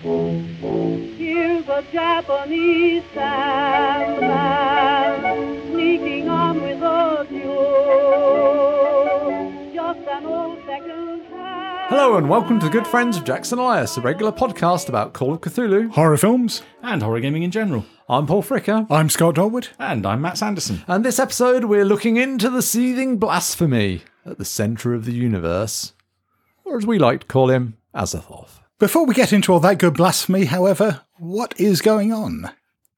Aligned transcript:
Here's 0.00 1.66
a 1.68 1.82
Japanese 1.90 3.02
sandman 3.12 4.30
sneaking 5.72 6.28
on 6.28 6.62
with 6.62 6.80
a 6.80 7.26
duel. 7.28 8.12
Just 9.74 9.98
an 10.08 10.24
old 10.24 10.60
second 10.66 11.24
hand. 11.24 11.88
Hello 11.90 12.16
and 12.16 12.28
welcome 12.30 12.60
to 12.60 12.66
the 12.66 12.70
Good 12.72 12.86
Friends 12.86 13.16
of 13.16 13.24
Jackson 13.24 13.58
Elias, 13.58 13.96
a 13.96 14.00
regular 14.00 14.30
podcast 14.30 14.88
about 14.88 15.14
Call 15.14 15.32
of 15.34 15.40
Cthulhu. 15.40 15.90
Horror 15.90 16.16
films. 16.16 16.62
and 16.80 17.02
horror 17.02 17.18
gaming 17.18 17.42
in 17.42 17.50
general. 17.50 17.84
I'm 18.08 18.28
Paul 18.28 18.44
Fricker, 18.44 18.86
I'm 18.88 19.10
Scott 19.10 19.34
Dorward. 19.34 19.66
And 19.80 20.06
I'm 20.06 20.20
Matt 20.20 20.38
Sanderson. 20.38 20.84
and 20.86 21.04
this 21.04 21.18
episode 21.18 21.64
we're 21.64 21.84
looking 21.84 22.16
into 22.18 22.48
the 22.50 22.62
seething 22.62 23.18
blasphemy 23.18 24.02
at 24.24 24.38
the 24.38 24.44
centre 24.44 24.94
of 24.94 25.06
the 25.06 25.12
universe, 25.12 25.92
or 26.64 26.76
as 26.78 26.86
we 26.86 27.00
like 27.00 27.22
to 27.22 27.26
call 27.26 27.50
him, 27.50 27.76
Azathoth. 27.92 28.60
Before 28.78 29.04
we 29.06 29.14
get 29.14 29.32
into 29.32 29.52
all 29.52 29.58
that 29.60 29.78
good 29.78 29.94
blasphemy, 29.94 30.44
however, 30.44 31.00
what 31.16 31.58
is 31.60 31.82
going 31.82 32.12
on? 32.12 32.50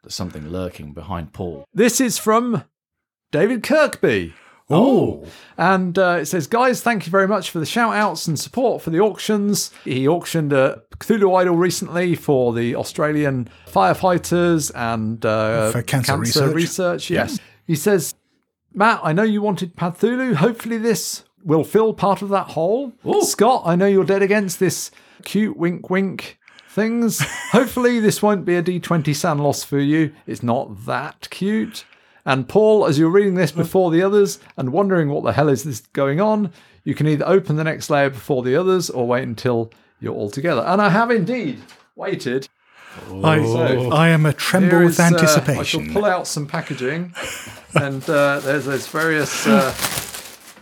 There's 0.02 0.14
something 0.14 0.48
lurking 0.50 0.92
behind 0.92 1.32
Paul. 1.32 1.64
This 1.72 2.02
is 2.02 2.18
from 2.18 2.64
David 3.30 3.62
Kirkby. 3.62 4.34
Oh, 4.72 5.24
And 5.58 5.98
uh, 5.98 6.18
it 6.20 6.26
says, 6.26 6.46
guys, 6.46 6.80
thank 6.82 7.04
you 7.06 7.10
very 7.10 7.26
much 7.26 7.50
for 7.50 7.58
the 7.58 7.66
shout 7.66 7.94
outs 7.94 8.28
and 8.28 8.38
support 8.38 8.82
for 8.82 8.90
the 8.90 9.00
auctions. 9.00 9.72
He 9.84 10.06
auctioned 10.06 10.52
a 10.52 10.82
Cthulhu 10.98 11.34
Idol 11.40 11.56
recently 11.56 12.14
for 12.14 12.52
the 12.52 12.76
Australian 12.76 13.48
firefighters 13.66 14.70
and 14.74 15.24
uh, 15.26 15.72
For 15.72 15.82
cancer 15.82 16.16
research. 16.18 16.54
research. 16.54 17.10
Yes. 17.10 17.40
He 17.66 17.74
says, 17.74 18.14
Matt, 18.72 19.00
I 19.02 19.12
know 19.12 19.22
you 19.24 19.42
wanted 19.42 19.76
Pathulu. 19.76 20.34
Hopefully, 20.34 20.78
this 20.78 21.24
will 21.42 21.64
fill 21.64 21.92
part 21.94 22.22
of 22.22 22.28
that 22.28 22.48
hole. 22.48 22.92
Scott, 23.22 23.62
I 23.64 23.74
know 23.76 23.86
you're 23.86 24.04
dead 24.04 24.22
against 24.22 24.60
this 24.60 24.90
cute 25.24 25.56
wink 25.56 25.90
wink 25.90 26.38
things. 26.68 27.20
Hopefully, 27.52 28.00
this 28.00 28.22
won't 28.22 28.44
be 28.44 28.56
a 28.56 28.62
D20 28.62 29.14
SAN 29.14 29.38
loss 29.38 29.62
for 29.64 29.78
you. 29.78 30.12
It's 30.26 30.42
not 30.42 30.86
that 30.86 31.28
cute. 31.30 31.84
And 32.24 32.48
Paul, 32.48 32.86
as 32.86 32.98
you're 32.98 33.10
reading 33.10 33.34
this 33.34 33.50
before 33.50 33.90
the 33.90 34.02
others 34.02 34.38
and 34.56 34.72
wondering 34.72 35.08
what 35.08 35.24
the 35.24 35.32
hell 35.32 35.48
is 35.48 35.64
this 35.64 35.80
going 35.80 36.20
on, 36.20 36.52
you 36.84 36.94
can 36.94 37.08
either 37.08 37.26
open 37.26 37.56
the 37.56 37.64
next 37.64 37.88
layer 37.90 38.10
before 38.10 38.42
the 38.42 38.54
others 38.56 38.90
or 38.90 39.06
wait 39.06 39.22
until 39.24 39.72
you're 40.00 40.14
all 40.14 40.30
together. 40.30 40.62
And 40.66 40.80
I 40.82 40.90
have 40.90 41.10
indeed 41.10 41.60
waited. 41.96 42.48
I, 43.22 43.42
So- 43.42 43.90
I 43.92 44.08
am 44.08 44.26
a 44.26 44.32
tremble 44.32 44.80
with 44.80 44.90
is, 44.90 45.00
uh, 45.00 45.44
I 45.48 45.62
shall 45.62 45.84
pull 45.92 46.04
out 46.04 46.26
some 46.26 46.46
packaging, 46.46 47.14
and 47.74 48.02
uh, 48.10 48.40
there's 48.40 48.64
there's 48.66 48.86
various 48.88 49.46
uh, 49.46 49.72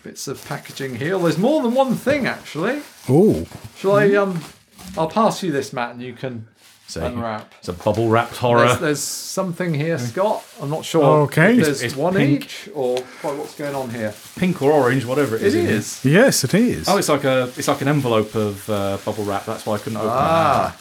bits 0.02 0.28
of 0.28 0.44
packaging 0.46 0.96
here. 0.96 1.18
There's 1.18 1.38
more 1.38 1.62
than 1.62 1.74
one 1.74 1.94
thing 1.94 2.26
actually. 2.26 2.82
oh, 3.08 3.46
Shall 3.76 3.96
I 3.96 4.14
um? 4.14 4.42
I'll 4.96 5.08
pass 5.10 5.42
you 5.42 5.52
this, 5.52 5.72
Matt, 5.72 5.92
and 5.92 6.02
you 6.02 6.12
can 6.14 6.48
So 6.86 7.04
unwrap. 7.04 7.52
It's 7.58 7.68
a 7.68 7.72
bubble 7.74 8.08
wrapped 8.08 8.36
horror. 8.38 8.66
There's, 8.66 8.78
there's 8.80 9.00
something 9.00 9.74
here, 9.74 9.98
Scott. 9.98 10.42
I'm 10.62 10.70
not 10.70 10.84
sure. 10.84 11.04
Okay. 11.22 11.58
if 11.58 11.64
there's 11.64 11.82
It's 11.82 11.94
one 11.96 12.14
pink. 12.14 12.44
each 12.44 12.68
or 12.74 12.96
quite 13.20 13.36
what's 13.36 13.54
going 13.54 13.74
on 13.74 13.90
here. 13.90 14.14
Pink 14.36 14.62
or 14.62 14.72
orange, 14.72 15.04
whatever 15.04 15.36
it 15.36 15.42
is. 15.42 15.54
It 15.54 15.60
in 15.64 15.66
is. 15.66 16.04
yes, 16.04 16.44
it 16.44 16.54
is. 16.54 16.88
Oh, 16.88 16.96
it's 16.96 17.08
like 17.10 17.24
a 17.24 17.52
it's 17.56 17.68
like 17.68 17.82
an 17.82 17.88
envelope 17.88 18.34
of 18.34 18.68
uh, 18.70 18.96
bubble 19.04 19.24
wrap. 19.24 19.44
That's 19.44 19.66
why 19.66 19.74
I 19.74 19.78
couldn't 19.78 19.98
open 19.98 20.10
Ah. 20.12 20.76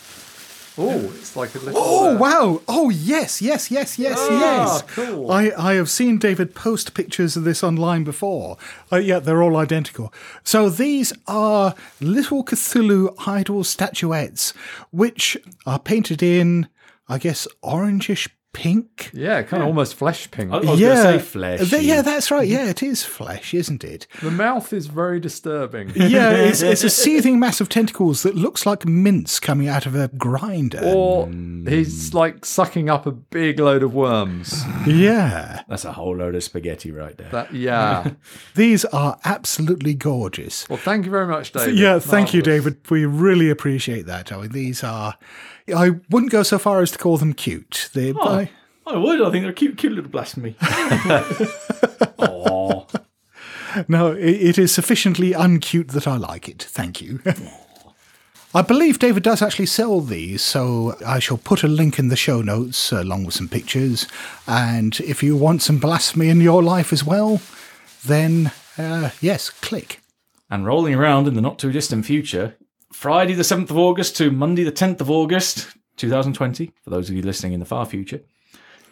Oh, 0.80 1.12
it's 1.16 1.36
like 1.36 1.56
a 1.56 1.60
little. 1.60 1.74
Oh 1.76 2.16
uh, 2.16 2.18
wow! 2.20 2.62
Oh 2.68 2.90
yes, 2.90 3.42
yes, 3.42 3.72
yes, 3.72 3.98
yes, 3.98 4.18
Ah, 4.20 4.40
yes. 4.40 4.82
cool. 4.94 5.32
I, 5.32 5.52
I 5.58 5.74
have 5.74 5.90
seen 5.90 6.20
David 6.20 6.54
post 6.54 6.94
pictures 6.94 7.36
of 7.36 7.44
this 7.44 7.64
online 7.64 8.04
before. 8.04 8.58
Uh, 8.92 8.98
yeah, 8.98 9.20
they're 9.20 9.42
all 9.42 9.58
identical. 9.58 10.14
So 10.44 10.70
these 10.70 11.14
are 11.28 11.74
little 12.00 12.44
Cthulhu 12.44 13.14
idol 13.28 13.64
statuettes, 13.64 14.54
which 14.92 15.36
are 15.66 15.80
painted 15.80 16.22
in, 16.22 16.68
I 17.10 17.18
guess, 17.18 17.48
orangish 17.64 18.30
pink. 18.58 19.12
Yeah, 19.14 19.44
kind 19.44 19.62
of 19.62 19.68
almost 19.68 19.94
flesh 19.94 20.32
pink. 20.32 20.52
I 20.52 20.58
was 20.58 20.80
yeah, 20.80 20.88
going 20.88 20.98
to 20.98 21.20
say 21.20 21.26
flesh. 21.26 21.72
Yeah, 21.72 22.02
that's 22.02 22.32
right. 22.32 22.48
Yeah, 22.48 22.66
it 22.70 22.82
is 22.82 23.04
flesh, 23.04 23.54
isn't 23.54 23.84
it? 23.84 24.08
The 24.24 24.32
mouth 24.32 24.74
is 24.74 24.88
very 24.88 25.20
disturbing. 25.20 25.92
Yeah, 26.08 26.32
it's, 26.32 26.62
it's 26.62 26.84
a 26.84 26.90
seething 27.04 27.38
mass 27.38 27.60
of 27.60 27.68
tentacles 27.68 28.24
that 28.24 28.34
looks 28.34 28.66
like 28.66 28.86
mince 28.86 29.40
coming 29.40 29.68
out 29.68 29.86
of 29.86 29.94
a 29.94 30.08
grinder. 30.08 30.80
Or 30.82 31.28
mm. 31.28 31.68
he's 31.70 32.14
like 32.14 32.46
sucking 32.46 32.90
up 32.90 33.06
a 33.06 33.12
big 33.12 33.60
load 33.60 33.84
of 33.84 33.94
worms. 33.94 34.64
yeah, 34.88 35.64
That's 35.68 35.84
a 35.86 35.92
whole 35.92 36.16
load 36.16 36.34
of 36.34 36.44
spaghetti 36.44 36.92
right 36.92 37.18
there. 37.18 37.30
That 37.30 37.54
yeah. 37.54 38.12
these 38.56 38.86
are 38.86 39.20
absolutely 39.26 39.96
gorgeous. 39.96 40.68
Well, 40.70 40.80
thank 40.80 41.06
you 41.06 41.12
very 41.12 41.28
much, 41.28 41.52
David. 41.52 41.78
Yeah, 41.78 42.00
thank 42.00 42.34
you, 42.34 42.42
David. 42.42 42.78
We 42.90 43.06
really 43.06 43.50
appreciate 43.50 44.06
that. 44.06 44.32
I 44.32 44.38
mean, 44.38 44.52
these 44.52 44.84
are. 44.84 45.16
I 45.76 45.92
wouldn't 46.10 46.32
go 46.32 46.44
so 46.44 46.58
far 46.60 46.82
as 46.82 46.92
to 46.92 46.98
call 46.98 47.18
them 47.18 47.34
cute. 47.34 47.90
They, 47.94 48.14
I- 48.14 48.50
I 48.86 48.96
would. 48.96 49.22
I 49.22 49.30
think 49.32 49.44
they're 49.44 49.52
cute, 49.54 49.78
cute 49.78 49.92
little 49.94 50.10
blasphemy. 50.10 50.56
oh, 52.20 52.88
no, 53.88 54.12
it, 54.14 54.26
it 54.26 54.58
is 54.58 54.72
sufficiently 54.74 55.34
uncute 55.34 55.90
that 55.90 56.08
I 56.08 56.16
like 56.18 56.48
it. 56.48 56.64
Thank 56.64 57.02
you. 57.02 57.20
I 58.56 58.62
believe 58.62 58.98
David 58.98 59.24
does 59.24 59.42
actually 59.42 59.66
sell 59.66 60.00
these, 60.00 60.42
so 60.42 60.96
I 61.06 61.20
shall 61.20 61.38
put 61.38 61.64
a 61.64 61.68
link 61.68 62.00
in 62.00 62.08
the 62.08 62.16
show 62.16 62.42
notes 62.42 62.92
uh, 62.94 63.02
along 63.02 63.26
with 63.26 63.36
some 63.36 63.50
pictures. 63.50 64.08
And 64.48 64.98
if 65.02 65.22
you 65.22 65.36
want 65.36 65.62
some 65.62 65.80
blasphemy 65.80 66.30
in 66.30 66.40
your 66.40 66.64
life 66.64 66.94
as 66.94 67.04
well, 67.04 67.42
then 68.06 68.52
uh, 68.78 69.10
yes, 69.22 69.50
click. 69.50 70.00
and 70.50 70.66
rolling 70.66 70.96
around 70.96 71.28
in 71.28 71.34
the 71.34 71.42
not 71.42 71.60
too 71.60 71.72
distant 71.74 72.06
future, 72.06 72.56
Friday 72.98 73.36
the 73.36 73.44
7th 73.44 73.70
of 73.70 73.78
August 73.78 74.18
to 74.18 74.32
Monday 74.32 74.64
the 74.64 74.72
10th 74.72 75.02
of 75.02 75.12
August 75.12 75.68
2020, 75.98 76.72
for 76.82 76.90
those 76.90 77.12
of 77.12 77.16
you 77.16 77.22
listening 77.22 77.54
in 77.54 77.60
the 77.60 77.66
far 77.66 77.86
future. 77.86 78.22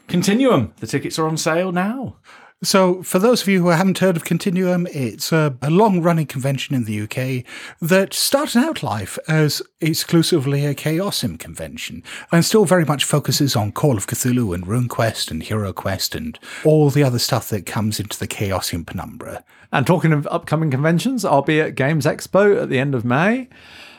Continuum, 0.07 0.75
the 0.77 0.85
tickets 0.85 1.17
are 1.17 1.27
on 1.27 1.37
sale 1.37 1.71
now. 1.71 2.17
So, 2.61 3.01
for 3.01 3.17
those 3.17 3.41
of 3.41 3.47
you 3.47 3.63
who 3.63 3.69
haven't 3.69 3.97
heard 3.97 4.15
of 4.15 4.23
Continuum, 4.23 4.85
it's 4.91 5.31
a, 5.31 5.57
a 5.59 5.71
long 5.71 6.03
running 6.03 6.27
convention 6.27 6.75
in 6.75 6.83
the 6.83 7.01
UK 7.01 7.51
that 7.81 8.13
started 8.13 8.59
out 8.59 8.83
life 8.83 9.17
as 9.27 9.63
exclusively 9.81 10.67
a 10.67 10.75
Chaosium 10.75 11.39
convention 11.39 12.03
and 12.31 12.45
still 12.45 12.65
very 12.65 12.85
much 12.85 13.03
focuses 13.03 13.55
on 13.55 13.71
Call 13.71 13.97
of 13.97 14.05
Cthulhu 14.05 14.53
and 14.53 14.67
RuneQuest 14.67 15.31
and 15.31 15.41
HeroQuest 15.41 16.13
and 16.13 16.37
all 16.63 16.91
the 16.91 17.03
other 17.03 17.19
stuff 17.19 17.49
that 17.49 17.65
comes 17.65 17.99
into 17.99 18.19
the 18.19 18.27
Chaosium 18.27 18.85
penumbra. 18.85 19.43
And 19.71 19.87
talking 19.87 20.13
of 20.13 20.27
upcoming 20.27 20.69
conventions, 20.69 21.25
I'll 21.25 21.41
be 21.41 21.59
at 21.59 21.73
Games 21.73 22.05
Expo 22.05 22.61
at 22.61 22.69
the 22.69 22.77
end 22.77 22.93
of 22.93 23.03
May. 23.03 23.49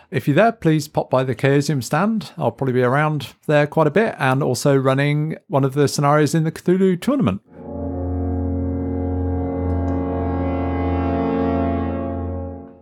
If 0.09 0.29
you're 0.29 0.37
there, 0.37 0.53
please 0.53 0.87
pop 0.87 1.11
by 1.11 1.25
the 1.25 1.35
Chaosium 1.35 1.83
stand. 1.83 2.31
I'll 2.39 2.53
probably 2.53 2.75
be 2.75 2.83
around 2.83 3.35
there 3.47 3.67
quite 3.67 3.89
a 3.89 3.91
bit 3.91 4.15
and 4.19 4.41
also 4.41 4.77
running 4.77 5.37
one 5.49 5.65
of 5.65 5.75
the 5.75 5.89
scenarios 5.89 6.35
in 6.35 6.45
the 6.45 6.53
Cthulhu 6.53 7.01
tournament. 7.01 7.43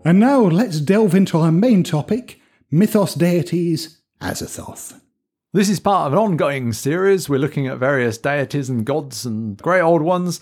And 0.06 0.20
now 0.20 0.40
let's 0.42 0.80
delve 0.80 1.14
into 1.14 1.38
our 1.38 1.50
main 1.50 1.82
topic 1.82 2.40
Mythos 2.70 3.14
deities, 3.14 4.02
Azathoth. 4.20 5.00
This 5.54 5.70
is 5.70 5.80
part 5.80 6.08
of 6.08 6.12
an 6.12 6.18
ongoing 6.18 6.74
series. 6.74 7.28
We're 7.28 7.38
looking 7.38 7.68
at 7.68 7.78
various 7.78 8.18
deities 8.18 8.68
and 8.68 8.84
gods 8.84 9.24
and 9.24 9.56
great 9.56 9.80
old 9.80 10.02
ones. 10.02 10.40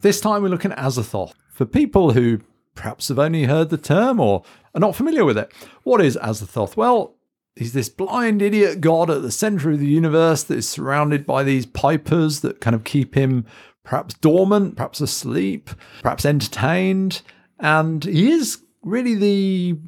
This 0.00 0.20
time 0.20 0.42
we're 0.42 0.48
looking 0.48 0.72
at 0.72 0.78
Azathoth. 0.78 1.34
For 1.50 1.66
people 1.66 2.12
who 2.12 2.40
perhaps 2.74 3.08
have 3.08 3.18
only 3.18 3.44
heard 3.44 3.70
the 3.70 3.78
term 3.78 4.20
or 4.20 4.42
are 4.74 4.80
not 4.80 4.96
familiar 4.96 5.24
with 5.24 5.38
it, 5.38 5.52
what 5.82 6.00
is 6.00 6.16
Azathoth? 6.16 6.76
Well, 6.76 7.16
he's 7.56 7.72
this 7.72 7.88
blind 7.88 8.42
idiot 8.42 8.80
god 8.80 9.10
at 9.10 9.22
the 9.22 9.30
center 9.30 9.70
of 9.70 9.78
the 9.78 9.86
universe 9.86 10.42
that 10.44 10.58
is 10.58 10.68
surrounded 10.68 11.26
by 11.26 11.42
these 11.42 11.66
pipers 11.66 12.40
that 12.40 12.60
kind 12.60 12.74
of 12.74 12.84
keep 12.84 13.14
him 13.14 13.44
perhaps 13.84 14.14
dormant, 14.14 14.76
perhaps 14.76 15.00
asleep, 15.00 15.70
perhaps 16.02 16.24
entertained. 16.24 17.22
And 17.58 18.04
he 18.04 18.30
is 18.30 18.62
really 18.82 19.14
the 19.14 19.78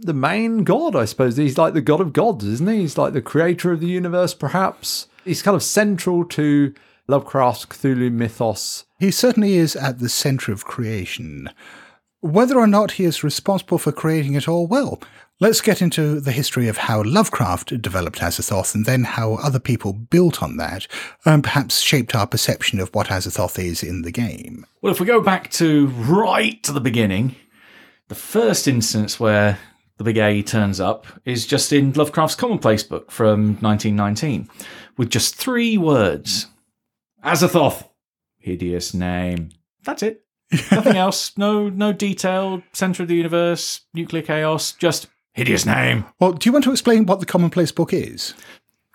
the 0.00 0.14
main 0.14 0.62
god, 0.62 0.94
I 0.94 1.06
suppose. 1.06 1.36
He's 1.36 1.58
like 1.58 1.74
the 1.74 1.80
god 1.80 2.00
of 2.00 2.12
gods, 2.12 2.44
isn't 2.44 2.68
he? 2.68 2.80
He's 2.80 2.98
like 2.98 3.12
the 3.12 3.22
creator 3.22 3.72
of 3.72 3.80
the 3.80 3.86
universe, 3.86 4.34
perhaps. 4.34 5.08
He's 5.24 5.42
kind 5.42 5.56
of 5.56 5.62
central 5.62 6.24
to 6.26 6.74
Lovecraft's 7.08 7.66
Cthulhu 7.66 8.12
mythos. 8.12 8.84
He 8.98 9.10
certainly 9.10 9.54
is 9.54 9.74
at 9.74 9.98
the 9.98 10.08
centre 10.08 10.52
of 10.52 10.64
creation. 10.64 11.48
Whether 12.20 12.58
or 12.58 12.66
not 12.66 12.92
he 12.92 13.04
is 13.04 13.22
responsible 13.22 13.78
for 13.78 13.92
creating 13.92 14.34
it 14.34 14.48
all, 14.48 14.66
well, 14.66 15.00
let's 15.38 15.60
get 15.60 15.82
into 15.82 16.18
the 16.18 16.32
history 16.32 16.66
of 16.66 16.78
how 16.78 17.02
Lovecraft 17.02 17.80
developed 17.82 18.20
Azathoth 18.20 18.74
and 18.74 18.86
then 18.86 19.04
how 19.04 19.34
other 19.34 19.58
people 19.58 19.92
built 19.92 20.42
on 20.42 20.56
that 20.56 20.86
and 21.24 21.44
perhaps 21.44 21.80
shaped 21.80 22.14
our 22.14 22.26
perception 22.26 22.80
of 22.80 22.94
what 22.94 23.08
Azathoth 23.08 23.62
is 23.62 23.82
in 23.82 24.02
the 24.02 24.10
game. 24.10 24.64
Well, 24.80 24.92
if 24.92 24.98
we 24.98 25.06
go 25.06 25.20
back 25.20 25.50
to 25.52 25.88
right 25.88 26.62
to 26.62 26.72
the 26.72 26.80
beginning, 26.80 27.36
the 28.08 28.14
first 28.14 28.66
instance 28.66 29.20
where 29.20 29.58
the 29.98 30.04
big 30.04 30.18
A 30.18 30.42
turns 30.42 30.80
up 30.80 31.06
is 31.24 31.46
just 31.46 31.72
in 31.72 31.92
Lovecraft's 31.92 32.34
Commonplace 32.34 32.82
book 32.82 33.10
from 33.10 33.56
1919, 33.60 34.48
with 34.96 35.10
just 35.10 35.34
three 35.34 35.76
words 35.78 36.46
Azathoth. 37.24 37.88
Hideous 38.38 38.94
name. 38.94 39.50
That's 39.84 40.02
it. 40.02 40.25
Nothing 40.70 40.96
else. 40.96 41.36
No, 41.36 41.68
no 41.68 41.92
detail. 41.92 42.62
center 42.72 43.02
of 43.02 43.08
the 43.08 43.16
universe, 43.16 43.80
nuclear 43.94 44.22
chaos. 44.22 44.72
Just 44.72 45.08
hideous 45.32 45.66
name. 45.66 46.06
Well, 46.18 46.32
do 46.32 46.48
you 46.48 46.52
want 46.52 46.64
to 46.64 46.72
explain 46.72 47.06
what 47.06 47.20
the 47.20 47.26
commonplace 47.26 47.72
book 47.72 47.92
is? 47.92 48.34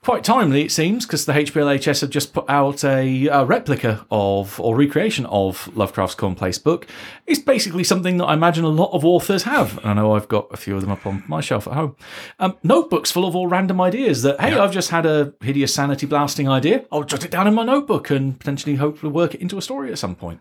Quite 0.03 0.23
timely, 0.23 0.63
it 0.63 0.71
seems, 0.71 1.05
because 1.05 1.27
the 1.27 1.33
HPLHS 1.33 2.01
have 2.01 2.09
just 2.09 2.33
put 2.33 2.49
out 2.49 2.83
a, 2.83 3.27
a, 3.27 3.45
replica 3.45 4.03
of 4.09 4.59
or 4.59 4.75
recreation 4.75 5.27
of 5.27 5.69
Lovecraft's 5.77 6.15
Commonplace 6.15 6.57
book. 6.57 6.87
It's 7.27 7.37
basically 7.39 7.83
something 7.83 8.17
that 8.17 8.25
I 8.25 8.33
imagine 8.33 8.63
a 8.63 8.69
lot 8.69 8.91
of 8.93 9.05
authors 9.05 9.43
have. 9.43 9.79
I 9.85 9.93
know 9.93 10.15
I've 10.15 10.27
got 10.27 10.47
a 10.49 10.57
few 10.57 10.75
of 10.75 10.81
them 10.81 10.89
up 10.89 11.05
on 11.05 11.23
my 11.27 11.39
shelf 11.39 11.67
at 11.67 11.73
home. 11.73 11.95
Um, 12.39 12.57
notebooks 12.63 13.11
full 13.11 13.27
of 13.27 13.35
all 13.35 13.45
random 13.45 13.79
ideas 13.79 14.23
that, 14.23 14.41
hey, 14.41 14.57
I've 14.57 14.73
just 14.73 14.89
had 14.89 15.05
a 15.05 15.35
hideous 15.39 15.71
sanity 15.71 16.07
blasting 16.07 16.49
idea. 16.49 16.83
I'll 16.91 17.03
jot 17.03 17.23
it 17.23 17.29
down 17.29 17.47
in 17.47 17.53
my 17.53 17.63
notebook 17.63 18.09
and 18.09 18.39
potentially 18.39 18.77
hopefully 18.77 19.11
work 19.11 19.35
it 19.35 19.41
into 19.41 19.59
a 19.59 19.61
story 19.61 19.91
at 19.91 19.99
some 19.99 20.15
point. 20.15 20.39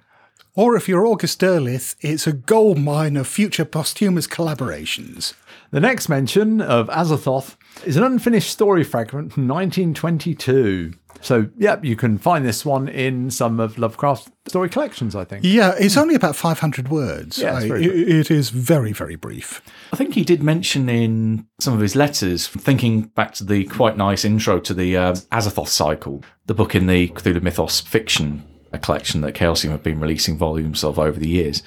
Or 0.55 0.77
if 0.77 0.89
you're 0.89 1.07
August 1.07 1.41
Derleth, 1.41 1.95
it's 2.01 2.27
a 2.27 2.33
gold 2.33 2.79
mine 2.79 3.17
of 3.17 3.27
future 3.29 3.65
posthumous 3.65 4.27
collaborations. 4.27 5.35
The 5.71 5.81
next 5.81 6.09
mention 6.09 6.61
of 6.61 6.89
Azathoth 6.89 7.55
is 7.85 7.97
an 7.97 8.03
unfinished 8.03 8.51
story 8.51 8.83
fragment 8.83 9.33
from 9.33 9.47
1922. 9.47 10.95
So, 11.23 11.49
yep, 11.59 11.85
you 11.85 11.97
can 11.97 12.17
find 12.19 12.45
this 12.47 12.65
one 12.65 12.89
in 12.89 13.31
some 13.31 13.61
of 13.61 13.77
Lovecraft's 13.77 14.31
story 14.49 14.69
collections, 14.71 15.15
I 15.15 15.25
think. 15.25 15.45
Yeah, 15.45 15.75
it's 15.79 15.97
only 15.99 16.15
about 16.15 16.35
500 16.35 16.89
words. 16.89 17.39
Yeah, 17.39 17.57
it's 17.57 17.65
I- 17.67 17.69
very 17.69 17.85
it- 17.85 18.09
it 18.09 18.31
is 18.31 18.49
very, 18.51 18.93
very 18.93 19.17
brief. 19.17 19.61
I 19.93 19.97
think 19.97 20.15
he 20.15 20.25
did 20.25 20.43
mention 20.43 20.89
in 20.89 21.47
some 21.61 21.75
of 21.75 21.81
his 21.81 21.95
letters, 21.95 22.49
thinking 22.49 23.03
back 23.15 23.35
to 23.35 23.45
the 23.45 23.65
quite 23.65 23.97
nice 23.99 24.25
intro 24.25 24.59
to 24.61 24.73
the 24.75 24.97
uh, 24.97 25.13
Azathoth 25.31 25.69
cycle, 25.69 26.25
the 26.47 26.55
book 26.55 26.75
in 26.75 26.87
the 26.87 27.09
Cthulhu 27.09 27.43
Mythos 27.43 27.81
fiction 27.81 28.43
a 28.73 28.79
collection 28.79 29.21
that 29.23 29.35
Chaosium 29.35 29.71
have 29.71 29.83
been 29.83 30.01
releasing 30.01 30.37
volumes 30.37 30.85
of 30.85 30.99
over 30.99 31.19
the 31.19 31.29
years. 31.29 31.63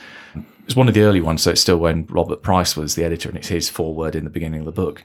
It's 0.65 0.77
one 0.77 0.87
of 0.87 0.93
the 0.93 1.01
early 1.01 1.19
ones, 1.19 1.41
so 1.43 1.51
it's 1.51 1.59
still 1.59 1.77
when 1.77 2.05
Robert 2.05 2.41
Price 2.41 2.77
was 2.77 2.95
the 2.95 3.03
editor, 3.03 3.27
and 3.27 3.37
it's 3.37 3.49
his 3.49 3.69
foreword 3.69 4.15
in 4.15 4.23
the 4.23 4.29
beginning 4.29 4.61
of 4.61 4.65
the 4.65 4.71
book, 4.71 5.03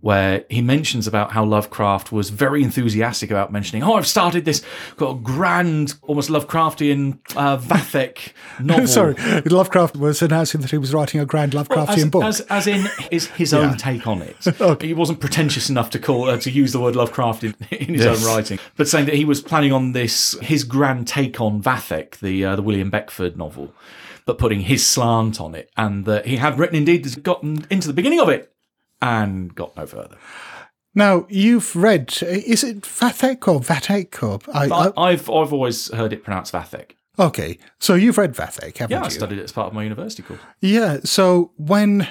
where 0.00 0.44
he 0.50 0.60
mentions 0.60 1.06
about 1.06 1.32
how 1.32 1.44
Lovecraft 1.44 2.10
was 2.10 2.30
very 2.30 2.64
enthusiastic 2.64 3.30
about 3.30 3.52
mentioning, 3.52 3.84
"Oh, 3.84 3.94
I've 3.94 4.08
started 4.08 4.44
this 4.44 4.60
got 4.96 5.10
a 5.10 5.18
grand, 5.20 5.94
almost 6.02 6.30
Lovecraftian 6.30 7.18
uh, 7.36 7.56
Vathek 7.58 8.32
novel." 8.60 8.88
Sorry, 8.88 9.14
Lovecraft 9.44 9.96
was 9.96 10.20
announcing 10.20 10.62
that 10.62 10.70
he 10.72 10.78
was 10.78 10.92
writing 10.92 11.20
a 11.20 11.24
grand 11.26 11.52
Lovecraftian 11.52 11.96
as, 11.98 12.08
book. 12.10 12.24
As, 12.24 12.40
as 12.42 12.66
in, 12.66 12.88
is 13.12 13.26
his 13.28 13.54
own 13.54 13.76
take 13.78 14.06
on 14.06 14.22
it. 14.22 14.36
He 14.82 14.94
wasn't 14.94 15.20
pretentious 15.20 15.70
enough 15.70 15.90
to 15.90 15.98
call 15.98 16.28
uh, 16.28 16.38
to 16.38 16.50
use 16.50 16.72
the 16.72 16.80
word 16.80 16.96
Lovecraft 16.96 17.44
in, 17.44 17.54
in 17.70 17.94
his 17.94 18.04
Yes. 18.04 18.20
own 18.26 18.34
writing, 18.34 18.58
but 18.76 18.88
saying 18.88 19.06
that 19.06 19.14
he 19.14 19.24
was 19.24 19.40
planning 19.40 19.72
on 19.72 19.92
this 19.92 20.36
his 20.40 20.64
grand 20.64 21.06
take 21.06 21.40
on 21.40 21.62
Vathek, 21.62 22.18
the 22.18 22.44
uh, 22.44 22.56
the 22.56 22.62
William 22.62 22.90
Beckford 22.90 23.36
novel, 23.36 23.72
but 24.28 24.36
putting 24.36 24.60
his 24.60 24.84
slant 24.86 25.40
on 25.40 25.54
it, 25.54 25.70
and 25.74 26.04
that 26.04 26.26
he 26.26 26.36
had 26.36 26.58
written 26.58 26.76
indeed 26.76 27.02
has 27.06 27.16
gotten 27.16 27.66
into 27.70 27.88
the 27.88 27.94
beginning 27.94 28.20
of 28.20 28.28
it 28.28 28.52
and 29.00 29.54
got 29.54 29.74
no 29.74 29.86
further. 29.86 30.18
now, 30.94 31.26
you've 31.30 31.74
read, 31.74 32.14
is 32.22 32.62
it 32.62 32.82
Vathek 32.82 33.48
or 33.48 33.60
Vatek? 33.60 34.22
Or, 34.22 34.38
I, 34.52 34.66
I, 34.68 35.12
I've 35.12 35.30
I've 35.30 35.52
always 35.54 35.90
heard 35.94 36.12
it 36.12 36.24
pronounced 36.24 36.52
Vathek. 36.52 36.90
Okay, 37.18 37.56
so 37.78 37.94
you've 37.94 38.18
read 38.18 38.34
Vathek, 38.34 38.76
haven't 38.76 38.90
you? 38.90 38.96
Yeah, 38.96 39.02
I 39.02 39.06
you? 39.06 39.10
studied 39.10 39.38
it 39.38 39.44
as 39.44 39.52
part 39.52 39.68
of 39.68 39.72
my 39.72 39.82
university 39.82 40.22
course. 40.22 40.40
Yeah, 40.60 40.98
so 41.04 41.52
when 41.56 42.06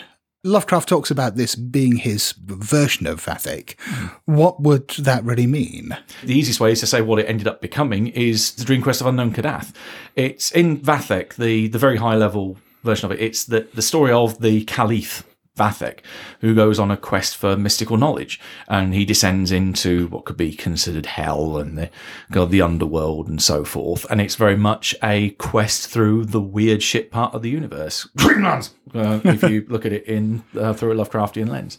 Lovecraft 0.47 0.87
talks 0.87 1.11
about 1.11 1.35
this 1.35 1.55
being 1.55 1.97
his 1.97 2.33
version 2.37 3.05
of 3.05 3.23
Vathek, 3.23 3.77
what 4.23 4.61
would 4.61 4.87
that 4.91 5.23
really 5.25 5.45
mean? 5.45 5.97
The 6.23 6.37
easiest 6.37 6.61
way 6.61 6.71
is 6.71 6.79
to 6.79 6.87
say 6.87 7.01
what 7.01 7.19
it 7.19 7.25
ended 7.25 7.47
up 7.47 7.61
becoming 7.61 8.07
is 8.07 8.53
the 8.53 8.63
Dream 8.63 8.81
Quest 8.81 9.01
of 9.01 9.07
Unknown 9.07 9.33
Kadath. 9.33 9.73
It's 10.15 10.49
in 10.51 10.79
Vathek, 10.79 11.35
the, 11.35 11.67
the 11.67 11.77
very 11.77 11.97
high 11.97 12.15
level 12.15 12.57
version 12.83 13.11
of 13.11 13.11
it. 13.11 13.21
It's 13.21 13.43
the, 13.43 13.67
the 13.73 13.81
story 13.81 14.13
of 14.13 14.39
the 14.39 14.63
Caliph 14.63 15.25
Vathek, 15.57 15.99
who 16.41 16.55
goes 16.55 16.79
on 16.79 16.91
a 16.91 16.97
quest 16.97 17.35
for 17.35 17.57
mystical 17.57 17.97
knowledge, 17.97 18.39
and 18.67 18.93
he 18.93 19.05
descends 19.05 19.51
into 19.51 20.07
what 20.07 20.25
could 20.25 20.37
be 20.37 20.53
considered 20.53 21.05
hell 21.05 21.57
and 21.57 21.77
the 21.77 21.89
God, 22.31 22.51
the 22.51 22.61
underworld 22.61 23.27
and 23.27 23.41
so 23.41 23.63
forth. 23.63 24.05
And 24.09 24.21
it's 24.21 24.35
very 24.35 24.57
much 24.57 24.95
a 25.03 25.31
quest 25.31 25.87
through 25.89 26.25
the 26.25 26.41
weird 26.41 26.83
shit 26.83 27.11
part 27.11 27.33
of 27.33 27.41
the 27.41 27.49
universe. 27.49 28.07
Dreamlands, 28.17 28.71
uh, 28.93 29.19
if 29.23 29.43
you 29.43 29.65
look 29.69 29.85
at 29.85 29.93
it 29.93 30.05
in 30.05 30.43
uh, 30.57 30.73
through 30.73 30.93
a 30.93 30.95
Lovecraftian 30.95 31.49
lens. 31.49 31.77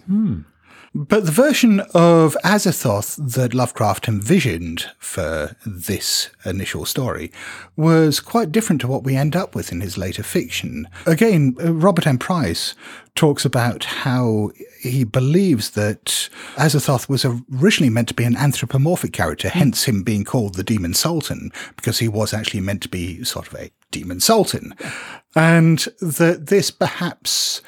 But 1.01 1.27
the 1.27 1.31
version 1.31 1.79
of 1.95 2.37
Azathoth 2.45 3.35
that 3.35 3.55
Lovecraft 3.55 4.09
envisioned 4.09 4.87
for 4.99 5.55
this 5.65 6.29
initial 6.45 6.87
story 6.87 7.31
was 7.77 8.19
quite 8.19 8.51
different 8.51 8.81
to 8.81 8.89
what 8.89 9.05
we 9.05 9.15
end 9.15 9.37
up 9.37 9.55
with 9.55 9.71
in 9.71 9.81
his 9.81 9.97
later 9.97 10.25
fiction. 10.25 10.89
Again, 11.07 11.55
Robert 11.57 12.05
M. 12.05 12.19
Price 12.19 12.75
talks 13.15 13.45
about 13.45 13.85
how 13.85 14.51
he 14.81 15.05
believes 15.05 15.71
that 15.71 16.29
Azathoth 16.57 17.09
was 17.09 17.25
originally 17.25 17.91
meant 17.91 18.09
to 18.09 18.15
be 18.15 18.25
an 18.25 18.37
anthropomorphic 18.37 19.13
character, 19.13 19.49
hence 19.49 19.85
him 19.85 20.03
being 20.03 20.25
called 20.25 20.55
the 20.55 20.65
Demon 20.65 20.95
Sultan, 20.95 21.53
because 21.77 22.01
he 22.01 22.09
was 22.09 22.35
actually 22.35 22.61
meant 22.61 22.83
to 22.83 22.89
be 22.89 23.23
sort 23.23 23.47
of 23.47 23.55
a 23.55 23.71
demon 23.93 24.19
sultan. 24.19 24.75
And 25.37 25.79
that 26.01 26.47
this 26.47 26.73
perhaps 26.73 27.63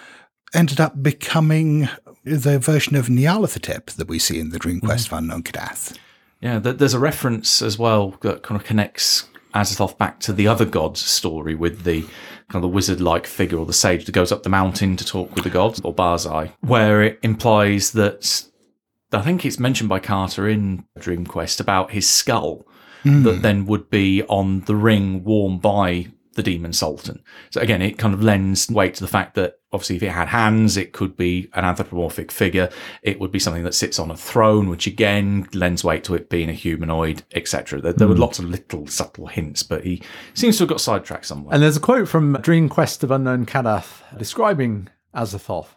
ended 0.52 0.80
up 0.80 1.00
becoming 1.00 1.88
the 2.24 2.58
version 2.58 2.96
of 2.96 3.06
Nyarlathotep 3.06 3.86
that 3.92 4.08
we 4.08 4.18
see 4.18 4.38
in 4.38 4.50
the 4.50 4.58
Dream 4.58 4.80
Quest 4.80 5.06
mm-hmm. 5.06 5.14
of 5.14 5.18
Unknown 5.18 5.42
Kadath. 5.42 5.96
Yeah, 6.40 6.58
there's 6.58 6.94
a 6.94 6.98
reference 6.98 7.60
as 7.60 7.78
well 7.78 8.16
that 8.22 8.42
kind 8.42 8.58
of 8.58 8.66
connects 8.66 9.28
Azathoth 9.54 9.98
back 9.98 10.20
to 10.20 10.32
the 10.32 10.46
other 10.46 10.64
gods 10.64 11.00
story 11.00 11.54
with 11.54 11.82
the 11.82 12.02
kind 12.48 12.56
of 12.56 12.62
the 12.62 12.68
wizard-like 12.68 13.26
figure 13.26 13.58
or 13.58 13.66
the 13.66 13.72
sage 13.72 14.06
that 14.06 14.12
goes 14.12 14.32
up 14.32 14.42
the 14.42 14.48
mountain 14.48 14.96
to 14.96 15.04
talk 15.04 15.34
with 15.34 15.44
the 15.44 15.50
gods, 15.50 15.80
or 15.84 15.94
Barzai, 15.94 16.52
where 16.60 17.02
it 17.02 17.18
implies 17.22 17.92
that 17.92 18.44
I 19.12 19.22
think 19.22 19.44
it's 19.44 19.58
mentioned 19.58 19.88
by 19.88 19.98
Carter 19.98 20.48
in 20.48 20.84
Dream 20.98 21.26
Quest 21.26 21.60
about 21.60 21.90
his 21.90 22.08
skull 22.08 22.66
that 23.04 23.10
hmm. 23.36 23.40
then 23.40 23.66
would 23.66 23.88
be 23.88 24.22
on 24.24 24.60
the 24.62 24.76
ring 24.76 25.24
worn 25.24 25.58
by 25.58 26.08
the 26.34 26.42
demon 26.42 26.72
sultan. 26.72 27.22
So 27.50 27.60
again, 27.60 27.82
it 27.82 27.98
kind 27.98 28.14
of 28.14 28.22
lends 28.22 28.68
weight 28.70 28.94
to 28.94 29.00
the 29.00 29.08
fact 29.08 29.34
that 29.34 29.58
obviously 29.72 29.96
if 29.96 30.02
it 30.02 30.10
had 30.10 30.28
hands, 30.28 30.76
it 30.76 30.92
could 30.92 31.16
be 31.16 31.50
an 31.54 31.64
anthropomorphic 31.64 32.30
figure. 32.30 32.70
It 33.02 33.18
would 33.18 33.32
be 33.32 33.38
something 33.38 33.64
that 33.64 33.74
sits 33.74 33.98
on 33.98 34.10
a 34.10 34.16
throne, 34.16 34.68
which 34.68 34.86
again 34.86 35.48
lends 35.52 35.82
weight 35.82 36.04
to 36.04 36.14
it 36.14 36.30
being 36.30 36.48
a 36.48 36.54
humanoid, 36.54 37.24
etc. 37.34 37.80
There, 37.80 37.92
there 37.92 38.08
were 38.08 38.14
hmm. 38.14 38.20
lots 38.20 38.38
of 38.38 38.44
little 38.44 38.86
subtle 38.86 39.26
hints, 39.26 39.62
but 39.62 39.84
he 39.84 40.02
seems 40.34 40.56
to 40.58 40.62
have 40.62 40.68
got 40.70 40.80
sidetracked 40.80 41.26
somewhere. 41.26 41.54
And 41.54 41.62
there's 41.62 41.76
a 41.76 41.80
quote 41.80 42.08
from 42.08 42.34
Dream 42.40 42.68
Quest 42.68 43.02
of 43.02 43.10
Unknown 43.10 43.46
Kadath 43.46 44.02
describing 44.16 44.88
Azathoth. 45.14 45.74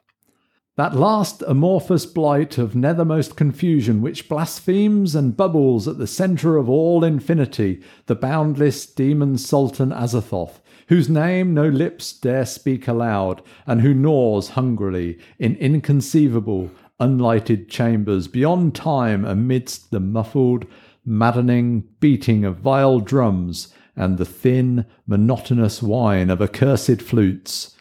That 0.75 0.95
last 0.95 1.43
amorphous 1.45 2.07
blight 2.07 2.57
of 2.57 2.73
nethermost 2.73 3.35
confusion 3.35 4.01
which 4.01 4.27
blasphemes 4.27 5.13
and 5.13 5.37
bubbles 5.37 5.87
at 5.87 5.99
the 5.99 6.07
centre 6.07 6.57
of 6.57 6.67
all 6.67 7.03
infinity, 7.03 7.83
the 8.07 8.15
boundless 8.15 8.87
demon 8.87 9.37
sultan 9.37 9.91
Azathoth, 9.91 10.61
whose 10.87 11.09
name 11.09 11.53
no 11.53 11.67
lips 11.67 12.11
dare 12.11 12.47
speak 12.47 12.87
aloud, 12.87 13.43
and 13.67 13.81
who 13.81 13.93
gnaws 13.93 14.49
hungrily 14.49 15.19
in 15.37 15.55
inconceivable, 15.57 16.71
unlighted 16.99 17.69
chambers 17.69 18.27
beyond 18.27 18.73
time 18.73 19.25
amidst 19.25 19.91
the 19.91 19.99
muffled, 19.99 20.65
maddening 21.05 21.83
beating 21.99 22.43
of 22.43 22.57
vile 22.57 22.99
drums 22.99 23.71
and 23.95 24.17
the 24.17 24.25
thin, 24.25 24.87
monotonous 25.05 25.83
whine 25.83 26.31
of 26.31 26.41
accursed 26.41 26.99
flutes 26.99 27.72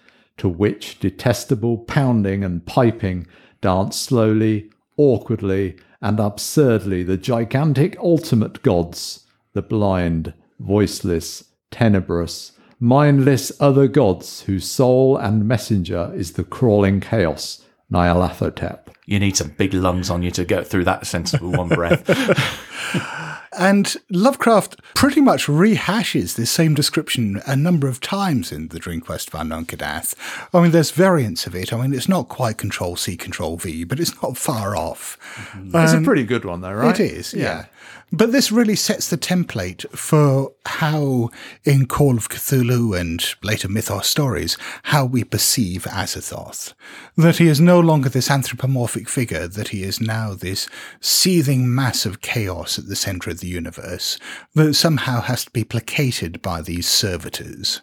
to 0.43 0.49
which 0.49 0.99
detestable 0.99 1.79
pounding 1.79 2.43
and 2.43 2.67
piping 2.67 3.25
dance 3.61 3.97
slowly, 3.97 4.69
awkwardly, 4.97 5.77
and 6.01 6.19
absurdly 6.19 7.05
the 7.05 7.17
gigantic 7.17 7.97
ultimate 8.01 8.61
gods, 8.63 9.25
the 9.53 9.63
blind, 9.63 10.35
voiceless, 10.59 11.45
tenebrous, 11.71 12.59
mindless 12.81 13.53
other 13.61 13.87
gods 13.87 14.41
whose 14.41 14.69
soul 14.69 15.17
and 15.17 15.47
messenger 15.47 16.11
is 16.13 16.33
the 16.33 16.43
crawling 16.43 16.99
chaos, 16.99 17.65
Nyarlathotep. 17.93 18.89
you 19.07 19.21
need 19.21 19.37
some 19.37 19.51
big 19.51 19.73
lungs 19.73 20.11
on 20.11 20.25
you 20.25 20.33
to 20.33 20.45
get 20.45 20.67
through 20.67 20.87
that 20.87 21.07
sentence 21.07 21.41
with 21.41 21.57
one 21.57 21.69
breath. 21.69 22.03
And 23.59 23.95
Lovecraft 24.09 24.81
pretty 24.95 25.21
much 25.21 25.47
rehashes 25.47 26.37
this 26.37 26.51
same 26.51 26.75
description 26.75 27.43
a 27.47 27.55
number 27.55 27.87
of 27.87 28.01
times 28.01 28.51
in 28.51 28.69
the 28.69 28.79
Dream 28.79 29.01
Quest 29.01 29.29
of 29.29 29.41
Unknown 29.41 29.67
Kadath. 29.67 30.15
I 30.55 30.61
mean, 30.63 30.71
there's 30.71 30.91
variants 30.91 31.47
of 31.47 31.55
it. 31.55 31.73
I 31.73 31.81
mean, 31.81 31.93
it's 31.93 32.09
not 32.09 32.29
quite 32.29 32.57
Control 32.57 32.97
C, 32.97 33.17
Control 33.17 33.57
V, 33.59 33.85
but 33.85 34.01
it's 34.01 34.21
not 34.23 34.37
far 34.39 34.75
off. 34.75 35.19
It's 35.55 35.93
a 35.93 35.99
um, 35.99 36.05
pretty 36.05 36.25
good 36.25 36.45
one, 36.45 36.63
though, 36.63 36.73
right? 36.73 36.99
It 36.99 37.13
is, 37.13 37.35
yeah. 37.35 37.67
But 38.15 38.31
this 38.31 38.53
really 38.53 38.77
sets 38.77 39.09
the 39.09 39.17
template 39.17 39.89
for 39.97 40.53
how, 40.67 41.31
in 41.65 41.87
Call 41.87 42.19
of 42.19 42.29
Cthulhu 42.29 42.99
and 42.99 43.25
later 43.43 43.71
Mythos 43.71 44.07
stories, 44.07 44.59
how 44.85 45.07
we 45.07 45.25
perceive 45.25 45.85
Azathoth. 45.85 46.75
That 47.17 47.39
he 47.39 47.49
is 47.49 47.59
no 47.59 47.81
longer 47.81 48.11
this 48.11 48.31
anthropomorphic 48.31 49.09
figure, 49.09 49.49
that 49.49 49.69
he 49.69 49.83
is 49.83 49.99
now 49.99 50.35
this 50.35 50.69
seething 51.01 51.75
mass 51.75 52.05
of 52.05 52.21
chaos 52.21 52.79
at 52.79 52.87
the 52.87 52.97
centre 52.97 53.31
of 53.31 53.41
the 53.41 53.49
universe, 53.49 54.19
that 54.55 54.75
somehow 54.75 55.23
has 55.23 55.47
to 55.47 55.51
be 55.51 55.65
placated 55.65 56.43
by 56.43 56.61
these 56.61 56.87
servitors. 56.87 57.81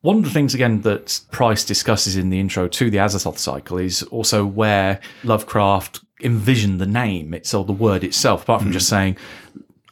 One 0.00 0.16
of 0.16 0.24
the 0.24 0.30
things, 0.30 0.54
again, 0.54 0.80
that 0.80 1.20
Price 1.30 1.64
discusses 1.64 2.16
in 2.16 2.30
the 2.30 2.40
intro 2.40 2.66
to 2.66 2.90
the 2.90 2.98
Azathoth 2.98 3.38
cycle 3.38 3.78
is 3.78 4.02
also 4.04 4.44
where 4.44 5.00
Lovecraft 5.22 6.00
envisioned 6.22 6.80
the 6.80 6.86
name, 6.86 7.34
it's 7.34 7.54
or 7.54 7.64
the 7.64 7.72
word 7.72 8.04
itself, 8.04 8.42
apart 8.42 8.62
from 8.62 8.72
just 8.72 8.88
hmm. 8.88 8.94
saying 8.94 9.16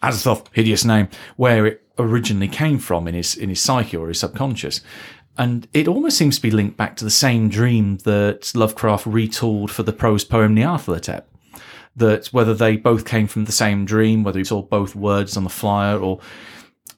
Azathoth, 0.02 0.46
hideous 0.52 0.84
name, 0.84 1.08
where 1.36 1.66
it 1.66 1.82
originally 1.98 2.48
came 2.48 2.78
from 2.78 3.08
in 3.08 3.14
his 3.14 3.34
in 3.34 3.48
his 3.48 3.60
psyche 3.60 3.96
or 3.96 4.08
his 4.08 4.20
subconscious. 4.20 4.80
And 5.38 5.68
it 5.74 5.86
almost 5.86 6.16
seems 6.16 6.36
to 6.36 6.42
be 6.42 6.50
linked 6.50 6.78
back 6.78 6.96
to 6.96 7.04
the 7.04 7.10
same 7.10 7.50
dream 7.50 7.98
that 7.98 8.52
Lovecraft 8.54 9.04
retooled 9.04 9.68
for 9.68 9.82
the 9.82 9.92
prose 9.92 10.24
poem 10.24 10.56
Nyarlathotep. 10.56 11.24
That 11.94 12.26
whether 12.28 12.54
they 12.54 12.76
both 12.76 13.04
came 13.04 13.26
from 13.26 13.44
the 13.44 13.52
same 13.52 13.84
dream, 13.84 14.22
whether 14.22 14.38
he 14.38 14.44
saw 14.44 14.62
both 14.62 14.94
words 14.94 15.36
on 15.36 15.44
the 15.44 15.50
flyer, 15.50 15.98
or 15.98 16.20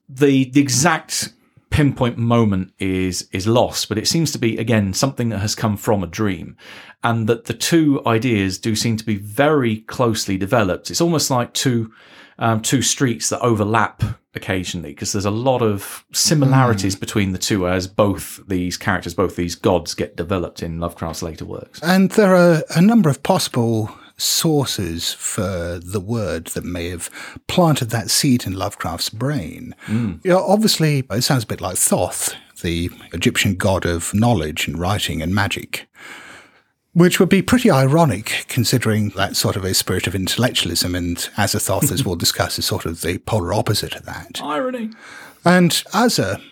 the 0.08 0.50
the 0.50 0.60
exact 0.60 1.32
pinpoint 1.70 2.18
moment 2.18 2.72
is 2.78 3.28
is 3.32 3.46
lost, 3.46 3.88
but 3.88 3.98
it 3.98 4.08
seems 4.08 4.32
to 4.32 4.38
be 4.38 4.56
again 4.58 4.92
something 4.92 5.28
that 5.30 5.38
has 5.38 5.54
come 5.54 5.76
from 5.76 6.02
a 6.02 6.06
dream, 6.06 6.56
and 7.02 7.28
that 7.28 7.44
the 7.44 7.54
two 7.54 8.02
ideas 8.06 8.58
do 8.58 8.74
seem 8.74 8.96
to 8.96 9.04
be 9.04 9.16
very 9.16 9.78
closely 9.82 10.36
developed. 10.36 10.90
It's 10.90 11.00
almost 11.00 11.30
like 11.30 11.52
two 11.54 11.92
um, 12.38 12.60
two 12.62 12.82
streets 12.82 13.28
that 13.30 13.40
overlap 13.40 14.02
occasionally 14.34 14.90
because 14.90 15.12
there's 15.12 15.24
a 15.24 15.30
lot 15.30 15.62
of 15.62 16.04
similarities 16.12 16.94
between 16.94 17.32
the 17.32 17.38
two 17.38 17.68
as 17.68 17.86
both 17.86 18.40
these 18.46 18.76
characters, 18.76 19.14
both 19.14 19.36
these 19.36 19.54
gods, 19.54 19.94
get 19.94 20.16
developed 20.16 20.62
in 20.62 20.78
Lovecraft's 20.78 21.22
later 21.22 21.44
works. 21.44 21.80
And 21.82 22.10
there 22.12 22.34
are 22.34 22.62
a 22.74 22.80
number 22.80 23.10
of 23.10 23.22
possible 23.22 23.90
sources 24.18 25.14
for 25.14 25.78
the 25.82 26.00
word 26.00 26.48
that 26.48 26.64
may 26.64 26.90
have 26.90 27.08
planted 27.46 27.90
that 27.90 28.10
seed 28.10 28.44
in 28.44 28.52
Lovecraft's 28.52 29.08
brain. 29.08 29.74
Hmm. 29.82 30.14
You 30.24 30.32
know, 30.32 30.44
obviously, 30.44 31.04
it 31.10 31.22
sounds 31.22 31.44
a 31.44 31.46
bit 31.46 31.60
like 31.60 31.76
Thoth, 31.76 32.34
the 32.62 32.90
Egyptian 33.12 33.54
god 33.54 33.86
of 33.86 34.12
knowledge 34.12 34.66
and 34.66 34.78
writing 34.78 35.22
and 35.22 35.34
magic. 35.34 35.88
Which 36.92 37.20
would 37.20 37.28
be 37.28 37.42
pretty 37.42 37.70
ironic 37.70 38.46
considering 38.48 39.10
that 39.10 39.36
sort 39.36 39.54
of 39.54 39.64
a 39.64 39.72
spirit 39.72 40.06
of 40.08 40.14
intellectualism, 40.14 40.94
and 40.94 41.16
Azathoth, 41.36 41.92
as 41.92 42.04
we'll 42.04 42.16
discuss, 42.16 42.58
is 42.58 42.66
sort 42.66 42.86
of 42.86 43.02
the 43.02 43.18
polar 43.18 43.54
opposite 43.54 43.94
of 43.94 44.04
that. 44.06 44.42
Irony. 44.42 44.90
And 45.44 45.70
Azza 45.92 46.42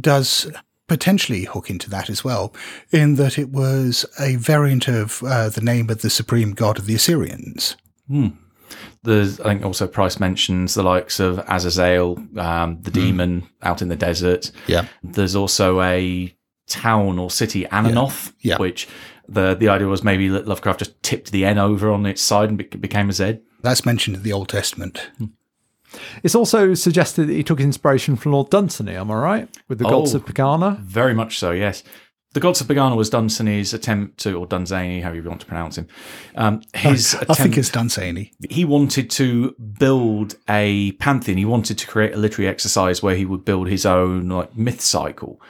does 0.00 0.50
potentially 0.88 1.44
hook 1.44 1.68
into 1.70 1.90
that 1.90 2.08
as 2.08 2.22
well, 2.24 2.52
in 2.90 3.16
that 3.16 3.38
it 3.38 3.50
was 3.50 4.04
a 4.20 4.36
variant 4.36 4.88
of 4.88 5.22
uh, 5.24 5.48
the 5.48 5.60
name 5.60 5.90
of 5.90 6.02
the 6.02 6.10
supreme 6.10 6.52
god 6.52 6.78
of 6.78 6.86
the 6.86 6.94
Assyrians. 6.94 7.76
There's, 9.02 9.40
I 9.40 9.44
think 9.44 9.64
also 9.64 9.86
Price 9.86 10.18
mentions 10.18 10.74
the 10.74 10.82
likes 10.82 11.20
of 11.20 11.38
Azazel, 11.48 12.18
um, 12.36 12.80
the 12.82 12.90
demon 12.90 13.48
out 13.62 13.82
in 13.82 13.88
the 13.88 13.96
desert. 13.96 14.50
Yeah. 14.66 14.86
There's 15.02 15.36
also 15.36 15.80
a 15.82 16.34
town 16.68 17.18
or 17.18 17.30
city, 17.30 17.64
Anathoth, 17.66 18.32
Yeah. 18.40 18.58
which 18.58 18.88
the 19.28 19.54
the 19.54 19.68
idea 19.68 19.86
was 19.86 20.02
maybe 20.04 20.28
Lovecraft 20.28 20.80
just 20.80 21.00
tipped 21.02 21.30
the 21.32 21.44
N 21.44 21.58
over 21.58 21.90
on 21.90 22.06
its 22.06 22.20
side 22.22 22.48
and 22.48 22.58
be- 22.58 22.64
became 22.64 23.08
a 23.08 23.12
Z. 23.12 23.38
That's 23.62 23.84
mentioned 23.86 24.16
in 24.16 24.22
the 24.22 24.32
Old 24.32 24.48
Testament. 24.48 25.08
It's 26.22 26.34
also 26.34 26.74
suggested 26.74 27.26
that 27.28 27.32
he 27.34 27.42
took 27.42 27.60
inspiration 27.60 28.16
from 28.16 28.32
Lord 28.32 28.50
Dunsany, 28.50 28.94
am 28.96 29.10
I 29.10 29.14
right? 29.14 29.48
With 29.68 29.78
the 29.78 29.84
gods 29.84 30.14
Oh. 30.14 30.18
of 30.18 30.24
Pegana. 30.26 30.78
Very 30.80 31.14
much 31.14 31.38
so, 31.38 31.52
yes. 31.52 31.82
The 32.36 32.40
Gods 32.40 32.60
of 32.60 32.66
Pegana 32.66 32.94
was 32.94 33.08
Dunsany's 33.08 33.72
attempt 33.72 34.18
to, 34.18 34.34
or 34.34 34.46
Dunsany, 34.46 35.00
however 35.00 35.16
you 35.16 35.22
want 35.22 35.40
to 35.40 35.46
pronounce 35.46 35.78
him. 35.78 35.88
Um, 36.34 36.60
his 36.74 37.14
I 37.14 37.20
attempt, 37.20 37.40
think 37.40 37.56
it's 37.56 37.70
Dunsany. 37.70 38.30
he 38.50 38.62
wanted 38.66 39.08
to 39.12 39.52
build 39.52 40.34
a 40.46 40.92
pantheon. 40.92 41.38
He 41.38 41.46
wanted 41.46 41.78
to 41.78 41.86
create 41.86 42.12
a 42.12 42.18
literary 42.18 42.50
exercise 42.50 43.02
where 43.02 43.16
he 43.16 43.24
would 43.24 43.46
build 43.46 43.68
his 43.68 43.86
own 43.86 44.28
like 44.28 44.54
myth 44.54 44.82
cycle, 44.82 45.40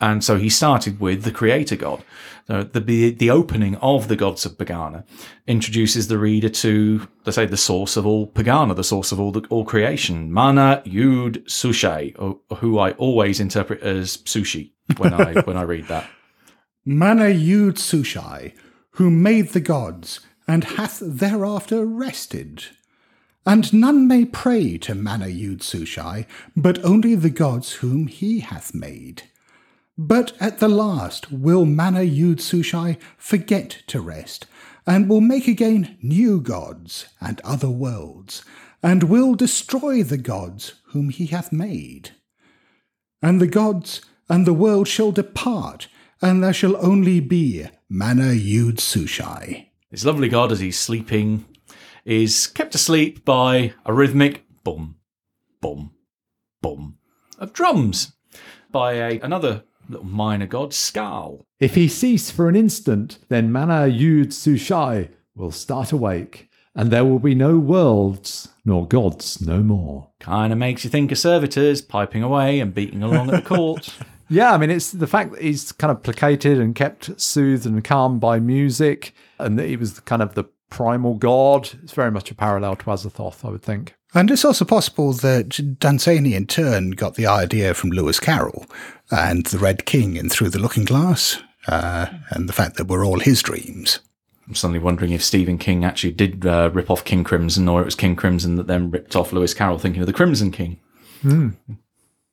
and 0.00 0.24
so 0.24 0.38
he 0.38 0.48
started 0.48 1.00
with 1.00 1.24
the 1.24 1.32
creator 1.32 1.76
god. 1.76 2.02
So 2.46 2.62
the 2.62 2.80
the 2.80 3.10
the 3.10 3.28
opening 3.28 3.76
of 3.76 4.08
the 4.08 4.16
gods 4.16 4.46
of 4.46 4.56
Pegana 4.56 5.04
introduces 5.46 6.08
the 6.08 6.16
reader 6.16 6.48
to 6.48 7.08
let's 7.26 7.36
say 7.36 7.44
the 7.44 7.58
source 7.58 7.98
of 7.98 8.06
all 8.06 8.26
Pegana, 8.26 8.74
the 8.74 8.82
source 8.82 9.12
of 9.12 9.20
all 9.20 9.32
the 9.32 9.46
all 9.50 9.66
creation, 9.66 10.32
Mana-Yood-Sushai, 10.32 12.14
or, 12.18 12.38
who 12.56 12.78
I 12.78 12.92
always 12.92 13.38
interpret 13.38 13.82
as 13.82 14.16
sushi 14.16 14.70
when 14.96 15.12
I 15.12 15.34
when 15.44 15.58
I 15.58 15.62
read 15.64 15.88
that. 15.88 16.08
Mana-Yood-Sushai, 16.84 18.54
who 18.92 19.10
made 19.10 19.50
the 19.50 19.60
gods, 19.60 20.20
and 20.48 20.64
hath 20.64 21.00
thereafter 21.00 21.86
rested. 21.86 22.64
And 23.46 23.72
none 23.72 24.06
may 24.06 24.24
pray 24.24 24.78
to 24.78 24.94
Mana-Yood-Sushai, 24.94 26.26
but 26.56 26.84
only 26.84 27.14
the 27.14 27.30
gods 27.30 27.74
whom 27.74 28.06
he 28.06 28.40
hath 28.40 28.74
made. 28.74 29.22
But 29.96 30.32
at 30.40 30.58
the 30.58 30.68
last 30.68 31.30
will 31.30 31.64
Mana-Yood-Sushai 31.66 32.98
forget 33.16 33.82
to 33.88 34.00
rest, 34.00 34.46
and 34.86 35.08
will 35.08 35.20
make 35.20 35.46
again 35.46 35.96
new 36.02 36.40
gods 36.40 37.06
and 37.20 37.40
other 37.42 37.70
worlds, 37.70 38.44
and 38.82 39.04
will 39.04 39.34
destroy 39.34 40.02
the 40.02 40.18
gods 40.18 40.74
whom 40.86 41.10
he 41.10 41.26
hath 41.26 41.52
made. 41.52 42.10
And 43.22 43.40
the 43.40 43.46
gods 43.46 44.00
and 44.28 44.46
the 44.46 44.52
world 44.52 44.88
shall 44.88 45.12
depart, 45.12 45.86
and 46.22 46.42
there 46.42 46.52
shall 46.52 46.76
only 46.84 47.18
be 47.20 47.66
Mana-Yood-Sushai. 47.88 49.70
This 49.90 50.04
lovely 50.04 50.28
god, 50.28 50.52
as 50.52 50.60
he's 50.60 50.78
sleeping, 50.78 51.44
is 52.04 52.46
kept 52.46 52.74
asleep 52.74 53.24
by 53.24 53.74
a 53.84 53.92
rhythmic 53.92 54.44
bum, 54.62 54.96
bum, 55.60 55.90
bum 56.62 56.96
of 57.38 57.52
drums 57.52 58.12
by 58.70 58.94
a, 58.94 59.20
another 59.20 59.64
little 59.88 60.06
minor 60.06 60.46
god, 60.46 60.70
Skarl. 60.70 61.44
If 61.58 61.74
he 61.74 61.88
cease 61.88 62.30
for 62.30 62.48
an 62.48 62.56
instant, 62.56 63.18
then 63.28 63.52
Mana-Yood-Sushai 63.52 65.08
will 65.34 65.50
start 65.50 65.92
awake, 65.92 66.48
and 66.74 66.90
there 66.90 67.04
will 67.04 67.18
be 67.18 67.34
no 67.34 67.58
worlds 67.58 68.48
nor 68.64 68.86
gods 68.86 69.40
no 69.40 69.62
more. 69.62 70.10
Kind 70.20 70.52
of 70.52 70.58
makes 70.58 70.84
you 70.84 70.90
think 70.90 71.10
of 71.10 71.18
servitors 71.18 71.82
piping 71.82 72.22
away 72.22 72.60
and 72.60 72.72
beating 72.72 73.02
along 73.02 73.30
at 73.30 73.42
the 73.42 73.48
court. 73.48 73.94
Yeah, 74.32 74.54
I 74.54 74.56
mean, 74.56 74.70
it's 74.70 74.92
the 74.92 75.06
fact 75.06 75.32
that 75.32 75.42
he's 75.42 75.72
kind 75.72 75.90
of 75.90 76.02
placated 76.02 76.58
and 76.58 76.74
kept 76.74 77.20
soothed 77.20 77.66
and 77.66 77.84
calm 77.84 78.18
by 78.18 78.40
music, 78.40 79.14
and 79.38 79.58
that 79.58 79.68
he 79.68 79.76
was 79.76 80.00
kind 80.00 80.22
of 80.22 80.32
the 80.34 80.44
primal 80.70 81.14
god. 81.16 81.68
It's 81.82 81.92
very 81.92 82.10
much 82.10 82.30
a 82.30 82.34
parallel 82.34 82.76
to 82.76 82.84
Azathoth, 82.86 83.44
I 83.44 83.50
would 83.50 83.62
think. 83.62 83.94
And 84.14 84.30
it's 84.30 84.44
also 84.44 84.64
possible 84.64 85.12
that 85.12 85.78
Dunsany 85.78 86.34
in 86.34 86.46
turn 86.46 86.92
got 86.92 87.14
the 87.16 87.26
idea 87.26 87.74
from 87.74 87.90
Lewis 87.90 88.18
Carroll 88.18 88.64
and 89.10 89.44
the 89.46 89.58
Red 89.58 89.84
King 89.84 90.16
and 90.16 90.32
Through 90.32 90.48
the 90.48 90.58
Looking 90.58 90.86
Glass, 90.86 91.42
uh, 91.68 92.06
and 92.30 92.48
the 92.48 92.54
fact 92.54 92.78
that 92.78 92.86
we're 92.86 93.04
all 93.04 93.20
his 93.20 93.42
dreams. 93.42 94.00
I'm 94.48 94.54
suddenly 94.54 94.80
wondering 94.80 95.12
if 95.12 95.22
Stephen 95.22 95.58
King 95.58 95.84
actually 95.84 96.12
did 96.12 96.46
uh, 96.46 96.70
rip 96.72 96.90
off 96.90 97.04
King 97.04 97.22
Crimson, 97.22 97.68
or 97.68 97.82
it 97.82 97.84
was 97.84 97.94
King 97.94 98.16
Crimson 98.16 98.56
that 98.56 98.66
then 98.66 98.90
ripped 98.90 99.14
off 99.14 99.32
Lewis 99.32 99.52
Carroll, 99.52 99.78
thinking 99.78 100.00
of 100.00 100.06
the 100.06 100.14
Crimson 100.14 100.50
King. 100.50 100.80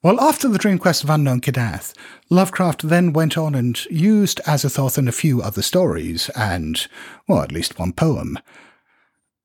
Well, 0.01 0.21
after 0.21 0.47
the 0.47 0.57
Dream 0.57 0.77
Quest 0.77 1.03
of 1.03 1.09
Unknown 1.09 1.41
Kadath, 1.41 1.93
Lovecraft 2.29 2.87
then 2.87 3.11
went 3.11 3.37
on 3.37 3.53
and 3.53 3.83
used 3.87 4.39
Azathoth 4.45 4.97
in 4.97 5.09
a 5.09 5.11
few 5.11 5.41
other 5.41 5.61
stories 5.61 6.29
and, 6.37 6.87
well, 7.27 7.41
at 7.41 7.51
least 7.51 7.77
one 7.77 7.91
poem. 7.91 8.39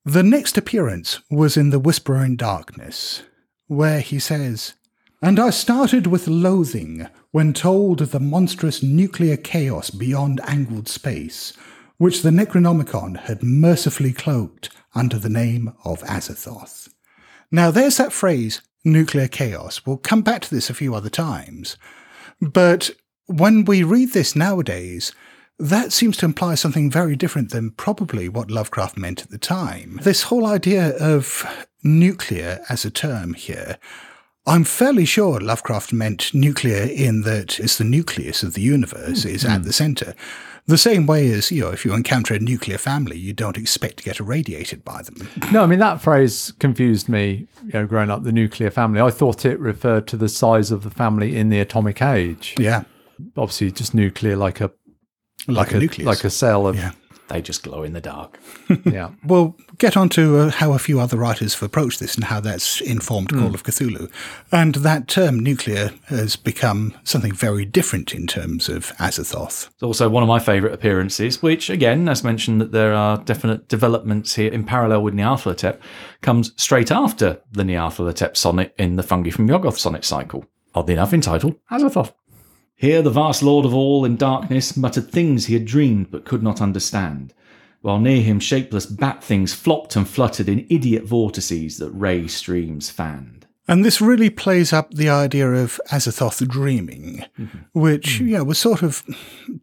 The 0.05 0.23
next 0.23 0.57
appearance 0.57 1.19
was 1.29 1.57
in 1.57 1.71
The 1.71 1.81
Whisperer 1.81 2.25
in 2.25 2.37
Darkness, 2.37 3.25
where 3.67 3.99
he 3.99 4.21
says, 4.21 4.75
And 5.21 5.41
I 5.41 5.51
started 5.51 6.07
with 6.07 6.29
loathing 6.29 7.09
when 7.33 7.53
told 7.53 8.01
of 8.01 8.13
the 8.13 8.21
monstrous 8.21 8.81
nuclear 8.81 9.37
chaos 9.37 9.91
beyond 9.91 10.41
angled 10.45 10.87
space, 10.87 11.53
which 11.99 12.23
the 12.23 12.31
Necronomicon 12.31 13.19
had 13.23 13.43
mercifully 13.43 14.13
cloaked 14.13 14.71
under 14.95 15.19
the 15.19 15.29
name 15.29 15.75
of 15.85 16.05
Azathoth. 16.05 16.91
Now, 17.51 17.73
there's 17.73 17.97
that 17.97 18.13
phrase, 18.13 18.63
nuclear 18.85 19.29
chaos. 19.29 19.85
We'll 19.85 19.97
come 19.97 20.23
back 20.23 20.43
to 20.43 20.55
this 20.55 20.71
a 20.71 20.75
few 20.75 20.95
other 20.95 21.11
times. 21.11 21.77
But 22.41 22.91
when 23.27 23.65
we 23.65 23.83
read 23.83 24.13
this 24.13 24.37
nowadays, 24.37 25.13
that 25.59 25.93
seems 25.93 26.17
to 26.19 26.27
imply 26.27 26.57
something 26.57 26.91
very 26.91 27.17
different 27.17 27.51
than 27.51 27.71
probably 27.71 28.29
what 28.29 28.51
Lovecraft 28.51 28.97
meant 28.97 29.23
at 29.23 29.31
the 29.31 29.39
time. 29.39 30.01
This 30.03 30.25
whole 30.25 30.47
idea 30.47 30.97
of 30.99 31.47
nuclear 31.83 32.61
as 32.69 32.85
a 32.85 32.91
term 32.91 33.35
here, 33.35 33.79
I'm 34.47 34.65
fairly 34.65 35.05
sure 35.05 35.41
Lovecraft 35.41 35.93
meant 35.93 36.35
nuclear 36.35 36.83
in 36.83 37.23
that 37.23 37.59
it's 37.61 37.79
the 37.79 37.85
nucleus 37.85 38.43
of 38.43 38.55
the 38.55 38.61
universe, 38.61 39.25
mm, 39.25 39.31
is 39.31 39.45
mm. 39.45 39.51
at 39.51 39.63
the 39.65 39.73
center. 39.73 40.15
The 40.67 40.79
same 40.79 41.07
way 41.07 41.31
as, 41.31 41.51
you 41.51 41.61
know, 41.63 41.71
if 41.71 41.85
you 41.85 41.93
encounter 41.93 42.33
a 42.35 42.39
nuclear 42.39 42.79
family, 42.79 43.19
you 43.19 43.35
don't 43.35 43.59
expect 43.59 43.99
to 43.99 44.05
get 44.05 44.19
irradiated 44.19 44.83
by 44.85 45.03
them. 45.03 45.29
No, 45.53 45.63
I 45.63 45.67
mean, 45.67 45.79
that 45.81 46.01
phrase 46.01 46.53
confused 46.59 47.07
me, 47.09 47.47
you 47.67 47.73
know, 47.75 47.87
growing 47.87 48.11
up, 48.11 48.23
the 48.25 48.33
nuclear 48.33 48.71
family. 48.71 49.01
I 49.01 49.11
thought 49.11 49.45
it 49.45 49.61
referred 49.61 50.07
to 50.09 50.17
the 50.17 50.29
size 50.29 50.71
of 50.71 50.83
the 50.83 50.91
family 50.91 51.37
in 51.37 51.51
the 51.51 51.61
atomic 51.61 52.01
age. 52.01 52.55
Yeah. 52.59 52.85
Obviously, 53.37 53.71
just 53.73 53.95
nuclear, 53.95 54.37
like 54.37 54.61
a 54.63 54.71
Like, 55.47 55.73
a, 55.73 55.79
nucleus. 55.81 56.07
like 56.07 56.25
a 56.25 56.31
cell 56.31 56.67
of 56.67 56.77
Yeah. 56.77 56.93
They 57.35 57.43
just 57.43 57.65
glow 57.65 57.83
in 57.83 57.95
the 57.95 58.01
dark. 58.01 58.39
yeah. 58.85 59.11
We'll 59.25 59.57
get 59.79 59.97
on 59.97 60.09
to 60.11 60.39
uh, 60.39 60.51
how 60.53 60.73
a 60.73 60.79
few 60.79 61.01
other 61.01 61.17
writers 61.17 61.55
have 61.55 61.65
approached 61.65 61.99
this 61.99 62.15
and 62.15 62.23
how 62.23 62.39
that's 62.39 62.81
informed 62.81 63.31
Call 63.31 63.53
of 63.53 63.65
Cthulhu. 63.65 64.09
And 64.53 64.77
that 64.77 65.09
term 65.09 65.41
nuclear 65.41 65.91
has 66.05 66.37
become 66.37 66.95
something 67.03 67.33
very 67.33 67.65
different 67.65 68.15
in 68.15 68.29
terms 68.29 68.69
of 68.69 68.93
Azathoth. 68.99 69.67
It's 69.67 69.83
also 69.83 70.09
one 70.09 70.23
of 70.23 70.29
my 70.29 70.39
favourite 70.39 70.73
appearances, 70.73 71.43
which, 71.43 71.69
again, 71.71 72.09
as 72.09 72.23
mentioned, 72.23 72.61
that 72.61 72.71
there 72.71 72.95
are 72.95 73.19
definite 73.19 73.67
developments 73.67 74.37
here 74.37 74.53
in 74.53 74.63
parallel 74.63 75.03
with 75.03 75.15
Nyarlathotep, 75.15 75.81
comes 76.23 76.53
straight 76.57 76.93
after 76.93 77.41
the 77.51 77.65
Nyarlathotep 77.65 78.37
sonnet 78.37 78.73
in 78.79 78.95
the 78.95 79.03
Fungi 79.03 79.31
from 79.31 79.49
Yuggoth 79.49 79.79
sonnet 79.81 80.05
cycle, 80.05 80.45
oddly 80.73 80.95
enough 80.95 81.13
entitled 81.13 81.57
Azathoth. 81.69 82.13
Here 82.77 83.03
the 83.03 83.11
vast 83.11 83.43
lord 83.43 83.65
of 83.65 83.75
all 83.75 84.05
in 84.05 84.17
darkness 84.17 84.77
muttered 84.77 85.11
things 85.11 85.47
he 85.47 85.55
had 85.55 85.65
dreamed 85.65 86.11
but 86.11 86.25
could 86.25 86.43
not 86.43 86.61
understand, 86.61 87.33
while 87.83 87.99
near 87.99 88.21
him 88.21 88.41
shapeless 88.41 88.87
bat 88.87 89.23
things 89.23 89.55
flopped 89.55 89.97
and 89.97 90.09
fluttered 90.09 90.49
in 90.49 90.67
idiot 90.69 91.05
vortices 91.05 91.79
that 91.79 91.91
ray 91.91 92.27
streams 92.27 92.91
fanned. 92.91 93.47
And 93.67 93.83
this 93.83 94.01
really 94.01 94.29
plays 94.29 94.75
up 94.75 94.93
the 94.93 95.09
idea 95.09 95.51
of 95.51 95.81
Azathoth 95.91 96.47
dreaming, 96.47 97.25
mm-hmm. 97.39 97.59
which 97.73 98.17
mm-hmm. 98.17 98.29
yeah 98.29 98.41
was 98.43 98.59
sort 98.59 98.83
of 98.83 99.03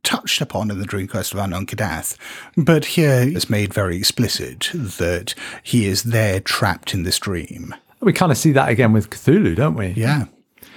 touched 0.01 0.41
upon 0.41 0.71
in 0.71 0.79
the 0.79 0.85
Dream 0.85 1.07
Quest 1.07 1.33
of 1.33 1.39
Unknown 1.39 1.67
Kadath, 1.67 2.17
but 2.57 2.85
here 2.85 3.21
it's 3.27 3.49
made 3.49 3.73
very 3.73 3.97
explicit 3.97 4.71
that 4.73 5.35
he 5.61 5.85
is 5.85 6.03
there 6.03 6.39
trapped 6.39 6.95
in 6.95 7.03
this 7.03 7.19
dream. 7.19 7.75
We 7.99 8.13
kind 8.13 8.31
of 8.31 8.37
see 8.39 8.51
that 8.53 8.69
again 8.69 8.93
with 8.93 9.11
Cthulhu, 9.11 9.55
don't 9.55 9.75
we? 9.75 9.89
Yeah. 9.89 10.25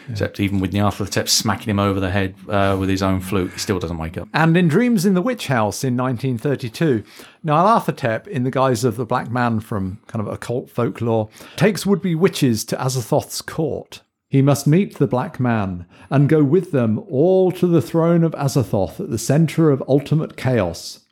Except 0.08 0.40
even 0.40 0.60
with 0.60 0.72
Nyarlathotep 0.72 1.28
smacking 1.28 1.70
him 1.70 1.78
over 1.78 1.98
the 1.98 2.10
head 2.10 2.34
uh, 2.48 2.76
with 2.78 2.88
his 2.88 3.02
own 3.02 3.20
flute, 3.20 3.52
he 3.52 3.58
still 3.58 3.78
doesn't 3.78 3.98
wake 3.98 4.18
up. 4.18 4.28
And 4.34 4.56
in 4.56 4.68
Dreams 4.68 5.06
in 5.06 5.14
the 5.14 5.22
Witch 5.22 5.46
House 5.46 5.82
in 5.82 5.96
1932, 5.96 7.02
Nyarlathotep, 7.44 8.26
in 8.26 8.44
the 8.44 8.50
guise 8.50 8.84
of 8.84 8.96
the 8.96 9.06
black 9.06 9.30
man 9.30 9.60
from 9.60 10.00
kind 10.06 10.26
of 10.26 10.32
occult 10.32 10.68
folklore, 10.70 11.28
takes 11.56 11.86
would-be 11.86 12.14
witches 12.14 12.64
to 12.66 12.76
Azathoth's 12.76 13.40
court. 13.40 14.02
He 14.28 14.42
must 14.42 14.66
meet 14.66 14.98
the 14.98 15.06
black 15.06 15.38
man 15.38 15.86
and 16.10 16.28
go 16.28 16.42
with 16.42 16.72
them 16.72 16.98
all 17.08 17.52
to 17.52 17.66
the 17.66 17.82
throne 17.82 18.24
of 18.24 18.32
Azathoth 18.32 18.98
at 19.00 19.10
the 19.10 19.18
centre 19.18 19.70
of 19.70 19.82
ultimate 19.86 20.36
chaos. 20.36 21.04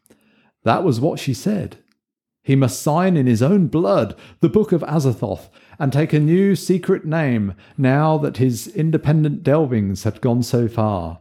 That 0.64 0.84
was 0.84 1.00
what 1.00 1.18
she 1.18 1.32
said. 1.32 1.78
He 2.42 2.56
must 2.56 2.82
sign 2.82 3.16
in 3.16 3.26
his 3.26 3.42
own 3.42 3.68
blood 3.68 4.16
the 4.40 4.48
Book 4.48 4.72
of 4.72 4.82
Azathoth 4.82 5.48
and 5.82 5.92
take 5.92 6.12
a 6.12 6.20
new 6.20 6.54
secret 6.54 7.04
name 7.04 7.54
now 7.76 8.16
that 8.16 8.36
his 8.36 8.68
independent 8.68 9.42
delvings 9.42 10.04
had 10.04 10.20
gone 10.20 10.40
so 10.40 10.68
far. 10.68 11.18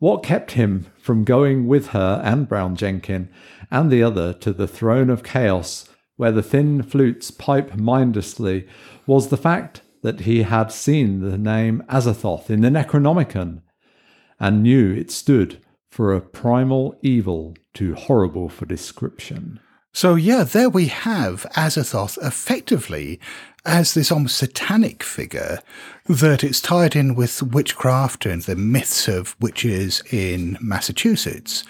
What 0.00 0.24
kept 0.24 0.50
him 0.50 0.86
from 1.00 1.22
going 1.22 1.68
with 1.68 1.90
her 1.90 2.20
and 2.24 2.48
Brown 2.48 2.74
Jenkin 2.74 3.28
and 3.70 3.92
the 3.92 4.02
other 4.02 4.32
to 4.32 4.52
the 4.52 4.66
throne 4.66 5.10
of 5.10 5.22
chaos, 5.22 5.88
where 6.16 6.32
the 6.32 6.42
thin 6.42 6.82
flutes 6.82 7.30
pipe 7.30 7.76
mindlessly, 7.76 8.66
was 9.06 9.28
the 9.28 9.36
fact 9.36 9.82
that 10.02 10.22
he 10.22 10.42
had 10.42 10.72
seen 10.72 11.20
the 11.20 11.38
name 11.38 11.84
Azathoth 11.88 12.50
in 12.50 12.62
the 12.62 12.70
Necronomicon 12.70 13.62
and 14.40 14.64
knew 14.64 14.92
it 14.92 15.12
stood 15.12 15.64
for 15.88 16.12
a 16.12 16.20
primal 16.20 16.98
evil 17.00 17.54
too 17.72 17.94
horrible 17.94 18.48
for 18.48 18.66
description. 18.66 19.60
So 19.92 20.16
yeah, 20.16 20.42
there 20.42 20.68
we 20.68 20.88
have 20.88 21.46
Azathoth 21.54 22.18
effectively 22.20 23.20
as 23.66 23.94
this 23.94 24.12
almost 24.12 24.36
satanic 24.36 25.02
figure 25.02 25.60
that 26.06 26.44
it's 26.44 26.60
tied 26.60 26.94
in 26.94 27.14
with 27.14 27.42
witchcraft 27.42 28.26
and 28.26 28.42
the 28.42 28.56
myths 28.56 29.08
of 29.08 29.34
witches 29.40 30.02
in 30.12 30.58
Massachusetts. 30.60 31.64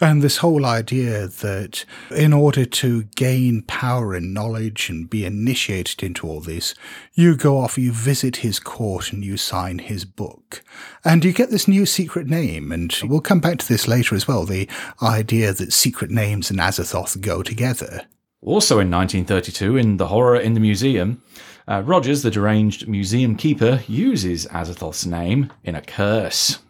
And 0.00 0.22
this 0.22 0.36
whole 0.36 0.64
idea 0.64 1.26
that 1.26 1.84
in 2.10 2.32
order 2.32 2.64
to 2.64 3.02
gain 3.16 3.62
power 3.62 4.14
and 4.14 4.32
knowledge 4.32 4.88
and 4.88 5.10
be 5.10 5.24
initiated 5.24 6.04
into 6.04 6.28
all 6.28 6.40
this, 6.40 6.74
you 7.14 7.36
go 7.36 7.58
off, 7.58 7.76
you 7.76 7.90
visit 7.90 8.36
his 8.36 8.60
court 8.60 9.12
and 9.12 9.24
you 9.24 9.36
sign 9.36 9.80
his 9.80 10.04
book. 10.04 10.62
And 11.04 11.24
you 11.24 11.32
get 11.32 11.50
this 11.50 11.66
new 11.66 11.84
secret 11.84 12.28
name. 12.28 12.70
And 12.70 12.96
we'll 13.02 13.20
come 13.20 13.40
back 13.40 13.58
to 13.58 13.68
this 13.68 13.88
later 13.88 14.14
as 14.14 14.28
well. 14.28 14.44
The 14.44 14.68
idea 15.02 15.52
that 15.52 15.72
secret 15.72 16.12
names 16.12 16.48
and 16.48 16.60
Azathoth 16.60 17.20
go 17.20 17.42
together. 17.42 18.06
Also 18.42 18.78
in 18.78 18.90
1932, 18.90 19.76
in 19.76 19.96
The 19.98 20.08
Horror 20.08 20.36
in 20.36 20.54
the 20.54 20.60
Museum, 20.60 21.22
uh, 21.68 21.82
Rogers, 21.84 22.22
the 22.22 22.30
deranged 22.30 22.88
museum 22.88 23.36
keeper, 23.36 23.82
uses 23.86 24.46
Azathoth's 24.46 25.04
name 25.04 25.52
in 25.62 25.74
a 25.74 25.82
curse. 25.82 26.60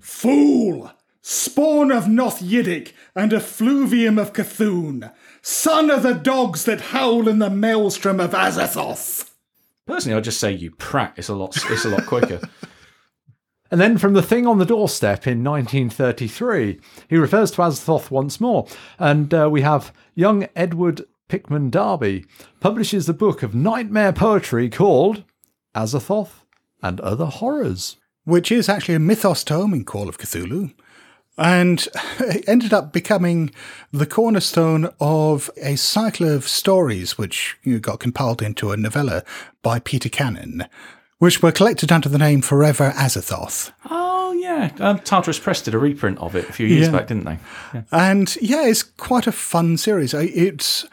Fool! 0.00 0.92
Spawn 1.20 1.92
of 1.92 2.08
Noth-Yidik 2.08 2.92
and 3.14 3.32
effluvium 3.32 4.18
of 4.18 4.32
Cthulhu, 4.32 5.12
son 5.40 5.90
of 5.90 6.02
the 6.02 6.14
dogs 6.14 6.64
that 6.64 6.80
howl 6.80 7.28
in 7.28 7.38
the 7.38 7.50
maelstrom 7.50 8.18
of 8.18 8.32
Azathoth. 8.32 9.30
Personally, 9.86 10.16
I'd 10.16 10.24
just 10.24 10.40
say 10.40 10.52
you 10.52 10.70
prat. 10.72 11.14
It's 11.16 11.28
a 11.28 11.34
lot. 11.34 11.56
It's 11.70 11.84
a 11.84 11.90
lot 11.90 12.06
quicker. 12.06 12.40
And 13.72 13.80
then 13.80 13.96
from 13.96 14.12
the 14.12 14.20
thing 14.20 14.46
on 14.46 14.58
the 14.58 14.66
doorstep 14.66 15.26
in 15.26 15.42
1933, 15.42 16.78
he 17.08 17.16
refers 17.16 17.50
to 17.52 17.62
Azathoth 17.62 18.10
once 18.10 18.38
more. 18.38 18.66
And 18.98 19.32
uh, 19.32 19.48
we 19.50 19.62
have 19.62 19.94
young 20.14 20.46
Edward 20.54 21.06
Pickman 21.28 21.70
Derby 21.70 22.26
publishes 22.60 23.08
a 23.08 23.14
book 23.14 23.42
of 23.42 23.54
nightmare 23.54 24.12
poetry 24.12 24.68
called 24.68 25.24
Azathoth 25.74 26.44
and 26.82 27.00
Other 27.00 27.24
Horrors. 27.24 27.96
Which 28.24 28.52
is 28.52 28.68
actually 28.68 28.96
a 28.96 29.00
mythos 29.00 29.42
tome 29.42 29.72
in 29.72 29.86
Call 29.86 30.06
of 30.06 30.18
Cthulhu. 30.18 30.74
And 31.38 31.88
it 32.20 32.44
ended 32.46 32.74
up 32.74 32.92
becoming 32.92 33.52
the 33.90 34.04
cornerstone 34.04 34.90
of 35.00 35.50
a 35.56 35.76
cycle 35.76 36.28
of 36.28 36.46
stories 36.46 37.16
which 37.16 37.56
you 37.62 37.72
know, 37.72 37.80
got 37.80 38.00
compiled 38.00 38.42
into 38.42 38.70
a 38.70 38.76
novella 38.76 39.24
by 39.62 39.78
Peter 39.78 40.10
Cannon, 40.10 40.66
which 41.22 41.40
were 41.40 41.52
collected 41.52 41.92
under 41.92 42.08
the 42.08 42.18
name 42.18 42.42
Forever 42.42 42.90
Azathoth. 42.96 43.70
oh 43.88 44.32
yeah, 44.32 44.72
um, 44.80 44.98
Tartarus 44.98 45.38
Press 45.38 45.62
did 45.62 45.72
a 45.72 45.78
reprint 45.78 46.18
of 46.18 46.34
it 46.34 46.48
a 46.48 46.52
few 46.52 46.66
years 46.66 46.86
Yeah. 46.88 46.92
back, 46.92 47.06
didn't 47.06 47.26
they? 47.26 47.38
And 47.92 48.36
yeah, 48.42 48.66
it's 48.66 48.82
quite 48.82 49.28
a 49.28 49.32
fun 49.32 49.76
series. 49.76 50.14
It's 50.14 50.84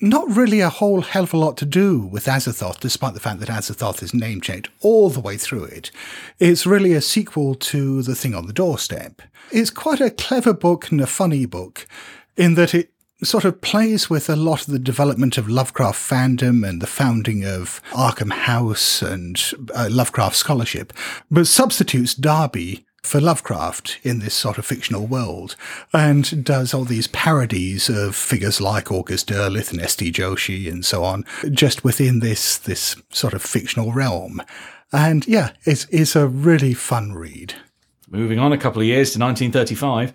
not 0.00 0.28
really 0.36 0.60
a 0.60 0.68
whole 0.68 1.00
hell 1.00 1.24
of 1.24 1.34
a 1.34 1.36
lot 1.36 1.56
to 1.56 1.64
do 1.66 1.98
with 1.98 2.26
Azathoth, 2.26 2.78
despite 2.78 3.14
the 3.14 3.18
fact 3.20 3.40
that 3.40 3.48
Azathoth 3.48 4.04
is 4.04 4.14
name 4.14 4.40
checked 4.40 4.68
all 4.82 5.10
the 5.10 5.20
way 5.20 5.36
through 5.36 5.64
it. 5.64 5.90
It's 6.38 6.64
really 6.64 6.92
a 6.92 7.00
sequel 7.00 7.56
to 7.56 8.02
The 8.02 8.14
Thing 8.14 8.36
on 8.36 8.46
the 8.46 8.52
Doorstep. 8.52 9.20
It's 9.50 9.70
quite 9.70 10.00
a 10.00 10.10
clever 10.10 10.52
book 10.52 10.92
and 10.92 11.00
a 11.00 11.08
funny 11.08 11.44
book 11.44 11.88
in 12.36 12.54
that 12.54 12.72
it 12.72 12.92
sort 13.22 13.44
of 13.44 13.60
plays 13.60 14.10
with 14.10 14.28
a 14.28 14.36
lot 14.36 14.66
of 14.66 14.72
the 14.72 14.78
development 14.78 15.38
of 15.38 15.48
Lovecraft 15.48 15.98
fandom 15.98 16.68
and 16.68 16.82
the 16.82 16.86
founding 16.86 17.44
of 17.44 17.80
Arkham 17.92 18.32
House 18.32 19.00
and 19.00 19.40
uh, 19.74 19.88
Lovecraft 19.90 20.36
scholarship, 20.36 20.92
but 21.30 21.46
substitutes 21.46 22.14
Derby 22.14 22.84
for 23.02 23.20
Lovecraft 23.20 24.00
in 24.02 24.18
this 24.18 24.34
sort 24.34 24.58
of 24.58 24.66
fictional 24.66 25.06
world 25.06 25.54
and 25.92 26.44
does 26.44 26.74
all 26.74 26.84
these 26.84 27.06
parodies 27.06 27.88
of 27.88 28.16
figures 28.16 28.60
like 28.60 28.90
August 28.90 29.28
Derleth 29.28 29.70
and 29.70 29.80
S.T. 29.80 30.12
Joshi 30.12 30.70
and 30.70 30.84
so 30.84 31.04
on, 31.04 31.24
just 31.50 31.84
within 31.84 32.18
this, 32.18 32.58
this 32.58 32.96
sort 33.10 33.32
of 33.32 33.42
fictional 33.42 33.92
realm. 33.92 34.42
And 34.92 35.26
yeah, 35.26 35.52
it's, 35.64 35.86
it's 35.90 36.16
a 36.16 36.26
really 36.26 36.74
fun 36.74 37.12
read. 37.12 37.54
Moving 38.08 38.38
on 38.38 38.52
a 38.52 38.58
couple 38.58 38.82
of 38.82 38.86
years 38.86 39.12
to 39.12 39.20
1935, 39.20 40.12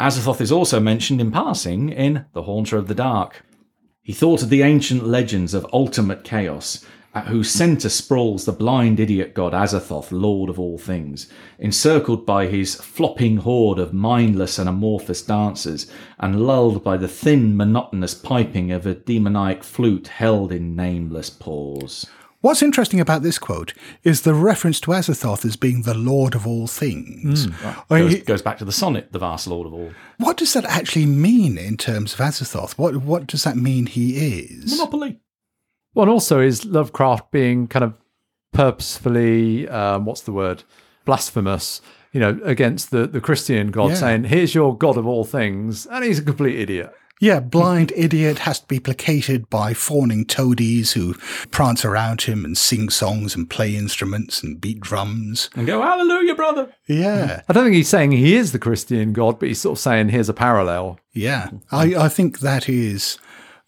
Azathoth 0.00 0.40
is 0.40 0.50
also 0.50 0.80
mentioned 0.80 1.20
in 1.20 1.30
passing 1.30 1.90
in 1.90 2.24
The 2.32 2.44
Haunter 2.44 2.78
of 2.78 2.88
the 2.88 2.94
Dark. 2.94 3.44
He 4.00 4.14
thought 4.14 4.42
of 4.42 4.48
the 4.48 4.62
ancient 4.62 5.06
legends 5.06 5.52
of 5.52 5.66
ultimate 5.74 6.24
chaos, 6.24 6.86
at 7.14 7.26
whose 7.26 7.50
centre 7.50 7.90
sprawls 7.90 8.46
the 8.46 8.52
blind 8.52 8.98
idiot 8.98 9.34
god 9.34 9.52
Azathoth, 9.52 10.10
lord 10.10 10.48
of 10.48 10.58
all 10.58 10.78
things, 10.78 11.30
encircled 11.58 12.24
by 12.24 12.46
his 12.46 12.76
flopping 12.76 13.36
horde 13.38 13.78
of 13.78 13.92
mindless 13.92 14.58
and 14.58 14.70
amorphous 14.70 15.20
dancers, 15.20 15.90
and 16.18 16.46
lulled 16.46 16.82
by 16.82 16.96
the 16.96 17.06
thin, 17.06 17.54
monotonous 17.54 18.14
piping 18.14 18.72
of 18.72 18.86
a 18.86 18.94
demoniac 18.94 19.62
flute 19.62 20.08
held 20.08 20.50
in 20.50 20.74
nameless 20.74 21.28
paws. 21.28 22.06
What's 22.42 22.62
interesting 22.62 23.00
about 23.00 23.22
this 23.22 23.38
quote 23.38 23.74
is 24.02 24.22
the 24.22 24.32
reference 24.32 24.80
to 24.80 24.92
Azathoth 24.92 25.44
as 25.44 25.56
being 25.56 25.82
the 25.82 25.92
Lord 25.94 26.34
of 26.34 26.46
all 26.46 26.66
things. 26.66 27.46
I 27.90 27.98
mean, 28.00 28.08
Goes, 28.08 28.22
goes 28.22 28.42
back 28.42 28.56
to 28.58 28.64
the 28.64 28.72
sonnet, 28.72 29.12
the 29.12 29.18
vast 29.18 29.46
lord 29.46 29.66
of 29.66 29.74
all. 29.74 29.90
what 30.16 30.38
does 30.38 30.54
that 30.54 30.64
actually 30.64 31.04
mean 31.06 31.58
in 31.58 31.76
terms 31.76 32.14
of 32.14 32.20
Azathoth? 32.20 32.78
What 32.78 32.96
what 32.96 33.26
does 33.26 33.44
that 33.44 33.56
mean 33.56 33.84
he 33.86 34.16
is? 34.38 34.70
Monopoly. 34.78 35.20
Well, 35.94 36.04
and 36.04 36.10
also 36.12 36.40
is 36.40 36.64
Lovecraft 36.64 37.30
being 37.30 37.66
kind 37.68 37.84
of 37.84 37.94
purposefully, 38.52 39.68
um, 39.68 40.04
what's 40.04 40.20
the 40.22 40.32
word, 40.32 40.62
blasphemous, 41.04 41.80
you 42.12 42.20
know, 42.20 42.38
against 42.44 42.90
the, 42.90 43.06
the 43.06 43.20
Christian 43.20 43.70
God, 43.70 43.90
Yeah. 43.90 43.94
saying, 43.96 44.24
here's 44.24 44.54
your 44.54 44.76
God 44.76 44.96
of 44.96 45.06
all 45.06 45.24
things, 45.24 45.86
and 45.86 46.04
he's 46.04 46.18
a 46.18 46.22
complete 46.22 46.58
idiot. 46.58 46.92
Yeah, 47.20 47.40
blind 47.40 47.92
idiot 47.94 48.40
has 48.40 48.60
to 48.60 48.66
be 48.66 48.80
placated 48.80 49.50
by 49.50 49.74
fawning 49.74 50.24
toadies 50.24 50.92
who 50.92 51.14
prance 51.50 51.84
around 51.84 52.22
him 52.22 52.46
and 52.46 52.56
sing 52.56 52.88
songs 52.88 53.36
and 53.36 53.48
play 53.48 53.76
instruments 53.76 54.42
and 54.42 54.58
beat 54.58 54.80
drums. 54.80 55.50
And 55.54 55.66
go, 55.66 55.82
Hallelujah, 55.82 56.34
brother. 56.34 56.72
Yeah, 56.86 57.26
hmm. 57.26 57.40
I 57.46 57.52
don't 57.52 57.64
think 57.64 57.76
he's 57.76 57.90
saying 57.90 58.12
he 58.12 58.34
is 58.34 58.52
the 58.52 58.58
Christian 58.58 59.12
God, 59.12 59.38
but 59.38 59.48
he's 59.48 59.60
sort 59.60 59.78
of 59.78 59.82
saying 59.82 60.08
here's 60.08 60.30
a 60.30 60.34
parallel. 60.34 60.98
yeah. 61.12 61.50
I, 61.70 61.94
I 61.94 62.08
think 62.08 62.40
that 62.40 62.68
is 62.70 63.18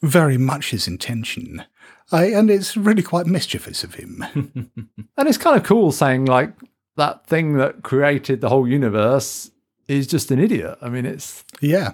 very 0.00 0.38
much 0.38 0.70
his 0.70 0.88
intention. 0.88 1.64
I, 2.10 2.24
and 2.26 2.50
it's 2.50 2.76
really 2.76 3.02
quite 3.02 3.26
mischievous 3.26 3.84
of 3.84 3.94
him. 3.94 4.24
And 5.16 5.28
it's 5.28 5.38
kind 5.38 5.56
of 5.56 5.62
cool 5.62 5.92
saying 5.92 6.24
like 6.24 6.54
that 6.96 7.26
thing 7.26 7.58
that 7.58 7.82
created 7.82 8.40
the 8.40 8.48
whole 8.48 8.66
universe 8.66 9.50
is 9.88 10.06
just 10.06 10.30
an 10.30 10.38
idiot. 10.38 10.78
I 10.80 10.88
mean, 10.88 11.04
it's 11.04 11.44
yeah. 11.60 11.92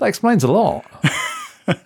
That 0.00 0.06
explains 0.08 0.42
a 0.44 0.50
lot. 0.50 0.84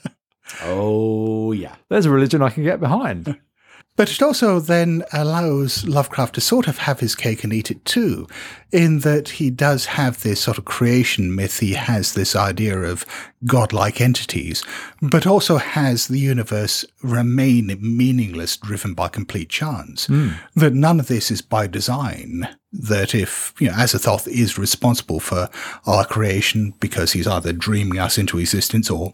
Oh, 0.63 1.53
yeah. 1.53 1.75
There's 1.89 2.07
a 2.07 2.11
religion 2.11 2.43
I 2.43 2.51
can 2.51 2.63
get 2.65 2.81
behind. 2.81 3.39
But 3.97 4.11
it 4.11 4.23
also 4.23 4.59
then 4.59 5.05
allows 5.13 5.87
Lovecraft 5.87 6.35
to 6.35 6.41
sort 6.41 6.67
of 6.67 6.79
have 6.79 6.99
his 6.99 7.15
cake 7.15 7.45
and 7.45 7.53
eat 7.53 7.71
it 7.71 7.85
too, 7.85 8.27
in 8.73 8.99
that 9.01 9.29
he 9.29 9.51
does 9.51 9.87
have 9.87 10.21
this 10.25 10.41
sort 10.41 10.59
of 10.59 10.65
creation 10.65 11.33
myth. 11.33 11.61
He 11.61 11.75
has 11.75 12.15
this 12.15 12.35
idea 12.35 12.77
of 12.77 13.07
godlike 13.47 14.01
entities, 14.01 14.65
but 15.03 15.27
also 15.27 15.57
has 15.57 16.07
the 16.07 16.19
universe 16.19 16.85
remain 17.03 17.77
meaningless, 17.81 18.57
driven 18.57 18.95
by 18.95 19.09
complete 19.09 19.49
chance. 19.49 20.07
Hmm. 20.07 20.31
That 20.55 20.75
none 20.75 21.01
of 21.01 21.09
this 21.09 21.31
is 21.31 21.43
by 21.43 21.67
design. 21.67 22.49
That 22.73 23.15
if, 23.15 23.55
you 23.61 23.69
know, 23.69 23.75
Azathoth 23.75 24.27
is 24.27 24.59
responsible 24.59 25.21
for 25.21 25.49
our 25.87 26.05
creation 26.05 26.75
because 26.81 27.13
he's 27.13 27.27
either 27.27 27.53
dreaming 27.53 27.99
us 27.99 28.19
into 28.19 28.39
existence 28.39 28.91
or, 28.91 29.13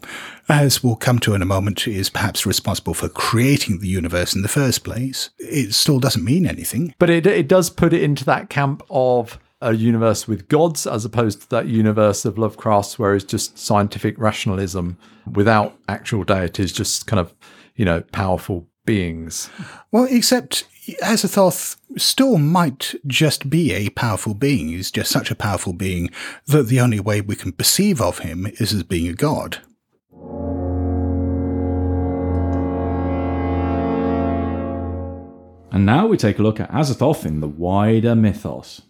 as 0.49 0.83
we'll 0.83 0.95
come 0.95 1.19
to 1.19 1.35
in 1.35 1.43
a 1.43 1.45
moment, 1.45 1.87
is 1.87 2.09
perhaps 2.09 2.45
responsible 2.45 2.95
for 2.95 3.07
creating 3.07 3.79
the 3.79 3.87
universe 3.87 4.33
in 4.33 4.41
the 4.41 4.47
first 4.47 4.83
place, 4.83 5.29
it 5.37 5.73
still 5.73 5.99
doesn't 5.99 6.25
mean 6.25 6.47
anything. 6.47 6.95
But 6.97 7.11
it, 7.11 7.27
it 7.27 7.47
does 7.47 7.69
put 7.69 7.93
it 7.93 8.01
into 8.01 8.25
that 8.25 8.49
camp 8.49 8.81
of 8.89 9.37
a 9.61 9.73
universe 9.73 10.27
with 10.27 10.47
gods 10.47 10.87
as 10.87 11.05
opposed 11.05 11.41
to 11.41 11.49
that 11.49 11.67
universe 11.67 12.25
of 12.25 12.35
Lovecraft's 12.35 12.97
where 12.97 13.15
it's 13.15 13.23
just 13.23 13.57
scientific 13.57 14.17
rationalism 14.17 14.97
without 15.31 15.77
actual 15.87 16.23
deities, 16.23 16.73
just 16.73 17.05
kind 17.05 17.19
of, 17.19 17.33
you 17.75 17.85
know, 17.85 18.01
powerful 18.11 18.67
beings. 18.85 19.49
Well, 19.91 20.07
except 20.09 20.65
Azathoth 21.03 21.77
still 21.97 22.37
might 22.37 22.95
just 23.05 23.49
be 23.49 23.71
a 23.71 23.89
powerful 23.89 24.33
being. 24.33 24.69
He's 24.69 24.91
just 24.91 25.11
such 25.11 25.29
a 25.29 25.35
powerful 25.35 25.73
being 25.73 26.09
that 26.47 26.67
the 26.67 26.79
only 26.79 26.99
way 26.99 27.21
we 27.21 27.35
can 27.35 27.51
perceive 27.51 28.01
of 28.01 28.19
him 28.19 28.47
is 28.59 28.73
as 28.73 28.83
being 28.83 29.07
a 29.07 29.13
god. 29.13 29.59
And 35.73 35.85
now 35.85 36.07
we 36.07 36.17
take 36.17 36.37
a 36.37 36.43
look 36.43 36.59
at 36.59 36.69
Azathoth 36.71 37.25
in 37.25 37.39
the 37.39 37.47
wider 37.47 38.15
mythos. 38.15 38.81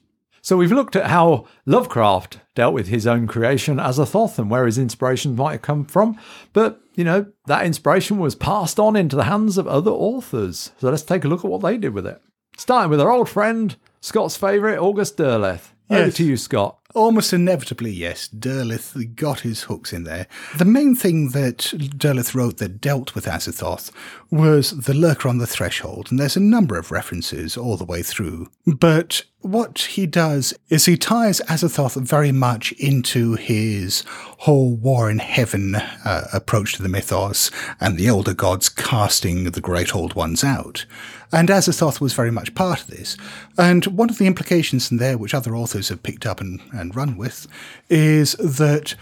So 0.41 0.57
we've 0.57 0.71
looked 0.71 0.95
at 0.95 1.07
how 1.07 1.45
Lovecraft 1.65 2.39
dealt 2.55 2.73
with 2.73 2.87
his 2.87 3.05
own 3.05 3.27
creation 3.27 3.77
Azathoth 3.77 4.39
and 4.39 4.49
where 4.49 4.65
his 4.65 4.77
inspiration 4.77 5.35
might 5.35 5.51
have 5.53 5.61
come 5.61 5.85
from. 5.85 6.17
But, 6.51 6.81
you 6.95 7.03
know, 7.03 7.27
that 7.45 7.65
inspiration 7.65 8.17
was 8.17 8.35
passed 8.35 8.79
on 8.79 8.95
into 8.95 9.15
the 9.15 9.25
hands 9.25 9.57
of 9.57 9.67
other 9.67 9.91
authors. 9.91 10.71
So 10.79 10.89
let's 10.89 11.03
take 11.03 11.23
a 11.23 11.27
look 11.27 11.45
at 11.45 11.51
what 11.51 11.61
they 11.61 11.77
did 11.77 11.93
with 11.93 12.07
it. 12.07 12.21
Starting 12.57 12.89
with 12.89 12.99
our 12.99 13.11
old 13.11 13.29
friend, 13.29 13.75
Scott's 14.01 14.35
favourite, 14.35 14.77
August 14.79 15.17
Derleth. 15.17 15.69
Over 15.89 16.05
Yes. 16.05 16.15
to 16.15 16.23
you, 16.23 16.37
Scott. 16.37 16.77
Almost 16.95 17.33
inevitably, 17.33 17.91
yes, 17.91 18.29
Derleth 18.29 19.15
got 19.15 19.41
his 19.41 19.63
hooks 19.63 19.91
in 19.93 20.03
there. 20.05 20.27
The 20.57 20.65
main 20.65 20.95
thing 20.95 21.29
that 21.29 21.57
Derleth 21.97 22.33
wrote 22.33 22.57
that 22.57 22.79
dealt 22.81 23.13
with 23.13 23.25
Azathoth 23.25 23.91
was 24.29 24.71
The 24.71 24.93
Lurker 24.93 25.27
on 25.29 25.37
the 25.37 25.47
Threshold, 25.47 26.07
and 26.09 26.19
there's 26.19 26.37
a 26.37 26.41
number 26.41 26.77
of 26.77 26.91
references 26.91 27.57
all 27.57 27.77
the 27.77 27.85
way 27.85 28.03
through. 28.03 28.49
But 28.65 29.23
what 29.41 29.79
he 29.79 30.05
does 30.05 30.53
is 30.69 30.85
he 30.85 30.97
ties 30.97 31.41
Azathoth 31.41 32.01
very 32.01 32.31
much 32.31 32.71
into 32.73 33.33
his 33.33 34.03
whole 34.39 34.73
war 34.75 35.09
in 35.09 35.19
heaven 35.19 35.75
uh, 35.75 36.27
approach 36.33 36.73
to 36.75 36.83
the 36.83 36.89
mythos 36.89 37.51
and 37.79 37.97
the 37.97 38.09
older 38.09 38.33
gods 38.33 38.69
casting 38.69 39.45
the 39.45 39.61
great 39.61 39.95
old 39.95 40.13
ones 40.13 40.43
out. 40.43 40.85
And 41.31 41.49
Azathoth 41.49 42.01
was 42.01 42.13
very 42.13 42.31
much 42.31 42.53
part 42.55 42.81
of 42.81 42.87
this. 42.87 43.17
And 43.57 43.85
one 43.85 44.09
of 44.09 44.17
the 44.17 44.27
implications 44.27 44.91
in 44.91 44.97
there, 44.97 45.17
which 45.17 45.33
other 45.33 45.55
authors 45.55 45.89
have 45.89 46.03
picked 46.03 46.25
up 46.25 46.41
and, 46.41 46.59
and 46.73 46.95
run 46.95 47.17
with, 47.17 47.47
is 47.89 48.33
that 48.33 48.95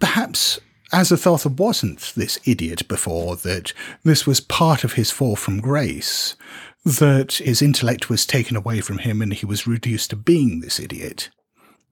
perhaps 0.00 0.58
Azathoth 0.92 1.58
wasn't 1.58 2.12
this 2.16 2.38
idiot 2.44 2.86
before, 2.86 3.36
that 3.36 3.72
this 4.04 4.26
was 4.26 4.40
part 4.40 4.84
of 4.84 4.92
his 4.92 5.10
fall 5.10 5.36
from 5.36 5.60
grace, 5.60 6.36
that 6.86 7.34
his 7.34 7.62
intellect 7.62 8.08
was 8.08 8.24
taken 8.24 8.56
away 8.56 8.80
from 8.80 8.98
him 8.98 9.20
and 9.20 9.32
he 9.32 9.44
was 9.44 9.66
reduced 9.66 10.10
to 10.10 10.16
being 10.16 10.60
this 10.60 10.78
idiot. 10.78 11.30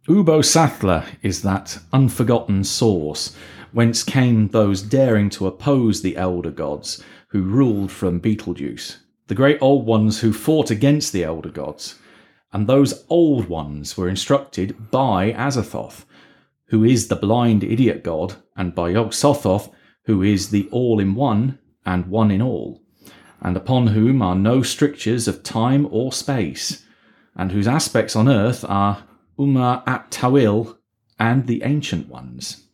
Ubbo-Sathla 0.08 1.04
is 1.20 1.42
that 1.42 1.80
unforgotten 1.92 2.62
source 2.62 3.34
whence 3.72 4.04
came 4.04 4.48
those 4.48 4.82
daring 4.82 5.28
to 5.30 5.48
oppose 5.48 6.02
the 6.02 6.16
elder 6.16 6.52
gods 6.52 7.02
who 7.30 7.42
ruled 7.42 7.90
from 7.90 8.20
Betelgeuse, 8.20 8.98
the 9.26 9.34
great 9.34 9.58
old 9.60 9.84
ones 9.84 10.20
who 10.20 10.32
fought 10.32 10.70
against 10.70 11.12
the 11.12 11.24
elder 11.24 11.50
gods. 11.50 11.96
And 12.52 12.68
those 12.68 13.04
old 13.08 13.48
ones 13.48 13.96
were 13.96 14.08
instructed 14.08 14.92
by 14.92 15.32
Azathoth, 15.32 16.04
who 16.66 16.84
is 16.84 17.08
the 17.08 17.16
blind 17.16 17.64
idiot 17.64 18.04
god, 18.04 18.36
and 18.56 18.76
by 18.76 18.90
Yog 18.90 19.10
Sothoth, 19.10 19.72
who 20.04 20.22
is 20.22 20.50
the 20.50 20.68
all 20.70 21.00
in 21.00 21.16
one 21.16 21.58
and 21.84 22.06
one 22.06 22.30
in 22.30 22.40
all, 22.40 22.83
and 23.44 23.56
upon 23.56 23.88
whom 23.88 24.22
are 24.22 24.34
no 24.34 24.62
strictures 24.62 25.28
of 25.28 25.42
time 25.42 25.86
or 25.90 26.10
space, 26.12 26.84
and 27.36 27.52
whose 27.52 27.68
aspects 27.68 28.16
on 28.16 28.28
earth 28.28 28.64
are 28.66 29.04
Umar 29.38 29.82
at 29.86 30.10
Tawil 30.10 30.78
and 31.18 31.46
the 31.46 31.62
ancient 31.62 32.08
ones. 32.08 32.66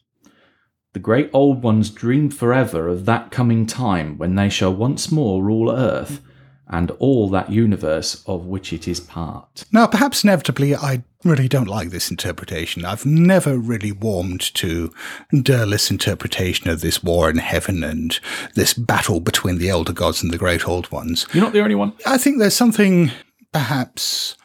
The 0.93 1.01
great 1.01 1.29
old 1.33 1.63
ones 1.63 1.91
dream 1.91 2.31
forever 2.31 2.89
of 2.89 3.05
that 3.07 3.31
coming 3.31 3.67
time 3.67 4.17
when 4.17 4.37
they 4.37 4.49
shall 4.49 4.75
once 4.75 5.11
more 5.11 5.43
rule 5.43 5.71
earth 5.71 6.23
and 6.71 6.93
all 6.93 7.29
that 7.29 7.51
universe 7.51 8.23
of 8.27 8.47
which 8.47 8.73
it 8.73 8.87
is 8.87 9.01
part. 9.01 9.65
Now, 9.73 9.87
perhaps 9.87 10.23
inevitably, 10.25 10.75
I 10.75 11.03
really 11.25 11.49
don't 11.49 11.69
like 11.69 11.91
this 11.91 12.11
interpretation. 12.11 12.85
I've 12.85 13.05
never 13.05 13.59
really 13.59 13.93
warmed 13.93 14.55
to 14.55 14.93
Derleth's 15.35 15.91
interpretation 15.91 16.71
of 16.71 16.81
this 16.81 17.03
war 17.03 17.29
in 17.29 17.39
heaven 17.39 17.83
and 17.83 18.19
this 18.55 18.73
battle 18.73 19.21
between 19.21 19.59
the 19.59 19.69
elder 19.69 19.93
gods 19.93 20.23
and 20.23 20.33
the 20.33 20.39
great 20.39 20.67
old 20.67 20.91
ones. 20.93 21.27
You're 21.35 21.45
not 21.45 21.53
the 21.53 21.61
only 21.61 21.75
one. 21.75 21.93
I 22.07 22.17
think 22.17 22.39
there's 22.39 22.57
something 22.57 23.11
perhaps 23.53 24.37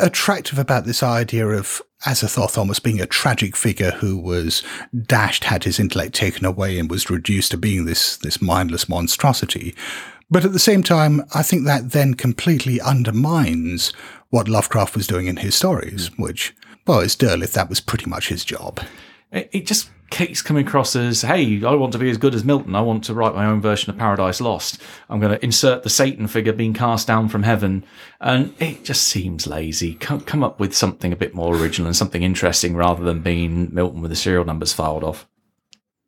attractive 0.00 0.58
about 0.58 0.84
this 0.84 1.02
idea 1.02 1.46
of 1.46 1.80
Azathoth 2.04 2.58
almost 2.58 2.82
being 2.82 3.00
a 3.00 3.06
tragic 3.06 3.56
figure 3.56 3.92
who 3.92 4.18
was 4.18 4.62
dashed, 5.06 5.44
had 5.44 5.64
his 5.64 5.78
intellect 5.78 6.14
taken 6.14 6.44
away, 6.44 6.78
and 6.78 6.90
was 6.90 7.08
reduced 7.10 7.52
to 7.52 7.56
being 7.56 7.84
this, 7.84 8.16
this 8.16 8.42
mindless 8.42 8.88
monstrosity. 8.88 9.74
But 10.32 10.46
at 10.46 10.54
the 10.54 10.58
same 10.58 10.82
time, 10.82 11.22
I 11.34 11.42
think 11.42 11.66
that 11.66 11.90
then 11.90 12.14
completely 12.14 12.80
undermines 12.80 13.92
what 14.30 14.48
Lovecraft 14.48 14.96
was 14.96 15.06
doing 15.06 15.26
in 15.26 15.36
his 15.36 15.54
stories, 15.54 16.08
hmm. 16.08 16.22
which, 16.22 16.54
well, 16.86 17.00
as 17.00 17.14
Derleth, 17.14 17.52
that 17.52 17.68
was 17.68 17.80
pretty 17.80 18.08
much 18.08 18.30
his 18.30 18.42
job. 18.42 18.80
It, 19.30 19.50
it 19.52 19.66
just 19.66 19.90
keeps 20.08 20.40
coming 20.40 20.66
across 20.66 20.96
as, 20.96 21.20
hey, 21.20 21.62
I 21.62 21.74
want 21.74 21.92
to 21.92 21.98
be 21.98 22.08
as 22.08 22.16
good 22.16 22.34
as 22.34 22.44
Milton. 22.44 22.74
I 22.74 22.80
want 22.80 23.04
to 23.04 23.14
write 23.14 23.34
my 23.34 23.44
own 23.44 23.60
version 23.60 23.90
of 23.90 23.98
Paradise 23.98 24.40
Lost. 24.40 24.80
I'm 25.10 25.20
going 25.20 25.38
to 25.38 25.44
insert 25.44 25.82
the 25.82 25.90
Satan 25.90 26.26
figure 26.26 26.54
being 26.54 26.72
cast 26.72 27.06
down 27.06 27.28
from 27.28 27.42
heaven. 27.42 27.84
And 28.18 28.54
it 28.58 28.84
just 28.84 29.04
seems 29.04 29.46
lazy. 29.46 29.96
Come, 29.96 30.22
come 30.22 30.42
up 30.42 30.58
with 30.58 30.74
something 30.74 31.12
a 31.12 31.16
bit 31.16 31.34
more 31.34 31.54
original 31.54 31.88
and 31.88 31.96
something 31.96 32.22
interesting 32.22 32.74
rather 32.74 33.04
than 33.04 33.20
being 33.20 33.68
Milton 33.74 34.00
with 34.00 34.10
the 34.10 34.16
serial 34.16 34.46
numbers 34.46 34.72
filed 34.72 35.04
off. 35.04 35.26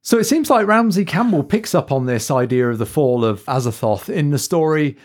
So 0.07 0.19
it 0.19 0.25
seems 0.25 0.51
like 0.51 0.67
Ramsey 0.67 1.07
Campbell 1.07 1.43
picks 1.43 1.75
up 1.75 1.91
on 1.91 2.05
this 2.05 2.31
idea 2.31 2.69
of 2.69 2.77
the 2.77 2.85
fall 2.85 3.25
of 3.25 3.43
Azathoth 3.47 4.11
in 4.11 4.29
the 4.29 4.39
story 4.39 4.99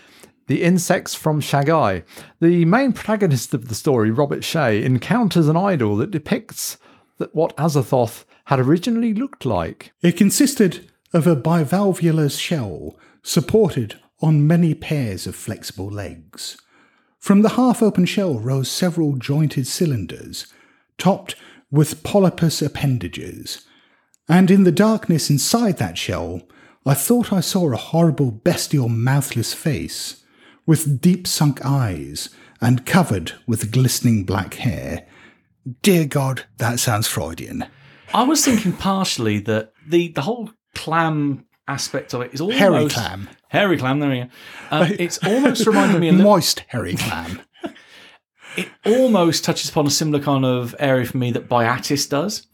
The 0.48 0.62
Insects 0.62 1.16
from 1.16 1.40
Shaggai. 1.40 2.04
The 2.42 2.66
main 2.66 2.92
protagonist 2.92 3.54
of 3.54 3.70
the 3.70 3.76
story, 3.76 4.12
Robert 4.12 4.44
Shea, 4.44 4.84
encounters 4.84 5.48
an 5.48 5.56
idol 5.56 5.96
that 5.96 6.12
depicts 6.12 6.78
that 7.18 7.34
what 7.34 7.56
Azathoth 7.56 8.26
had 8.48 8.60
originally 8.60 9.14
looked 9.14 9.46
like. 9.46 9.94
It 10.02 10.18
consisted 10.18 10.92
of 11.14 11.26
a 11.26 11.36
bivalvular 11.38 12.38
shell 12.38 13.00
supported 13.24 13.98
on 14.22 14.46
many 14.46 14.76
pairs 14.76 15.26
of 15.26 15.34
flexible 15.34 15.90
legs. 15.90 16.58
From 17.20 17.42
the 17.42 17.50
half 17.52 17.82
open 17.82 18.04
shell 18.04 18.38
rose 18.38 18.70
several 18.70 19.16
jointed 19.16 19.66
cylinders, 19.66 20.48
topped 20.98 21.38
with 21.72 22.04
polypus 22.04 22.62
appendages. 22.62 23.66
And 24.30 24.52
in 24.52 24.64
the 24.64 24.72
darkness 24.72 25.32
inside 25.32 25.78
that 25.78 25.98
shell, 25.98 26.44
I 26.86 26.94
thought 26.94 27.34
I 27.34 27.40
saw 27.40 27.74
a 27.74 27.78
horrible, 27.78 28.30
bestial, 28.30 28.88
mouthless 28.88 29.56
face, 29.56 30.24
with 30.68 31.02
deep 31.02 31.26
sunk 31.26 31.66
eyes 31.66 32.30
and 32.62 32.86
covered 32.86 33.34
with 33.48 33.72
glistening 33.72 34.24
black 34.24 34.54
hair. 34.54 35.08
Dear 35.82 36.06
God, 36.06 36.44
that 36.58 36.80
sounds 36.80 37.08
Freudian. 37.08 37.66
I 38.14 38.24
was 38.24 38.46
thinking 38.46 38.74
partially 38.74 39.40
that 39.40 39.74
the, 39.88 40.10
the 40.10 40.22
whole 40.22 40.52
clam 40.76 41.46
aspect 41.68 42.14
of 42.14 42.22
it 42.22 42.34
is 42.34 42.40
almost 42.42 42.60
Hairy 42.60 42.88
clam. 42.88 43.30
Hairy 43.50 43.78
clam. 43.78 44.00
There 44.00 44.10
we 44.10 44.20
go. 44.22 44.30
Uh, 44.70 44.88
it's 45.00 45.18
almost 45.26 45.66
reminded 45.66 46.00
me 46.00 46.10
a 46.10 46.12
little. 46.12 46.28
Moist 46.28 46.64
hairy 46.68 46.96
clam. 46.96 47.42
It 48.58 48.68
almost 48.84 49.44
touches 49.44 49.70
upon 49.70 49.86
a 49.86 49.92
similar 49.92 50.22
kind 50.22 50.44
of 50.44 50.76
area 50.80 51.06
for 51.06 51.18
me 51.18 51.32
that 51.32 51.48
Byatis 51.48 52.10
does, 52.10 52.48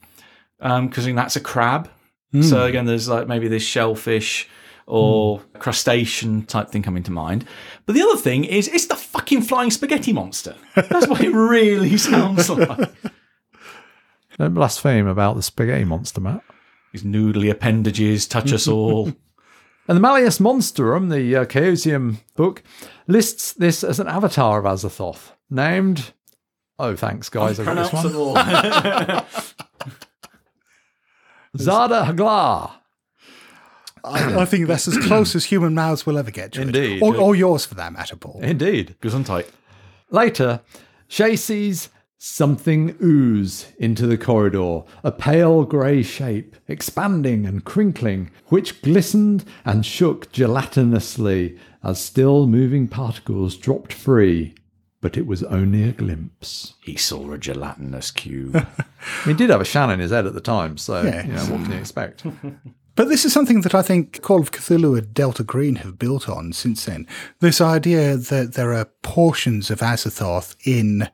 Um, 0.65 0.88
because 0.88 1.04
I 1.04 1.08
think 1.08 1.17
that's 1.17 1.36
a 1.36 1.41
crab. 1.41 1.89
Hmm. 2.32 2.41
So 2.41 2.63
again, 2.63 2.86
there's 2.86 3.08
like 3.08 3.28
maybe 3.28 3.47
this 3.47 3.63
shellfish 3.63 4.49
or 4.88 5.39
hmm. 5.39 5.58
crustacean 5.60 6.45
type 6.47 6.69
thing 6.71 6.82
coming 6.82 7.04
to 7.04 7.12
mind. 7.12 7.45
But 7.86 7.93
the 7.93 8.01
other 8.01 8.17
thing 8.17 8.45
is, 8.45 8.67
it's 8.67 8.88
the 8.88 8.95
fucking 8.95 9.43
flying 9.43 9.69
spaghetti 9.69 10.12
monster. 10.12 10.56
That's 10.75 11.08
what 11.08 11.23
it 11.23 11.30
really 11.34 11.97
sounds 11.97 12.49
like. 12.49 12.89
Don't 14.39 14.56
blaspheme 14.56 15.08
about 15.08 15.36
the 15.36 15.43
spaghetti 15.43 15.86
monster, 15.86 16.19
Matt. 16.19 16.41
His 16.91 17.04
noodly 17.04 17.51
appendages 17.51 18.28
touch 18.28 18.51
us 18.51 18.67
all. 18.67 19.13
And 19.88 19.95
the 19.95 20.01
Malleus 20.01 20.39
Monstrorum, 20.39 21.12
the 21.12 21.36
uh, 21.36 21.45
Chaosium 21.45 22.17
book, 22.36 22.63
lists 23.06 23.54
this 23.54 23.84
as 23.84 23.99
an 23.99 24.08
avatar 24.08 24.58
of 24.58 24.65
Azathoth, 24.65 25.34
named. 25.47 26.12
Oh, 26.80 26.95
thanks, 26.95 27.30
guys. 27.30 27.60
I've 27.60 27.67
got 27.67 27.91
this 27.91 28.15
one. 28.15 29.25
Xada-Hgla. 31.58 32.72
I, 34.04 34.41
I 34.41 34.46
think 34.46 34.68
that's 34.68 34.88
as 34.88 34.98
close 35.00 35.36
as 35.36 35.46
human 35.46 35.74
mouths 35.74 36.06
will 36.06 36.18
ever 36.18 36.32
get 36.32 36.54
to 36.54 36.62
Indeed. 36.62 36.98
it. 36.98 37.02
Or, 37.02 37.15
or 37.15 37.36
yours 37.36 37.65
for 37.65 37.76
that 37.76 37.91
matter, 37.91 38.15
Paul. 38.15 38.39
Indeed. 38.41 38.96
Gesundheit. 39.02 39.48
Later, 40.12 40.62
Shea 41.08 41.36
sees 41.36 41.89
something 42.18 42.96
ooze 43.02 43.68
into 43.78 44.08
the 44.08 44.18
corridor, 44.18 44.82
a 45.04 45.12
pale 45.12 45.63
grey 45.63 46.02
shape, 46.04 46.56
expanding 46.68 47.46
and 47.46 47.63
crinkling, 47.63 48.32
which 48.48 48.82
glistened 48.82 49.44
and 49.63 49.86
shook 49.86 50.32
gelatinously 50.32 51.58
as 51.84 52.00
still 52.02 52.48
moving 52.48 52.88
particles 52.88 53.56
dropped 53.58 53.94
free. 53.94 54.56
But 55.06 55.18
it 55.18 55.28
was 55.28 55.44
only 55.44 55.84
a 55.84 55.91
glimpse. 55.91 56.74
He 56.82 56.96
saw 56.96 57.32
a 57.32 57.38
gelatinous 57.38 58.10
cube. 58.10 58.65
He 59.26 59.36
did 59.36 59.52
have 59.52 59.62
a 59.62 59.65
shan 59.65 59.91
in 59.91 60.00
his 60.00 60.10
head 60.10 60.26
at 60.26 60.34
the 60.34 60.41
time, 60.41 60.78
so 60.80 61.04
Yes. 61.04 61.28
you 61.28 61.34
know 61.34 61.46
what 61.52 61.62
can 61.63 61.74
you 61.74 61.78
expect? 61.78 62.24
But 62.96 63.10
this 63.10 63.24
is 63.24 63.32
something 63.32 63.62
that 63.62 63.76
I 63.76 63.84
think 63.84 64.20
Call 64.24 64.39
of 64.41 64.50
Cthulhu 64.52 64.98
and 64.98 65.13
Delta 65.13 65.44
Green 65.44 65.76
have 65.76 66.00
built 66.00 66.28
on 66.28 66.54
since 66.54 66.86
then. 66.86 67.06
This 67.39 67.62
idea 67.62 68.18
that 68.18 68.54
there 68.54 68.74
are 68.74 68.86
portions 69.04 69.70
of 69.70 69.82
Azathoth 69.82 70.56
in 70.65 71.08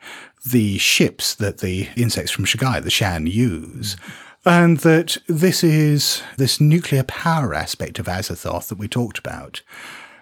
the 0.49 0.77
ships 0.77 1.35
that 1.35 1.57
the 1.57 1.89
insects 1.97 2.31
from 2.31 2.45
Shaggai, 2.45 2.81
the 2.81 2.89
Shan, 2.89 3.27
use. 3.27 3.97
And 4.45 4.77
that 4.87 5.17
this 5.27 5.65
is 5.65 6.23
this 6.37 6.61
nuclear 6.61 7.03
power 7.03 7.53
aspect 7.53 7.99
of 7.99 8.05
Azathoth 8.05 8.69
that 8.69 8.77
we 8.77 8.87
talked 8.87 9.17
about. 9.19 9.61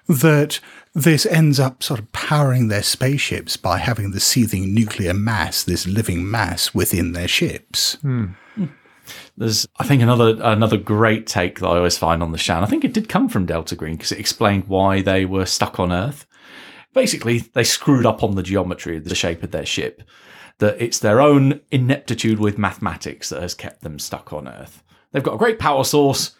That 0.07 0.59
this 1.03 1.25
ends 1.25 1.59
up 1.59 1.83
sort 1.83 1.99
of 1.99 2.11
powering 2.11 2.67
their 2.67 2.83
spaceships 2.83 3.57
by 3.57 3.77
having 3.77 4.11
the 4.11 4.19
seething 4.19 4.73
nuclear 4.73 5.13
mass, 5.13 5.63
this 5.63 5.87
living 5.87 6.29
mass 6.29 6.73
within 6.73 7.13
their 7.13 7.27
ships. 7.27 7.95
Hmm. 8.01 8.27
There's, 9.37 9.67
I 9.79 9.85
think, 9.85 10.01
another 10.01 10.37
another 10.43 10.77
great 10.77 11.25
take 11.25 11.59
that 11.59 11.67
I 11.67 11.77
always 11.77 11.97
find 11.97 12.21
on 12.21 12.31
the 12.31 12.37
Shan. 12.37 12.63
I 12.63 12.67
think 12.67 12.83
it 12.83 12.93
did 12.93 13.09
come 13.09 13.27
from 13.27 13.45
Delta 13.45 13.75
Green 13.75 13.95
because 13.95 14.11
it 14.11 14.19
explained 14.19 14.67
why 14.67 15.01
they 15.01 15.25
were 15.25 15.45
stuck 15.45 15.79
on 15.79 15.91
Earth. 15.91 16.27
Basically, 16.93 17.39
they 17.39 17.63
screwed 17.63 18.05
up 18.05 18.21
on 18.21 18.35
the 18.35 18.43
geometry 18.43 18.97
of 18.97 19.05
the 19.05 19.15
shape 19.15 19.41
of 19.41 19.51
their 19.51 19.65
ship. 19.65 20.03
That 20.59 20.79
it's 20.79 20.99
their 20.99 21.21
own 21.21 21.61
ineptitude 21.71 22.39
with 22.39 22.57
mathematics 22.57 23.29
that 23.29 23.41
has 23.41 23.55
kept 23.55 23.81
them 23.81 23.97
stuck 23.97 24.33
on 24.33 24.47
Earth. 24.47 24.83
They've 25.11 25.23
got 25.23 25.35
a 25.35 25.39
great 25.39 25.57
power 25.57 25.83
source, 25.83 26.35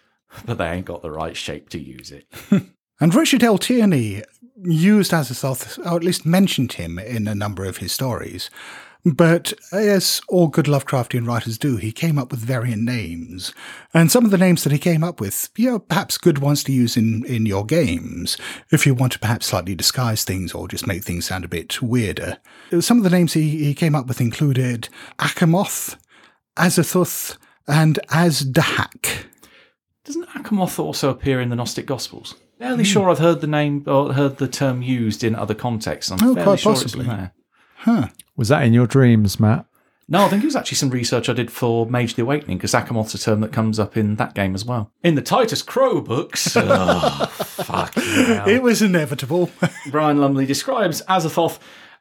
but 0.46 0.58
they 0.58 0.70
ain't 0.70 0.86
got 0.86 1.02
the 1.02 1.12
right 1.12 1.36
shape 1.36 1.70
to 1.70 1.80
use 1.80 2.12
it. 2.12 2.28
And 3.00 3.16
Richard 3.16 3.44
L. 3.44 3.58
Tierney 3.58 4.24
used 4.64 5.14
as 5.14 5.32
a 5.32 5.34
Azathoth, 5.34 5.80
or 5.86 5.98
at 5.98 6.04
least 6.04 6.26
mentioned 6.26 6.74
him 6.74 7.00
in 7.00 7.28
a 7.28 7.36
number 7.36 7.66
of 7.66 7.78
his 7.78 7.92
stories. 7.92 8.50
But 9.06 9.54
as 9.72 10.22
all 10.28 10.50
good 10.50 10.66
Lovecraftian 10.66 11.26
writers 11.26 11.58
do, 11.58 11.78
he 11.78 11.94
came 11.94 12.20
up 12.20 12.32
with 12.32 12.42
variant 12.42 12.84
names. 12.84 13.54
And 13.94 14.12
some 14.12 14.26
of 14.26 14.32
the 14.32 14.38
names 14.38 14.64
that 14.64 14.74
he 14.74 14.78
came 14.78 15.06
up 15.06 15.22
with, 15.22 15.50
you 15.56 15.72
know, 15.72 15.80
perhaps 15.80 16.18
good 16.18 16.40
ones 16.40 16.66
to 16.66 16.74
use 16.74 16.98
in, 16.98 17.24
in 17.26 17.46
your 17.46 17.66
games, 17.66 18.38
if 18.72 18.86
you 18.86 18.94
want 18.94 19.14
to 19.14 19.20
perhaps 19.20 19.48
slightly 19.48 19.74
disguise 19.74 20.26
things 20.26 20.54
or 20.54 20.68
just 20.68 20.86
make 20.86 21.04
things 21.04 21.26
sound 21.26 21.46
a 21.46 21.50
bit 21.50 21.82
weirder. 21.82 22.40
Some 22.82 22.98
of 22.98 23.04
the 23.04 23.10
names 23.10 23.34
he, 23.34 23.64
he 23.64 23.74
came 23.74 23.96
up 23.96 24.08
with 24.08 24.20
included 24.20 24.90
Achamoth, 25.18 25.96
Azathoth, 26.58 27.38
and 27.68 28.00
Azdahak. 28.10 29.28
Doesn't 30.04 30.28
Achamoth 30.30 30.78
also 30.78 31.10
appear 31.10 31.40
in 31.40 31.50
the 31.50 31.56
Gnostic 31.56 31.86
Gospels? 31.86 32.36
Fairly 32.60 32.84
hmm. 32.84 32.84
sure 32.84 33.10
I've 33.10 33.20
heard 33.20 33.42
the 33.42 33.48
name 33.48 33.84
or 33.88 34.14
heard 34.14 34.38
the 34.38 34.48
term 34.48 34.82
used 34.82 35.24
in 35.24 35.34
other 35.34 35.56
contexts. 35.56 36.12
I'm 36.12 36.20
Oh, 36.22 36.36
fairly 36.36 36.44
quite 36.44 36.60
sure 36.60 36.74
possibly. 36.74 37.06
it's 37.06 37.10
in 37.10 37.32
there. 37.86 38.12
Was 38.36 38.50
that 38.50 38.64
in 38.64 38.74
your 38.74 38.86
dreams, 38.86 39.40
Matt? 39.40 39.66
No, 40.12 40.26
I 40.26 40.28
think 40.30 40.44
it 40.44 40.48
was 40.48 40.56
actually 40.56 40.76
some 40.78 40.90
research 40.90 41.30
I 41.30 41.34
did 41.34 41.52
for 41.52 41.86
Mage 41.86 42.16
the 42.16 42.24
Awakening 42.24 42.58
because 42.58 42.74
Achamoth's 42.74 43.14
a 43.14 43.20
term 43.20 43.42
that 43.42 43.54
comes 43.54 43.80
up 43.80 43.96
in 43.96 44.16
that 44.16 44.34
game 44.34 44.56
as 44.56 44.66
well. 44.66 44.92
In 45.04 45.16
the 45.16 45.22
Titus 45.22 45.62
Crow 45.62 46.02
books, 46.02 46.54
oh, 46.60 47.26
fuck 47.28 47.94
It 47.96 48.64
was 48.64 48.82
inevitable. 48.82 49.52
Brian 49.92 50.20
Lumley 50.20 50.48
describes 50.48 51.04
Azathoth 51.04 51.60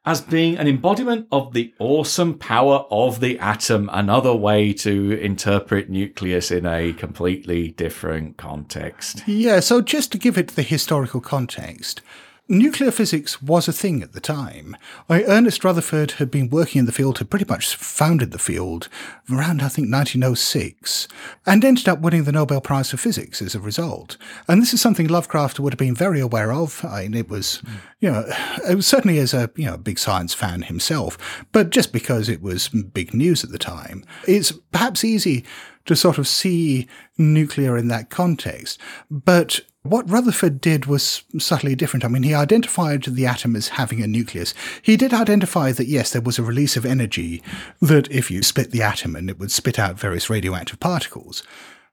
as 0.09 0.23
being 0.23 0.57
an 0.57 0.66
embodiment 0.66 1.29
of 1.31 1.53
the 1.53 1.71
awesome 1.79 2.33
power 2.38 2.87
of 2.90 3.21
the 3.21 3.38
atom, 3.40 3.90
another 3.92 4.35
way 4.35 4.73
to 4.73 5.12
interpret 5.21 5.90
nucleus 5.90 6.51
in 6.51 6.64
a 6.64 6.94
completely 6.94 7.73
different 7.73 8.38
context. 8.38 9.23
Yeah, 9.29 9.61
so 9.61 9.83
just 9.83 10.11
to 10.12 10.18
give 10.18 10.38
it 10.38 10.49
the 10.49 10.62
historical 10.62 11.21
context, 11.21 12.01
nuclear 12.49 12.91
physics 12.91 13.43
was 13.43 13.69
a 13.69 13.73
thing 13.73 14.03
at 14.03 14.13
the 14.13 14.21
time. 14.21 14.77
I, 15.09 15.23
Ernest 15.25 15.65
Rutherford 15.65 16.13
had 16.13 16.31
been 16.31 16.49
working 16.49 16.81
in 16.81 16.87
the 16.87 16.93
field, 16.93 17.19
had 17.19 17.31
pretty 17.31 17.45
much 17.49 17.77
founded 17.77 18.31
the 18.31 18.39
field 18.39 18.89
around, 19.31 19.61
I 19.61 19.69
think, 19.69 19.93
1906, 19.93 21.09
and 21.47 21.65
ended 21.65 21.89
up 21.89 22.01
winning 22.01 22.25
the 22.25 22.33
Nobel 22.33 22.61
Prize 22.61 22.91
for 22.91 22.97
Physics 22.97 23.43
as 23.43 23.55
a 23.55 23.61
result. 23.61 24.17
And 24.49 24.63
this 24.63 24.73
is 24.73 24.81
something 24.81 25.07
Lovecraft 25.07 25.61
would 25.61 25.73
have 25.73 25.79
been 25.79 25.95
very 25.95 26.21
aware 26.21 26.53
of. 26.53 26.85
I 26.85 27.03
mean, 27.03 27.15
it 27.15 27.29
was, 27.29 27.63
mm. 27.65 27.73
you 28.01 28.11
know, 28.11 28.25
it 28.69 28.75
was 28.75 28.87
certainly 28.87 29.19
as 29.19 29.35
a, 29.35 29.51
you 29.57 29.67
know, 29.67 29.77
big 29.77 29.99
science 29.99 30.35
fan 30.35 30.63
himself, 30.63 31.45
but 31.53 31.71
just 31.71 31.93
because 31.93 32.29
it 32.29 32.43
was 32.43 32.69
big 32.69 33.13
news 33.13 33.45
at 33.45 33.51
the 33.51 33.59
time, 33.59 34.05
it's 34.27 34.53
perhaps 34.73 35.05
easy 35.05 35.45
to 35.87 35.97
sort 35.97 36.19
of 36.19 36.29
see 36.29 36.87
nuclear 37.17 37.77
in 37.77 37.89
that 37.89 38.11
context. 38.11 38.79
But 39.11 39.61
what 39.90 40.11
Rutherford 40.11 40.61
did 40.61 40.87
was 40.87 41.22
subtly 41.38 41.74
different. 41.74 42.05
I 42.05 42.09
mean, 42.09 42.22
he 42.22 42.35
identified 42.35 43.05
the 43.05 43.27
atom 43.27 43.57
as 43.57 43.68
having 43.68 44.03
a 44.03 44.07
nucleus. 44.07 44.55
He 44.83 44.96
did 44.96 45.12
identify 45.12 45.72
that, 45.72 45.87
yes, 45.87 46.12
there 46.12 46.22
was 46.22 46.38
a 46.38 46.42
release 46.42 46.77
of 46.77 46.87
energy, 46.87 47.42
that 47.81 48.11
if 48.11 48.31
you 48.31 48.42
split 48.42 48.70
the 48.70 48.83
atom 48.83 49.16
and 49.16 49.29
it 49.29 49.38
would 49.38 49.51
spit 49.51 49.79
out 49.79 49.98
various 49.98 50.31
radioactive 50.31 50.81
particles. 50.81 51.42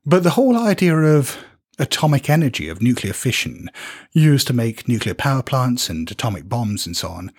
But 0.06 0.24
the 0.24 0.32
whole 0.32 0.58
idea 0.58 0.96
of 0.96 1.38
atomic 1.80 2.30
energy, 2.30 2.70
of 2.70 2.82
nuclear 2.82 3.14
fission, 3.14 3.70
used 4.12 4.48
to 4.48 4.54
make 4.54 4.88
nuclear 4.88 5.16
power 5.16 5.44
plants 5.44 5.90
and 5.90 6.10
atomic 6.10 6.48
bombs 6.48 6.86
and 6.86 6.96
so 6.96 7.10
on, 7.10 7.32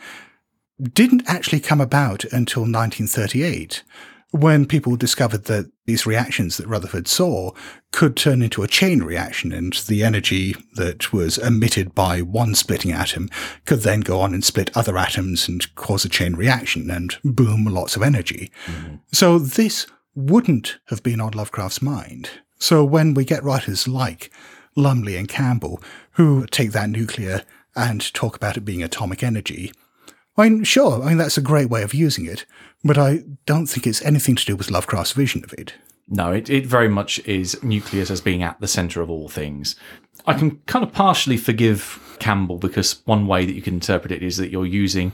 didn't 0.92 1.22
actually 1.26 1.60
come 1.60 1.80
about 1.80 2.24
until 2.24 2.62
1938 2.62 3.82
when 4.32 4.66
people 4.66 4.96
discovered 4.96 5.44
that 5.44 5.70
these 5.86 6.04
reactions 6.04 6.56
that 6.56 6.66
Rutherford 6.66 7.06
saw 7.06 7.52
could 7.92 8.16
turn 8.16 8.42
into 8.42 8.62
a 8.62 8.68
chain 8.68 9.02
reaction 9.02 9.52
and 9.52 9.72
the 9.88 10.02
energy 10.02 10.54
that 10.74 11.12
was 11.12 11.38
emitted 11.38 11.94
by 11.94 12.22
one 12.22 12.54
splitting 12.54 12.92
atom 12.92 13.30
could 13.64 13.80
then 13.80 14.00
go 14.00 14.20
on 14.20 14.34
and 14.34 14.44
split 14.44 14.76
other 14.76 14.98
atoms 14.98 15.48
and 15.48 15.74
cause 15.76 16.04
a 16.04 16.08
chain 16.08 16.34
reaction 16.34 16.90
and 16.90 17.16
boom, 17.24 17.64
lots 17.64 17.96
of 17.96 18.02
energy. 18.02 18.50
Mm-hmm. 18.66 18.96
So 19.12 19.38
this 19.38 19.86
wouldn't 20.14 20.78
have 20.86 21.02
been 21.02 21.20
on 21.20 21.32
Lovecraft's 21.32 21.82
mind. 21.82 22.30
So 22.58 22.84
when 22.84 23.14
we 23.14 23.24
get 23.24 23.44
writers 23.44 23.86
like 23.86 24.30
Lumley 24.74 25.16
and 25.16 25.28
Campbell 25.28 25.80
who 26.12 26.46
take 26.46 26.72
that 26.72 26.90
nuclear 26.90 27.42
and 27.76 28.12
talk 28.12 28.34
about 28.34 28.56
it 28.56 28.64
being 28.64 28.82
atomic 28.82 29.22
energy, 29.22 29.72
I 30.36 30.48
mean, 30.48 30.64
sure, 30.64 31.02
I 31.02 31.08
mean, 31.08 31.18
that's 31.18 31.38
a 31.38 31.42
great 31.42 31.70
way 31.70 31.82
of 31.82 31.94
using 31.94 32.26
it, 32.26 32.44
but 32.86 32.98
I 32.98 33.24
don't 33.44 33.66
think 33.66 33.86
it's 33.86 34.02
anything 34.02 34.36
to 34.36 34.44
do 34.44 34.56
with 34.56 34.70
Lovecraft's 34.70 35.12
vision 35.12 35.42
of 35.44 35.52
it. 35.52 35.74
No, 36.08 36.32
it, 36.32 36.48
it 36.48 36.66
very 36.66 36.88
much 36.88 37.18
is 37.26 37.60
nucleus 37.62 38.10
as 38.10 38.20
being 38.20 38.42
at 38.42 38.60
the 38.60 38.68
centre 38.68 39.02
of 39.02 39.10
all 39.10 39.28
things. 39.28 39.74
I 40.26 40.34
can 40.34 40.58
kind 40.66 40.84
of 40.84 40.92
partially 40.92 41.36
forgive 41.36 42.16
Campbell 42.20 42.58
because 42.58 43.02
one 43.04 43.26
way 43.26 43.44
that 43.44 43.54
you 43.54 43.62
can 43.62 43.74
interpret 43.74 44.12
it 44.12 44.22
is 44.22 44.36
that 44.36 44.50
you're 44.50 44.66
using 44.66 45.12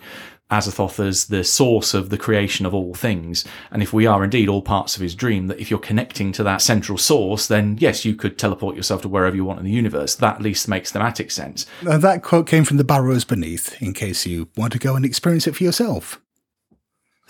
Azathoth 0.50 1.04
as 1.04 1.26
the 1.26 1.44
source 1.44 1.94
of 1.94 2.10
the 2.10 2.18
creation 2.18 2.66
of 2.66 2.74
all 2.74 2.94
things. 2.94 3.44
And 3.70 3.82
if 3.82 3.94
we 3.94 4.06
are 4.06 4.22
indeed 4.22 4.50
all 4.50 4.60
parts 4.60 4.94
of 4.94 5.02
his 5.02 5.14
dream, 5.14 5.46
that 5.46 5.58
if 5.58 5.70
you're 5.70 5.80
connecting 5.80 6.30
to 6.32 6.42
that 6.42 6.60
central 6.60 6.98
source, 6.98 7.46
then 7.46 7.78
yes, 7.80 8.04
you 8.04 8.14
could 8.14 8.38
teleport 8.38 8.76
yourself 8.76 9.00
to 9.02 9.08
wherever 9.08 9.34
you 9.34 9.46
want 9.46 9.60
in 9.60 9.64
the 9.64 9.70
universe. 9.70 10.14
That 10.14 10.36
at 10.36 10.42
least 10.42 10.68
makes 10.68 10.92
thematic 10.92 11.30
sense. 11.30 11.64
Uh, 11.86 11.96
that 11.98 12.22
quote 12.22 12.46
came 12.46 12.64
from 12.64 12.76
the 12.76 12.84
Burrowers 12.84 13.24
Beneath, 13.24 13.80
in 13.80 13.94
case 13.94 14.26
you 14.26 14.50
want 14.56 14.74
to 14.74 14.78
go 14.78 14.94
and 14.94 15.06
experience 15.06 15.46
it 15.46 15.56
for 15.56 15.64
yourself. 15.64 16.20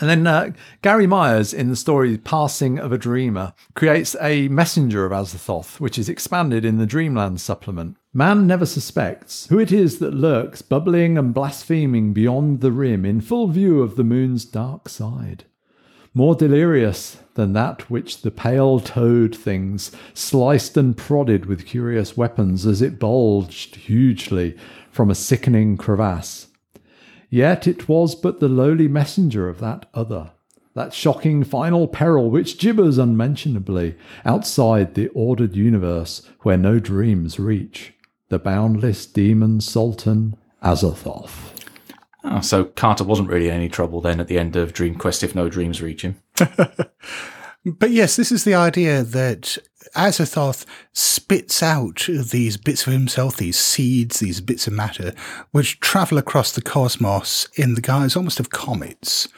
And 0.03 0.11
then 0.11 0.27
uh, 0.27 0.51
Gary 0.83 1.07
Myers, 1.07 1.55
in 1.55 1.69
the 1.69 1.77
story 1.77 2.19
Passing 2.19 2.77
of 2.77 2.91
a 2.91 2.99
Dreamer, 2.99 3.55
creates 3.75 4.17
a 4.21 4.49
messenger 4.49 5.07
of 5.07 5.13
Azathoth, 5.13 5.79
which 5.79 5.97
is 5.97 6.09
expanded 6.09 6.65
in 6.65 6.79
the 6.79 6.87
Dreamland 6.87 7.41
supplement. 7.41 7.97
Man 8.13 8.49
never 8.49 8.67
suspects 8.67 9.47
who 9.47 9.61
it 9.61 9.71
is 9.71 10.01
that 10.01 10.13
lurks, 10.13 10.61
bubbling 10.61 11.17
and 11.17 11.33
blaspheming 11.33 12.13
beyond 12.13 12.63
the 12.63 12.73
rim, 12.73 13.05
in 13.05 13.21
full 13.21 13.47
view 13.47 13.81
of 13.81 13.95
the 13.95 14.03
moon's 14.03 14.45
dark 14.45 14.89
side. 14.89 15.45
More 16.15 16.35
delirious 16.35 17.19
than 17.35 17.53
that 17.53 17.89
which 17.89 18.23
the 18.23 18.33
pale 18.33 18.81
toad 18.81 19.37
things 19.37 19.93
sliced 20.15 20.77
and 20.77 20.97
prodded 20.97 21.47
with 21.47 21.65
curious 21.65 22.17
weapons 22.17 22.67
as 22.67 22.83
it 22.83 22.99
bulged 22.99 23.77
hugely 23.77 24.57
from 24.91 25.13
a 25.13 25.15
sickening 25.15 25.77
crevasse. 25.77 26.42
Yet 27.33 27.67
it 27.67 27.89
was 27.89 28.15
but 28.15 28.41
the 28.41 28.49
lowly 28.49 28.89
messenger 28.89 29.49
of 29.49 29.59
that 29.61 29.87
other, 29.95 30.33
that 30.75 30.93
shocking 30.93 31.45
final 31.45 31.89
peril 31.89 32.31
which 32.31 32.59
gibbers 32.59 33.03
unmentionably 33.03 33.97
outside 34.27 34.93
the 34.93 35.09
ordered 35.09 35.57
universe 35.57 36.29
where 36.43 36.59
no 36.59 36.79
dreams 36.79 37.39
reach. 37.39 37.95
The 38.29 38.39
boundless 38.39 39.07
demon 39.07 39.63
sultan 39.63 40.37
Azathoth. 40.63 41.65
Oh, 42.23 42.29
ah, 42.33 42.41
so 42.41 42.67
Carter 42.67 43.05
wasn't 43.05 43.31
really 43.31 43.49
in 43.49 43.55
any 43.55 43.71
trouble 43.71 44.03
then 44.03 44.21
at 44.21 44.29
the 44.29 44.39
end 44.39 44.55
of 44.55 44.75
Dream 44.75 44.95
Quest 44.95 45.23
if 45.23 45.35
no 45.35 45.49
dreams 45.49 45.81
reach 45.81 46.03
him. 46.03 46.17
But 47.65 47.93
yes, 47.93 48.17
this 48.17 48.33
is 48.33 48.43
the 48.43 48.55
idea 48.55 49.05
that 49.05 49.57
Azathoth 49.95 50.65
spits 50.93 51.63
out 51.63 52.07
these 52.09 52.57
bits 52.57 52.87
of 52.87 52.93
himself, 52.93 53.37
these 53.37 53.59
seeds, 53.59 54.21
these 54.21 54.41
bits 54.41 54.67
of 54.67 54.73
matter, 54.73 55.13
which 55.51 55.81
travel 55.81 56.19
across 56.19 56.53
the 56.53 56.63
cosmos 56.63 57.49
in 57.55 57.75
the 57.75 57.81
guise 57.81 58.17
almost 58.17 58.41
of 58.41 58.51
comets 58.51 59.29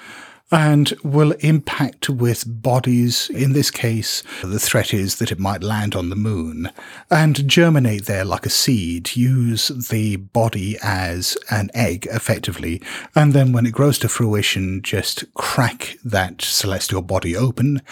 and 0.55 0.95
will 1.03 1.33
impact 1.41 2.09
with 2.09 2.63
bodies. 2.63 3.29
In 3.31 3.55
this 3.55 3.73
case, 3.73 4.23
the 4.41 4.61
threat 4.61 4.95
is 4.95 5.17
that 5.17 5.33
it 5.33 5.39
might 5.41 5.65
land 5.65 5.97
on 5.97 6.11
the 6.11 6.17
moon 6.17 6.71
and 7.11 7.49
germinate 7.49 8.07
there 8.07 8.25
like 8.25 8.47
a 8.47 8.51
seed, 8.51 9.17
use 9.17 9.69
the 9.91 10.15
body 10.15 10.79
as 10.81 11.37
an 11.51 11.71
egg 11.75 12.07
effectively, 12.13 12.81
and 13.17 13.33
then 13.33 13.51
when 13.51 13.67
it 13.67 13.73
grows 13.73 13.99
to 13.99 14.09
fruition, 14.09 14.81
just 14.81 15.25
crack 15.35 15.97
that 16.05 16.41
celestial 16.41 17.03
body 17.03 17.37
open 17.37 17.83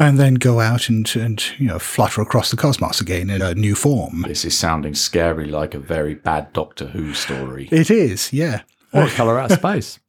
and 0.00 0.18
then 0.18 0.34
go 0.34 0.58
out 0.58 0.88
and, 0.88 1.14
and 1.14 1.56
you 1.58 1.68
know 1.68 1.78
flutter 1.78 2.20
across 2.20 2.50
the 2.50 2.56
cosmos 2.56 3.00
again 3.00 3.30
in 3.30 3.40
a 3.40 3.54
new 3.54 3.76
form. 3.76 4.22
This 4.26 4.44
is 4.44 4.58
sounding 4.58 4.94
scary 4.94 5.46
like 5.46 5.72
a 5.72 5.78
very 5.78 6.14
bad 6.14 6.52
Doctor 6.52 6.88
Who 6.88 7.14
story. 7.14 7.68
It 7.70 7.92
is, 7.92 8.32
yeah. 8.32 8.62
Or 8.92 9.04
a 9.04 9.10
colour 9.10 9.38
out 9.38 9.52
of 9.52 9.58
space, 9.58 10.00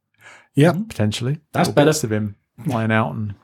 Yep. 0.54 0.76
potentially. 0.88 1.40
That's 1.52 1.68
Little 1.68 1.84
better. 1.84 2.06
of 2.06 2.12
him 2.12 2.36
flying 2.64 2.92
out 2.92 3.14
and 3.14 3.34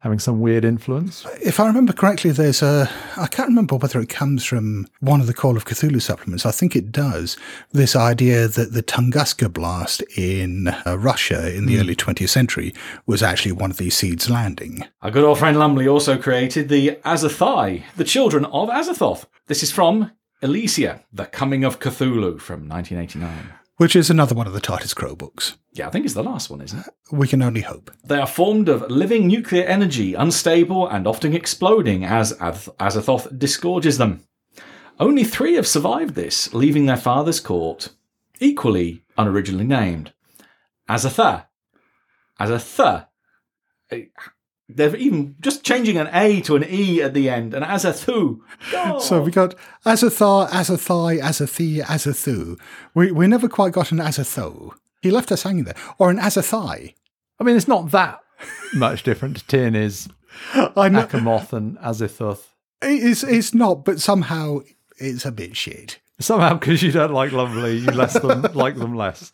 having 0.00 0.20
some 0.20 0.40
weird 0.40 0.64
influence. 0.64 1.26
If 1.42 1.58
I 1.58 1.66
remember 1.66 1.92
correctly, 1.92 2.30
there's 2.30 2.62
a, 2.62 2.88
I 3.16 3.26
can't 3.26 3.48
remember 3.48 3.74
whether 3.76 3.98
it 4.00 4.08
comes 4.08 4.44
from 4.44 4.86
one 5.00 5.20
of 5.20 5.26
the 5.26 5.34
Call 5.34 5.56
of 5.56 5.64
Cthulhu 5.64 6.00
supplements. 6.00 6.46
I 6.46 6.52
think 6.52 6.76
it 6.76 6.92
does. 6.92 7.36
This 7.72 7.96
idea 7.96 8.46
that 8.46 8.72
the 8.72 8.82
Tunguska 8.82 9.52
blast 9.52 10.02
in 10.16 10.68
uh, 10.68 10.96
Russia 10.98 11.52
in 11.52 11.66
the 11.66 11.80
early 11.80 11.96
20th 11.96 12.28
century 12.28 12.72
was 13.06 13.24
actually 13.24 13.50
one 13.52 13.72
of 13.72 13.78
these 13.78 13.96
seeds 13.96 14.30
landing. 14.30 14.84
Our 15.02 15.10
good 15.10 15.24
old 15.24 15.38
friend 15.40 15.58
Lumley 15.58 15.88
also 15.88 16.16
created 16.16 16.68
the 16.68 17.00
Azathai, 17.04 17.82
the 17.96 18.04
children 18.04 18.44
of 18.44 18.68
Azathoth. 18.68 19.24
This 19.48 19.64
is 19.64 19.72
from 19.72 20.12
Elysia, 20.44 21.02
The 21.12 21.26
Coming 21.26 21.64
of 21.64 21.80
Cthulhu 21.80 22.40
from 22.40 22.68
1989. 22.68 23.52
Which 23.78 23.94
is 23.94 24.10
another 24.10 24.34
one 24.34 24.48
of 24.48 24.52
the 24.52 24.60
Titus 24.60 24.92
Crow 24.92 25.14
books. 25.14 25.56
Yeah, 25.72 25.86
I 25.86 25.90
think 25.90 26.04
it's 26.04 26.14
the 26.14 26.22
last 26.24 26.50
one, 26.50 26.60
isn't 26.60 26.80
it? 26.80 26.92
We 27.12 27.28
can 27.28 27.42
only 27.42 27.60
hope. 27.60 27.92
They 28.04 28.18
are 28.18 28.26
formed 28.26 28.68
of 28.68 28.90
living 28.90 29.28
nuclear 29.28 29.64
energy, 29.64 30.14
unstable 30.14 30.88
and 30.88 31.06
often 31.06 31.32
exploding 31.32 32.04
as 32.04 32.32
Az- 32.40 32.68
Azathoth 32.80 33.38
disgorges 33.38 33.96
them. 33.96 34.24
Only 34.98 35.22
three 35.22 35.54
have 35.54 35.66
survived 35.66 36.16
this, 36.16 36.52
leaving 36.52 36.86
their 36.86 36.96
father's 36.96 37.38
court, 37.38 37.90
equally 38.40 39.04
unoriginally 39.16 39.66
named. 39.66 40.12
Azatha. 40.88 41.46
Azatha. 42.40 43.06
They're 44.68 44.94
even 44.96 45.34
just 45.40 45.64
changing 45.64 45.96
an 45.96 46.10
A 46.12 46.42
to 46.42 46.56
an 46.56 46.64
E 46.68 47.00
at 47.00 47.14
the 47.14 47.30
end, 47.30 47.54
and 47.54 47.64
Azathu. 47.64 48.40
God. 48.70 48.98
So 48.98 49.22
we 49.22 49.30
got 49.30 49.54
Azathar, 49.86 50.48
Azathai, 50.50 51.20
Azathi, 51.20 51.82
Azathu. 51.82 52.60
We, 52.94 53.10
we 53.10 53.26
never 53.26 53.48
quite 53.48 53.72
got 53.72 53.92
an 53.92 53.98
Azatho. 53.98 54.72
He 55.00 55.10
left 55.10 55.32
us 55.32 55.44
hanging 55.44 55.64
there. 55.64 55.76
Or 55.98 56.10
an 56.10 56.18
Azathai. 56.18 56.94
I 57.40 57.44
mean, 57.44 57.56
it's 57.56 57.68
not 57.68 57.92
that 57.92 58.20
much 58.74 59.04
different 59.04 59.38
to 59.38 59.46
Tierney's 59.46 60.08
I 60.54 60.88
know. 60.88 61.04
Achamoth 61.06 61.52
and 61.52 61.78
Azathoth. 61.78 62.44
It's, 62.82 63.22
it's 63.22 63.54
not, 63.54 63.84
but 63.84 64.00
somehow 64.00 64.60
it's 64.98 65.24
a 65.24 65.32
bit 65.32 65.56
shit. 65.56 65.98
Somehow, 66.20 66.54
because 66.54 66.82
you 66.82 66.92
don't 66.92 67.12
like 67.12 67.32
Lumley, 67.32 67.76
you 67.78 67.90
less 67.92 68.18
them 68.18 68.42
like 68.54 68.76
them 68.76 68.94
less. 68.94 69.32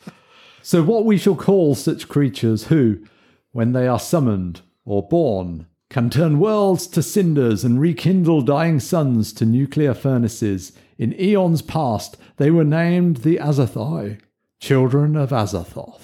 So, 0.62 0.83
what 0.83 1.05
we 1.05 1.16
shall 1.16 1.37
call 1.37 1.75
such 1.75 2.09
creatures 2.09 2.66
who, 2.66 3.05
when 3.53 3.73
they 3.73 3.87
are 3.87 3.99
summoned 3.99 4.62
or 4.85 5.07
born, 5.07 5.66
can 5.90 6.11
turn 6.11 6.38
worlds 6.38 6.87
to 6.88 7.03
cinders 7.03 7.64
and 7.64 7.81
rekindle 7.81 8.42
dying 8.42 8.81
suns 8.81 9.33
to 9.33 9.44
nuclear 9.44 9.94
furnaces. 9.94 10.73
In 10.99 11.18
eons 11.20 11.62
past, 11.62 12.16
they 12.37 12.51
were 12.51 12.64
named 12.64 13.18
the 13.18 13.37
Azathai, 13.37 14.20
children 14.61 15.16
of 15.16 15.31
Azathoth. 15.31 16.01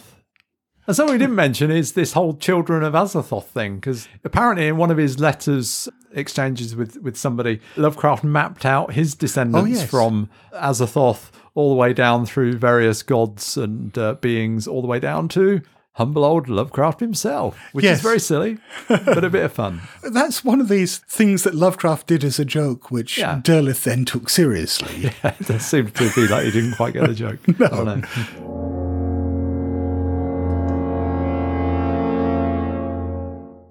And 0.86 0.96
something 0.96 1.14
we 1.14 1.18
didn't 1.18 1.36
mention 1.36 1.70
is 1.70 1.92
this 1.92 2.14
whole 2.14 2.34
children 2.36 2.82
of 2.82 2.94
Azathoth 2.94 3.44
thing, 3.44 3.76
because 3.76 4.08
apparently 4.24 4.66
in 4.66 4.76
one 4.76 4.90
of 4.90 4.96
his 4.96 5.20
letters 5.20 5.88
exchanges 6.12 6.74
with, 6.74 6.96
with 7.00 7.16
somebody, 7.16 7.60
Lovecraft 7.76 8.24
mapped 8.24 8.64
out 8.64 8.94
his 8.94 9.14
descendants 9.14 9.80
yes. 9.80 9.90
from 9.90 10.28
Azathoth 10.52 11.30
all 11.54 11.70
the 11.70 11.76
way 11.76 11.92
down 11.92 12.26
through 12.26 12.56
various 12.58 13.02
gods 13.02 13.56
and 13.56 13.96
uh, 13.98 14.14
beings, 14.14 14.66
all 14.66 14.82
the 14.82 14.88
way 14.88 14.98
down 14.98 15.28
to 15.28 15.62
humble 16.00 16.24
old 16.24 16.48
Lovecraft 16.48 17.00
himself, 17.00 17.58
which 17.72 17.84
Yes. 17.84 17.98
is 17.98 18.02
very 18.02 18.18
silly, 18.18 18.56
but 18.88 19.22
a 19.22 19.28
bit 19.28 19.44
of 19.44 19.52
fun. 19.52 19.82
That's 20.02 20.42
one 20.42 20.58
of 20.60 20.68
these 20.68 20.96
things 20.98 21.42
that 21.42 21.54
Lovecraft 21.54 22.06
did 22.06 22.24
as 22.24 22.38
a 22.38 22.44
joke, 22.44 22.90
which 22.90 23.18
Yeah. 23.18 23.40
Derleth 23.44 23.84
then 23.84 24.06
took 24.06 24.30
seriously. 24.30 25.12
it 25.22 25.46
does 25.46 25.64
seem 25.66 25.90
to 25.90 26.10
be 26.14 26.26
like 26.26 26.46
he 26.46 26.50
didn't 26.50 26.76
quite 26.76 26.94
get 26.94 27.06
the 27.06 27.14
joke. 27.14 27.38
I 27.48 27.52
don't 27.52 27.84
know. 27.84 28.02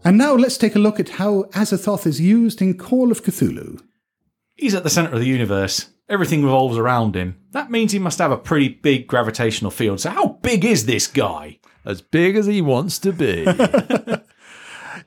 And 0.06 0.18
now 0.18 0.34
let's 0.34 0.58
take 0.58 0.76
a 0.76 0.80
look 0.80 1.00
at 1.00 1.10
how 1.10 1.44
Azathoth 1.52 2.08
is 2.08 2.22
used 2.22 2.62
in 2.62 2.78
Call 2.78 3.12
of 3.12 3.24
Cthulhu. 3.24 3.82
He's 4.56 4.74
at 4.74 4.84
the 4.84 4.90
centre 4.90 5.14
of 5.14 5.20
the 5.20 5.26
universe. 5.28 5.90
Everything 6.08 6.44
revolves 6.44 6.78
around 6.78 7.16
him. 7.16 7.36
That 7.52 7.70
means 7.70 7.92
he 7.92 8.00
must 8.00 8.18
have 8.18 8.32
a 8.32 8.38
pretty 8.38 8.70
big 8.70 9.06
gravitational 9.08 9.70
field. 9.72 10.00
So, 10.00 10.10
how 10.10 10.40
big 10.42 10.66
is 10.66 10.86
this 10.88 11.06
guy? 11.06 11.59
As 11.90 12.02
big 12.02 12.36
as 12.36 12.46
he 12.46 12.62
wants 12.62 13.00
to 13.00 13.12
be. 13.12 13.46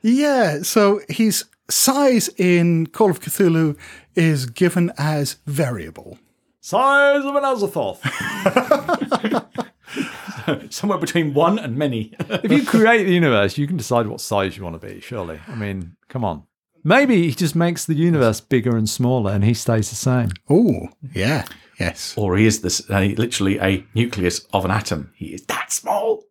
Yeah, 0.03 0.63
so 0.63 0.99
his 1.07 1.45
size 1.69 2.27
in 2.37 2.87
Call 2.87 3.09
of 3.09 3.21
Cthulhu 3.21 3.77
is 4.15 4.45
given 4.45 4.91
as 4.97 5.37
variable. 5.47 6.19
Size 6.59 7.23
of 7.23 7.35
an 7.35 7.43
Azathoth. 7.43 8.01
Somewhere 10.73 10.97
between 10.97 11.33
one 11.33 11.57
and 11.57 11.77
many. 11.77 12.13
if 12.19 12.51
you 12.51 12.65
create 12.65 13.05
the 13.05 13.13
universe, 13.13 13.57
you 13.57 13.65
can 13.65 13.77
decide 13.77 14.07
what 14.07 14.19
size 14.19 14.57
you 14.57 14.63
want 14.63 14.79
to 14.79 14.85
be, 14.85 14.99
surely. 14.99 15.39
I 15.47 15.55
mean, 15.55 15.95
come 16.09 16.25
on. 16.25 16.43
Maybe 16.83 17.21
he 17.29 17.31
just 17.33 17.55
makes 17.55 17.85
the 17.85 17.93
universe 17.93 18.41
bigger 18.41 18.75
and 18.75 18.89
smaller 18.89 19.31
and 19.31 19.45
he 19.45 19.53
stays 19.53 19.89
the 19.89 19.95
same. 19.95 20.31
Oh, 20.49 20.89
yeah, 21.13 21.45
yes. 21.79 22.13
or 22.17 22.35
he 22.35 22.45
is 22.45 22.59
this, 22.59 22.81
uh, 22.89 22.99
literally 23.17 23.57
a 23.59 23.85
nucleus 23.95 24.39
of 24.51 24.65
an 24.65 24.71
atom. 24.71 25.13
He 25.15 25.27
is 25.27 25.43
that 25.45 25.71
small. 25.71 26.25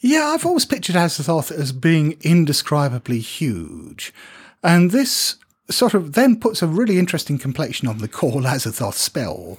Yeah, 0.00 0.26
I've 0.26 0.46
always 0.46 0.64
pictured 0.64 0.96
Azathoth 0.96 1.50
as 1.50 1.72
being 1.72 2.16
indescribably 2.20 3.20
huge. 3.20 4.12
And 4.62 4.90
this 4.90 5.36
sort 5.70 5.94
of 5.94 6.12
then 6.12 6.38
puts 6.38 6.62
a 6.62 6.66
really 6.66 6.98
interesting 6.98 7.38
complexion 7.38 7.88
on 7.88 7.98
the 7.98 8.08
Call 8.08 8.42
Azathoth 8.42 8.94
spell, 8.94 9.58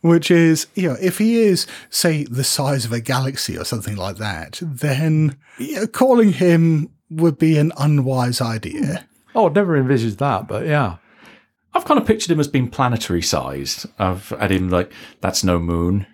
which 0.00 0.30
is, 0.30 0.66
you 0.74 0.88
know, 0.88 0.96
if 1.00 1.18
he 1.18 1.36
is, 1.36 1.66
say, 1.90 2.24
the 2.24 2.44
size 2.44 2.84
of 2.84 2.92
a 2.92 3.00
galaxy 3.00 3.56
or 3.56 3.64
something 3.64 3.96
like 3.96 4.16
that, 4.16 4.60
then 4.62 5.36
you 5.58 5.76
know, 5.76 5.86
calling 5.86 6.32
him 6.32 6.90
would 7.10 7.38
be 7.38 7.58
an 7.58 7.72
unwise 7.78 8.40
idea. 8.40 9.06
Oh, 9.34 9.46
I'd 9.46 9.54
never 9.54 9.76
envisaged 9.76 10.18
that, 10.18 10.46
but 10.46 10.66
yeah. 10.66 10.96
I've 11.74 11.84
kind 11.84 12.00
of 12.00 12.06
pictured 12.06 12.30
him 12.30 12.40
as 12.40 12.48
being 12.48 12.70
planetary 12.70 13.22
sized. 13.22 13.86
I've 13.98 14.30
had 14.30 14.50
him 14.50 14.68
like, 14.68 14.92
that's 15.20 15.44
no 15.44 15.58
moon. 15.58 16.06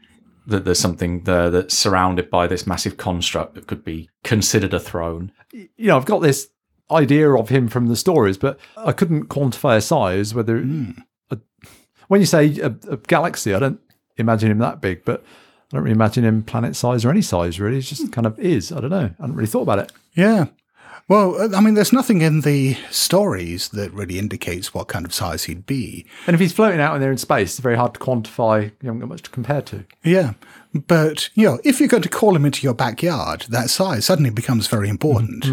That 0.46 0.64
there's 0.64 0.78
something 0.78 1.24
there 1.24 1.50
that's 1.50 1.74
surrounded 1.74 2.30
by 2.30 2.46
this 2.46 2.66
massive 2.66 2.96
construct 2.96 3.54
that 3.54 3.66
could 3.66 3.84
be 3.84 4.10
considered 4.22 4.74
a 4.74 4.80
throne. 4.80 5.32
You 5.52 5.68
know, 5.78 5.96
I've 5.96 6.04
got 6.04 6.20
this 6.20 6.48
idea 6.90 7.32
of 7.32 7.48
him 7.48 7.68
from 7.68 7.86
the 7.86 7.96
stories, 7.96 8.36
but 8.36 8.58
I 8.76 8.92
couldn't 8.92 9.28
quantify 9.28 9.76
a 9.76 9.80
size. 9.80 10.34
Whether 10.34 10.58
a, 10.58 10.60
hmm. 10.60 10.90
uh, 11.30 11.36
when 12.08 12.20
you 12.20 12.26
say 12.26 12.58
a, 12.58 12.74
a 12.90 12.96
galaxy, 12.98 13.54
I 13.54 13.58
don't 13.58 13.80
imagine 14.16 14.50
him 14.50 14.58
that 14.58 14.80
big, 14.80 15.04
but 15.04 15.20
I 15.20 15.76
don't 15.76 15.82
really 15.82 15.94
imagine 15.94 16.24
him 16.24 16.42
planet 16.42 16.76
size 16.76 17.04
or 17.04 17.10
any 17.10 17.22
size, 17.22 17.58
really. 17.58 17.78
It's 17.78 17.88
just 17.88 18.02
hmm. 18.02 18.10
kind 18.10 18.26
of 18.26 18.38
is. 18.38 18.70
I 18.70 18.80
don't 18.80 18.90
know. 18.90 19.10
I 19.18 19.22
hadn't 19.22 19.36
really 19.36 19.46
thought 19.46 19.62
about 19.62 19.78
it. 19.78 19.92
Yeah. 20.14 20.46
Well, 21.06 21.40
uh, 21.40 21.56
I 21.56 21.60
mean, 21.60 21.74
there's 21.74 21.92
nothing 21.92 22.22
in 22.22 22.40
the 22.40 22.76
stories 22.90 23.68
that 23.70 23.92
really 23.92 24.18
indicates 24.18 24.72
what 24.72 24.88
kind 24.88 25.04
of 25.04 25.12
size 25.12 25.44
he'd 25.44 25.66
be. 25.66 26.06
And 26.26 26.34
if 26.34 26.40
he's 26.40 26.52
floating 26.52 26.80
out 26.80 26.94
in 26.94 27.00
there 27.00 27.12
in 27.12 27.18
space, 27.18 27.52
it's 27.52 27.58
very 27.60 27.76
hard 27.76 27.94
to 27.94 28.00
quantify. 28.00 28.64
You 28.80 28.86
haven't 28.86 29.00
got 29.00 29.08
much 29.10 29.22
to 29.22 29.30
compare 29.30 29.62
to. 29.62 29.84
Yeah. 30.02 30.32
But, 30.72 31.30
you 31.34 31.46
know, 31.46 31.60
if 31.62 31.78
you're 31.78 31.88
going 31.88 32.02
to 32.02 32.08
call 32.08 32.34
him 32.34 32.44
into 32.44 32.62
your 32.62 32.74
backyard, 32.74 33.46
that 33.50 33.70
size 33.70 34.06
suddenly 34.06 34.30
becomes 34.30 34.66
very 34.66 34.88
important. 34.88 35.44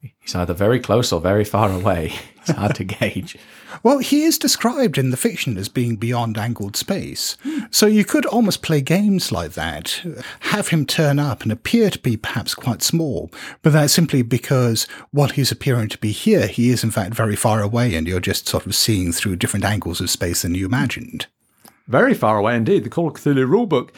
He's 0.00 0.34
either 0.34 0.54
very 0.54 0.78
close 0.78 1.12
or 1.12 1.20
very 1.20 1.44
far 1.44 1.70
away. 1.70 2.12
It's 2.48 2.56
hard 2.56 2.76
to 2.76 2.84
gauge. 2.84 3.36
Well, 3.82 3.98
he 3.98 4.22
is 4.22 4.38
described 4.38 4.96
in 4.96 5.10
the 5.10 5.16
fiction 5.18 5.58
as 5.58 5.68
being 5.68 5.96
beyond 5.96 6.38
angled 6.38 6.74
space. 6.74 7.36
So 7.70 7.86
you 7.86 8.02
could 8.04 8.24
almost 8.24 8.62
play 8.62 8.80
games 8.80 9.30
like 9.30 9.52
that, 9.52 10.02
have 10.40 10.68
him 10.68 10.86
turn 10.86 11.18
up 11.18 11.42
and 11.42 11.52
appear 11.52 11.90
to 11.90 11.98
be 11.98 12.16
perhaps 12.16 12.54
quite 12.54 12.82
small, 12.82 13.30
but 13.62 13.74
that's 13.74 13.92
simply 13.92 14.22
because 14.22 14.88
while 15.10 15.28
he's 15.28 15.52
appearing 15.52 15.90
to 15.90 15.98
be 15.98 16.12
here, 16.12 16.46
he 16.46 16.70
is 16.70 16.82
in 16.82 16.90
fact 16.90 17.14
very 17.14 17.36
far 17.36 17.60
away 17.60 17.94
and 17.94 18.08
you're 18.08 18.20
just 18.20 18.48
sort 18.48 18.64
of 18.64 18.74
seeing 18.74 19.12
through 19.12 19.36
different 19.36 19.66
angles 19.66 20.00
of 20.00 20.08
space 20.10 20.42
than 20.42 20.54
you 20.54 20.64
imagined. 20.64 21.26
Very 21.86 22.14
far 22.14 22.38
away 22.38 22.56
indeed. 22.56 22.84
The 22.84 22.90
Call 22.90 23.08
of 23.08 23.14
Cthulhu 23.14 23.46
rulebook 23.46 23.90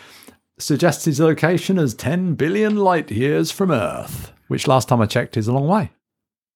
suggests 0.59 1.05
his 1.05 1.21
location 1.21 1.79
as 1.79 1.95
10 1.95 2.35
billion 2.35 2.77
light 2.77 3.11
years 3.11 3.51
from 3.51 3.71
Earth, 3.71 4.33
which 4.51 4.67
last 4.67 4.89
time 4.89 5.01
I 5.01 5.07
checked 5.07 5.37
is 5.37 5.47
a 5.47 5.53
long 5.53 5.69
way. 5.69 5.93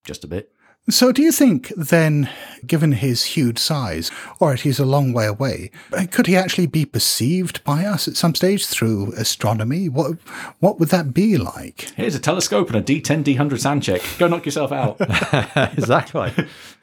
Just 0.03 0.25
a 0.25 0.27
bit. 0.27 0.51
So, 0.87 1.11
do 1.11 1.21
you 1.23 1.31
think 1.31 1.69
then, 1.75 2.29
given 2.67 2.91
his 2.91 3.23
huge 3.23 3.57
size, 3.57 4.11
all 4.39 4.49
right, 4.49 4.59
he's 4.59 4.77
a 4.77 4.85
long 4.85 5.13
way 5.13 5.25
away, 5.25 5.71
could 6.11 6.27
he 6.27 6.35
actually 6.35 6.67
be 6.67 6.85
perceived 6.85 7.63
by 7.63 7.85
us 7.85 8.07
at 8.07 8.17
some 8.17 8.35
stage 8.35 8.67
through 8.67 9.13
astronomy? 9.13 9.89
What 9.89 10.17
what 10.59 10.77
would 10.79 10.89
that 10.89 11.11
be 11.11 11.37
like? 11.37 11.91
Here's 11.95 12.13
a 12.13 12.19
telescope 12.19 12.69
and 12.69 12.75
a 12.75 12.83
D10, 12.83 13.23
D100 13.23 13.59
SAN 13.59 13.81
check. 13.81 14.01
Go 14.19 14.27
knock 14.27 14.45
yourself 14.45 14.71
out. 14.71 14.97
exactly. 15.77 16.33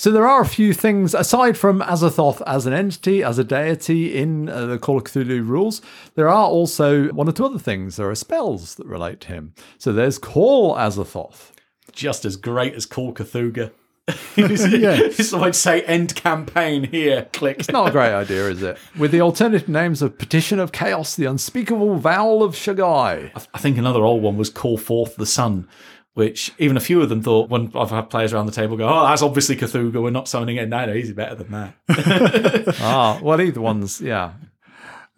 So 0.00 0.10
there 0.10 0.26
are 0.26 0.40
a 0.40 0.46
few 0.46 0.72
things 0.72 1.12
aside 1.12 1.58
from 1.58 1.82
Azathoth 1.82 2.40
as 2.46 2.64
an 2.64 2.72
entity, 2.72 3.22
as 3.22 3.38
a 3.38 3.44
deity 3.44 4.16
in 4.16 4.48
uh, 4.48 4.64
the 4.64 4.78
Call 4.78 4.96
of 4.96 5.04
Cthulhu 5.04 5.46
rules. 5.46 5.82
There 6.14 6.26
are 6.26 6.46
also 6.46 7.08
one 7.08 7.28
or 7.28 7.32
two 7.32 7.44
other 7.44 7.58
things. 7.58 7.96
There 7.96 8.08
are 8.08 8.14
spells 8.14 8.76
that 8.76 8.86
relate 8.86 9.20
to 9.20 9.28
him. 9.28 9.52
So 9.76 9.92
there's 9.92 10.16
Call 10.16 10.74
Azathoth. 10.74 11.50
Just 11.92 12.24
as 12.24 12.36
great 12.36 12.72
as 12.72 12.86
Call 12.86 13.12
Cthulhu. 13.12 13.72
This 14.36 15.34
I'd 15.34 15.54
say 15.54 15.82
end 15.82 16.16
campaign 16.16 16.84
here. 16.84 17.28
Click. 17.34 17.58
It's 17.60 17.70
not 17.70 17.88
a 17.88 17.90
great 17.90 18.14
idea, 18.14 18.48
is 18.48 18.62
it? 18.62 18.78
With 18.96 19.12
the 19.12 19.20
alternative 19.20 19.68
names 19.68 20.00
of 20.00 20.16
Petition 20.16 20.58
of 20.58 20.72
Chaos, 20.72 21.14
the 21.14 21.26
Unspeakable 21.26 21.96
Vowel 21.96 22.42
of 22.42 22.54
Shaggai. 22.54 23.32
I 23.52 23.58
think 23.58 23.76
another 23.76 24.02
old 24.02 24.22
one 24.22 24.38
was 24.38 24.48
Call 24.48 24.78
Forth 24.78 25.16
the 25.16 25.26
Sun, 25.26 25.68
which 26.14 26.52
even 26.58 26.76
a 26.76 26.80
few 26.80 27.00
of 27.00 27.08
them 27.08 27.22
thought 27.22 27.48
when 27.50 27.70
I've 27.74 27.90
had 27.90 28.10
players 28.10 28.32
around 28.32 28.46
the 28.46 28.52
table 28.52 28.76
go, 28.76 28.88
Oh, 28.88 29.06
that's 29.06 29.22
obviously 29.22 29.56
Cthulhu, 29.56 30.02
we're 30.02 30.10
not 30.10 30.28
summoning 30.28 30.56
it. 30.56 30.68
No, 30.68 30.86
no, 30.86 30.92
he's 30.94 31.12
better 31.12 31.34
than 31.34 31.50
that. 31.52 32.74
Ah, 32.80 33.20
well, 33.22 33.40
either 33.40 33.60
one's, 33.60 34.00
yeah. 34.00 34.32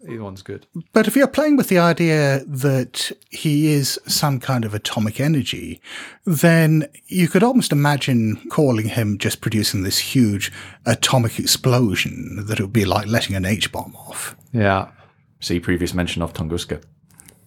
Either 0.07 0.23
one's 0.23 0.41
good. 0.41 0.67
But 0.91 1.07
if 1.07 1.15
you're 1.15 1.27
playing 1.27 1.55
with 1.55 1.69
the 1.69 1.79
idea 1.79 2.43
that 2.45 3.11
he 3.29 3.67
is 3.71 3.97
some 4.05 4.39
kind 4.39 4.65
of 4.65 4.73
atomic 4.73 5.19
energy, 5.21 5.81
then 6.25 6.89
you 7.07 7.29
could 7.29 7.41
almost 7.43 7.71
imagine 7.71 8.41
calling 8.49 8.89
him 8.89 9.17
just 9.17 9.39
producing 9.39 9.83
this 9.83 9.99
huge 9.99 10.51
atomic 10.85 11.39
explosion 11.39 12.43
that 12.47 12.59
it 12.59 12.63
would 12.63 12.73
be 12.73 12.83
like 12.85 13.07
letting 13.07 13.35
an 13.35 13.45
H 13.45 13.71
bomb 13.71 13.95
off. 13.95 14.35
Yeah. 14.51 14.89
See 15.39 15.59
previous 15.59 15.93
mention 15.93 16.21
of 16.21 16.33
Tunguska. 16.33 16.83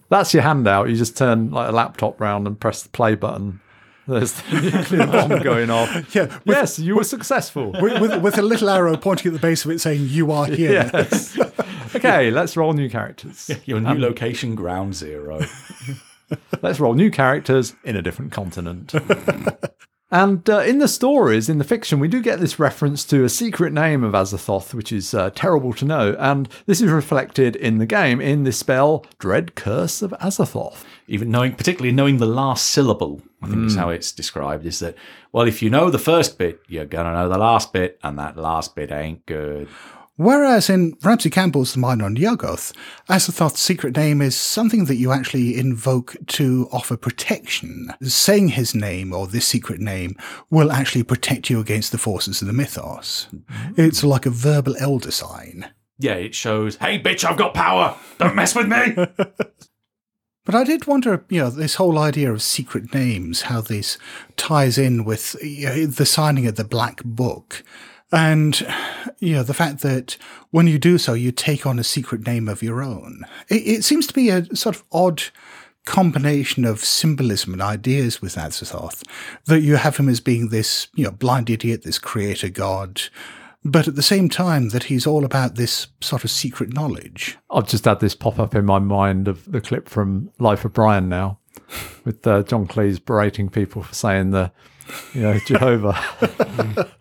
That's 0.09 0.33
your 0.33 0.43
handout. 0.43 0.89
You 0.89 0.95
just 0.95 1.17
turn 1.17 1.51
like 1.51 1.69
a 1.69 1.71
laptop 1.71 2.19
round 2.19 2.47
and 2.47 2.59
press 2.59 2.83
the 2.83 2.89
play 2.89 3.15
button. 3.15 3.59
There's 4.07 4.31
the 4.33 4.61
nuclear 4.61 5.07
bomb 5.27 5.41
going 5.43 5.69
off. 5.69 6.15
Yeah, 6.15 6.39
yes, 6.45 6.79
you 6.79 6.95
were 6.95 7.03
successful. 7.03 7.73
with, 7.73 7.99
with, 8.01 8.21
with 8.21 8.37
a 8.37 8.41
little 8.41 8.69
arrow 8.69 8.95
pointing 8.95 9.27
at 9.27 9.33
the 9.33 9.39
base 9.39 9.65
of 9.65 9.71
it 9.71 9.79
saying, 9.79 10.07
You 10.07 10.31
are 10.31 10.45
here. 10.45 10.89
yes. 10.93 11.37
Okay, 11.93 12.31
let's 12.31 12.55
roll 12.55 12.71
new 12.73 12.89
characters. 12.89 13.51
Your 13.65 13.81
new 13.81 13.89
um, 13.89 13.99
location, 13.99 14.55
ground 14.55 14.95
zero. 14.95 15.41
Let's 16.61 16.77
roll 16.81 16.93
new 16.93 17.09
characters 17.09 17.73
in 17.85 17.95
a 17.95 18.01
different 18.01 18.33
continent. 18.33 18.93
And 20.09 20.49
uh, 20.49 20.59
in 20.59 20.79
the 20.79 20.87
stories, 20.87 21.49
in 21.49 21.57
the 21.57 21.65
fiction, 21.65 21.99
we 21.99 22.07
do 22.07 22.21
get 22.21 22.39
this 22.39 22.59
reference 22.59 23.03
to 23.05 23.25
a 23.25 23.29
secret 23.29 23.73
name 23.73 24.03
of 24.03 24.13
Azathoth, 24.13 24.73
which 24.73 24.93
is 24.93 25.13
uh, 25.13 25.31
terrible 25.35 25.73
to 25.73 25.85
know. 25.85 26.15
And 26.17 26.47
this 26.65 26.79
is 26.79 26.91
reflected 26.91 27.57
in 27.57 27.77
the 27.77 27.85
game 27.85 28.21
in 28.21 28.43
the 28.43 28.53
spell 28.53 29.05
Dread 29.19 29.55
Curse 29.55 30.01
of 30.01 30.11
Azathoth. 30.21 30.85
Even 31.07 31.29
knowing, 31.29 31.55
particularly 31.55 31.93
knowing 31.93 32.17
the 32.17 32.25
last 32.25 32.67
syllable, 32.67 33.21
I 33.41 33.47
think 33.47 33.65
is 33.65 33.75
how 33.75 33.89
it's 33.89 34.11
described, 34.11 34.65
is 34.65 34.79
that, 34.79 34.95
well, 35.31 35.47
if 35.47 35.61
you 35.61 35.69
know 35.69 35.89
the 35.89 35.99
first 35.99 36.37
bit, 36.37 36.61
you're 36.67 36.85
going 36.85 37.05
to 37.05 37.11
know 37.11 37.29
the 37.29 37.37
last 37.37 37.73
bit, 37.73 37.99
and 38.03 38.17
that 38.17 38.37
last 38.37 38.75
bit 38.75 38.91
ain't 38.91 39.25
good. 39.25 39.67
Whereas 40.17 40.67
in 40.67 40.97
Ramsey 41.03 41.29
Campbell's 41.29 41.73
The 41.73 41.79
Mine 41.79 42.01
on 42.01 42.15
Yuggoth, 42.15 42.73
Azathoth's 43.07 43.59
secret 43.59 43.95
name 43.95 44.19
is 44.21 44.35
something 44.35 44.85
that 44.85 44.95
you 44.95 45.11
actually 45.11 45.57
invoke 45.57 46.15
to 46.27 46.67
offer 46.71 46.97
protection. 46.97 47.93
Saying 48.01 48.49
his 48.49 48.73
name 48.73 49.13
or 49.13 49.27
this 49.27 49.47
secret 49.47 49.79
name 49.79 50.15
will 50.49 50.71
actually 50.71 51.03
protect 51.03 51.51
you 51.51 51.59
against 51.59 51.91
the 51.91 51.99
forces 51.99 52.41
of 52.41 52.47
the 52.47 52.53
mythos. 52.53 53.27
Mm. 53.31 53.77
It's 53.77 54.03
like 54.03 54.25
a 54.25 54.31
verbal 54.31 54.75
elder 54.79 55.11
sign. 55.11 55.69
Yeah, 55.99 56.15
it 56.15 56.33
shows, 56.33 56.77
hey, 56.77 56.99
bitch, 56.99 57.23
I've 57.23 57.37
got 57.37 57.53
power. 57.53 57.95
Don't 58.17 58.35
mess 58.35 58.55
with 58.55 58.67
me. 58.67 58.95
But 60.47 60.55
I 60.55 60.63
did 60.63 60.87
wonder, 60.87 61.25
you 61.27 61.41
know, 61.41 61.49
this 61.49 61.75
whole 61.75 61.99
idea 61.99 62.31
of 62.31 62.41
secret 62.41 62.93
names, 62.93 63.41
how 63.41 63.59
this 63.59 63.97
ties 64.37 64.77
in 64.77 65.03
with 65.03 65.35
you 65.43 65.65
know, 65.65 65.85
the 65.87 66.05
signing 66.05 66.47
of 66.47 66.55
the 66.55 66.63
Black 66.63 67.03
Book. 67.03 67.65
And, 68.11 68.65
you 69.19 69.33
know, 69.33 69.43
the 69.43 69.53
fact 69.53 69.81
that 69.81 70.17
when 70.51 70.67
you 70.67 70.79
do 70.79 70.97
so, 70.97 71.13
you 71.13 71.31
take 71.31 71.65
on 71.65 71.77
a 71.77 71.83
secret 71.83 72.25
name 72.25 72.47
of 72.47 72.63
your 72.63 72.81
own. 72.81 73.25
It, 73.49 73.67
it 73.67 73.83
seems 73.83 74.07
to 74.07 74.13
be 74.13 74.29
a 74.29 74.45
sort 74.55 74.75
of 74.75 74.83
odd 74.91 75.23
combination 75.85 76.65
of 76.65 76.83
symbolism 76.83 77.53
and 77.53 77.61
ideas 77.61 78.21
with 78.21 78.35
Azathoth, 78.35 79.03
that 79.45 79.61
you 79.61 79.77
have 79.77 79.97
him 79.97 80.09
as 80.09 80.19
being 80.19 80.49
this, 80.49 80.87
you 80.95 81.05
know, 81.05 81.11
blind 81.11 81.49
idiot, 81.49 81.83
this 81.83 81.97
creator 81.97 82.49
god, 82.49 83.03
but 83.63 83.87
at 83.87 83.95
the 83.95 84.03
same 84.03 84.29
time 84.29 84.69
that 84.69 84.83
he's 84.83 85.07
all 85.07 85.25
about 85.25 85.55
this 85.55 85.87
sort 86.01 86.23
of 86.23 86.29
secret 86.31 86.73
knowledge. 86.73 87.37
I've 87.49 87.67
just 87.67 87.85
had 87.85 87.99
this 87.99 88.15
pop 88.15 88.37
up 88.39 88.53
in 88.53 88.65
my 88.65 88.79
mind 88.79 89.27
of 89.27 89.49
the 89.49 89.61
clip 89.61 89.89
from 89.89 90.29
Life 90.39 90.65
of 90.65 90.73
Brian 90.73 91.09
now, 91.09 91.39
with 92.03 92.25
uh, 92.27 92.43
John 92.43 92.67
Cleese 92.67 93.03
berating 93.03 93.49
people 93.49 93.81
for 93.81 93.95
saying 93.95 94.31
the, 94.31 94.51
you 95.13 95.21
know, 95.21 95.39
Jehovah. 95.45 96.89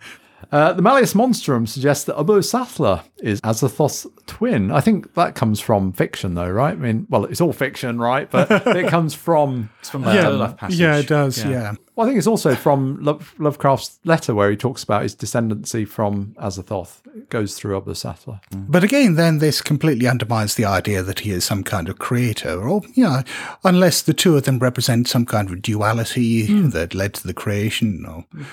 Uh, 0.52 0.72
the 0.72 0.82
Malleus 0.82 1.14
Monstrorum 1.14 1.68
suggests 1.68 2.04
that 2.04 2.16
Ubbo-Sathla 2.16 3.02
is 3.18 3.40
Azathoth's 3.40 4.06
twin. 4.26 4.70
I 4.70 4.80
think 4.80 5.14
that 5.14 5.34
comes 5.34 5.60
from 5.60 5.92
fiction, 5.92 6.34
though, 6.34 6.50
right? 6.50 6.72
I 6.72 6.76
mean, 6.76 7.06
well, 7.10 7.24
it's 7.24 7.40
all 7.40 7.52
fiction, 7.52 7.98
right? 7.98 8.30
But 8.30 8.50
it 8.76 8.88
comes 8.88 9.14
from. 9.14 9.70
It's 9.80 9.90
from 9.90 10.02
the 10.02 10.30
Love 10.30 10.56
passage. 10.56 10.78
yeah, 10.78 10.96
it 10.96 11.08
does, 11.08 11.44
yeah. 11.44 11.74
Well, 11.94 12.06
I 12.06 12.10
think 12.10 12.18
it's 12.18 12.26
also 12.26 12.54
from 12.54 13.02
Love, 13.02 13.34
Lovecraft's 13.38 13.98
letter 14.04 14.34
where 14.34 14.50
he 14.50 14.56
talks 14.56 14.82
about 14.82 15.02
his 15.02 15.16
descendancy 15.16 15.88
from 15.88 16.34
Azathoth. 16.38 17.00
It 17.16 17.30
goes 17.30 17.56
through 17.56 17.80
Ubbo-Sathla. 17.80 18.40
Mm. 18.50 18.66
But 18.68 18.84
again, 18.84 19.14
then 19.14 19.38
this 19.38 19.62
completely 19.62 20.06
undermines 20.06 20.56
the 20.56 20.66
idea 20.66 21.02
that 21.02 21.20
he 21.20 21.30
is 21.30 21.44
some 21.44 21.64
kind 21.64 21.88
of 21.88 21.98
creator, 21.98 22.68
or, 22.68 22.82
you 22.94 23.04
know, 23.04 23.22
unless 23.64 24.02
the 24.02 24.12
two 24.12 24.36
of 24.36 24.44
them 24.44 24.58
represent 24.58 25.08
some 25.08 25.24
kind 25.24 25.50
of 25.50 25.62
duality 25.62 26.46
hmm. 26.46 26.68
that 26.70 26.94
led 26.94 27.14
to 27.14 27.26
the 27.26 27.34
creation. 27.34 28.04
Or, 28.06 28.22
hmm. 28.32 28.44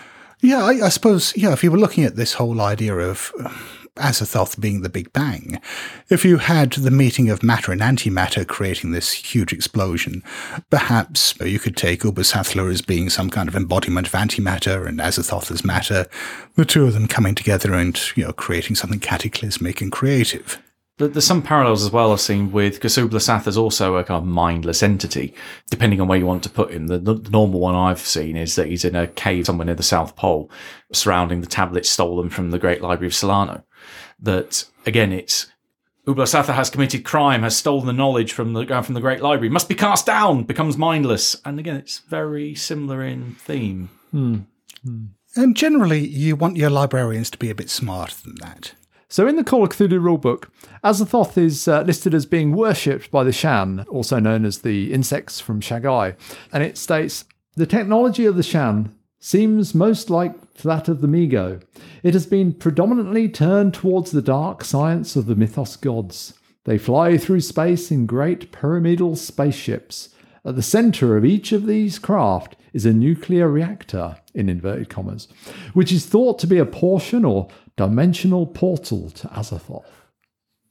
Yeah, 0.43 0.65
I, 0.65 0.85
I 0.85 0.89
suppose, 0.89 1.31
yeah, 1.37 1.53
if 1.53 1.63
you 1.63 1.71
were 1.71 1.77
looking 1.79 2.03
at 2.03 2.17
this 2.17 2.33
whole 2.33 2.59
idea 2.59 2.97
of 2.97 3.31
um, 3.39 3.57
Azathoth 3.95 4.59
being 4.59 4.81
the 4.81 4.89
Big 4.89 5.13
Bang, 5.13 5.61
if 6.09 6.25
you 6.25 6.35
had 6.35 6.73
the 6.73 6.91
meeting 6.91 7.29
of 7.29 7.43
matter 7.43 7.71
and 7.71 7.79
antimatter 7.79 8.45
creating 8.45 8.91
this 8.91 9.13
huge 9.13 9.53
explosion, 9.53 10.21
perhaps 10.69 11.33
you 11.39 11.59
could 11.59 11.77
take 11.77 12.01
Ubbo-Sathla 12.01 12.69
as 12.69 12.81
being 12.81 13.09
some 13.09 13.29
kind 13.29 13.47
of 13.47 13.55
embodiment 13.55 14.07
of 14.07 14.13
antimatter 14.13 14.85
and 14.85 14.99
Azathoth 14.99 15.49
as 15.49 15.63
matter, 15.63 16.07
the 16.55 16.65
two 16.65 16.85
of 16.87 16.93
them 16.93 17.07
coming 17.07 17.35
together 17.35 17.73
and, 17.73 17.97
you 18.17 18.25
know, 18.25 18.33
creating 18.33 18.75
something 18.75 18.99
cataclysmic 18.99 19.79
and 19.79 19.93
creative. 19.93 20.61
There- 20.97 21.07
There's 21.07 21.25
some 21.25 21.41
parallels 21.41 21.83
as 21.83 21.91
well 21.91 22.11
I've 22.11 22.21
seen 22.21 22.51
with 22.51 22.79
Kasubla 22.79 23.19
Sath 23.21 23.47
is 23.47 23.57
also 23.57 23.95
a 23.95 24.03
kind 24.03 24.19
of 24.21 24.27
mindless 24.27 24.83
entity, 24.83 25.33
depending 25.71 25.99
on 25.99 26.07
where 26.07 26.19
you 26.19 26.25
want 26.27 26.43
to 26.43 26.49
put 26.49 26.71
him. 26.71 26.87
The, 26.87 26.99
the 26.99 27.29
normal 27.31 27.59
one 27.59 27.73
I've 27.75 27.99
seen 27.99 28.37
is 28.37 28.55
that 28.55 28.67
he's 28.67 28.85
in 28.85 28.95
a 28.95 29.07
cave 29.07 29.47
somewhere 29.47 29.65
near 29.65 29.75
the 29.75 29.83
South 29.83 30.15
Pole, 30.15 30.51
surrounding 30.91 31.41
the 31.41 31.47
tablets 31.47 31.89
stolen 31.89 32.29
from 32.29 32.51
the 32.51 32.59
Great 32.59 32.81
Library 32.81 33.07
of 33.07 33.13
Celaeno. 33.13 33.63
That 34.19 34.65
again, 34.85 35.11
it's 35.11 35.47
Ubbo-Sathla 36.07 36.53
has 36.53 36.69
committed 36.69 37.03
crime, 37.03 37.43
has 37.43 37.55
stolen 37.57 37.87
the 37.87 37.93
knowledge 37.93 38.33
from 38.33 38.53
the 38.53 38.61
uh, 38.71 38.81
from 38.81 38.93
the 38.93 39.01
Great 39.01 39.21
Library, 39.21 39.49
must 39.49 39.69
be 39.69 39.75
cast 39.75 40.05
down, 40.05 40.43
becomes 40.43 40.77
mindless, 40.77 41.35
and 41.43 41.59
again, 41.59 41.77
it's 41.77 41.99
very 41.99 42.53
similar 42.55 43.03
in 43.03 43.35
theme. 43.39 43.89
Hmm. 44.11 44.39
Hmm. 44.83 45.05
And 45.35 45.55
generally, 45.57 46.05
you 46.05 46.35
want 46.35 46.57
your 46.57 46.69
librarians 46.69 47.31
to 47.31 47.37
be 47.39 47.49
a 47.49 47.55
bit 47.55 47.69
smarter 47.69 48.15
than 48.23 48.35
that. 48.41 48.73
So, 49.13 49.27
in 49.27 49.35
the 49.35 49.43
Call 49.43 49.63
of 49.63 49.69
Cthulhu 49.69 49.99
rulebook, 50.01 50.45
Azathoth 50.83 51.37
is 51.37 51.67
uh, 51.67 51.83
listed 51.83 52.15
as 52.15 52.25
being 52.25 52.51
worshipped 52.51 53.11
by 53.11 53.23
the 53.23 53.31
Shan, 53.31 53.85
also 53.87 54.17
known 54.17 54.43
as 54.43 54.61
the 54.61 54.91
insects 54.91 55.39
from 55.39 55.61
Shaggai. 55.61 56.15
And 56.51 56.63
it 56.63 56.79
states 56.79 57.23
The 57.55 57.67
technology 57.67 58.25
of 58.25 58.35
the 58.35 58.41
Shan 58.41 58.95
seems 59.19 59.75
most 59.75 60.09
like 60.09 60.53
that 60.63 60.87
of 60.87 61.01
the 61.01 61.07
Mi-Go. 61.07 61.59
It 62.01 62.15
has 62.15 62.25
been 62.25 62.53
predominantly 62.53 63.29
turned 63.29 63.75
towards 63.75 64.09
the 64.09 64.21
dark 64.23 64.63
science 64.63 65.15
of 65.15 65.27
the 65.27 65.35
mythos 65.35 65.75
gods. 65.75 66.33
They 66.63 66.79
fly 66.79 67.19
through 67.19 67.41
space 67.41 67.91
in 67.91 68.07
great 68.07 68.51
pyramidal 68.51 69.15
spaceships. 69.15 70.09
At 70.43 70.55
the 70.55 70.63
center 70.63 71.17
of 71.17 71.23
each 71.23 71.51
of 71.51 71.67
these 71.67 71.99
craft 71.99 72.55
is 72.73 72.83
a 72.83 72.91
nuclear 72.91 73.47
reactor, 73.47 74.15
in 74.33 74.49
inverted 74.49 74.89
commas, 74.89 75.27
which 75.73 75.91
is 75.91 76.05
thought 76.05 76.39
to 76.39 76.47
be 76.47 76.57
a 76.57 76.65
portion 76.65 77.23
or 77.23 77.47
dimensional 77.75 78.45
portal 78.45 79.09
to 79.11 79.27
Azathoth. 79.29 80.02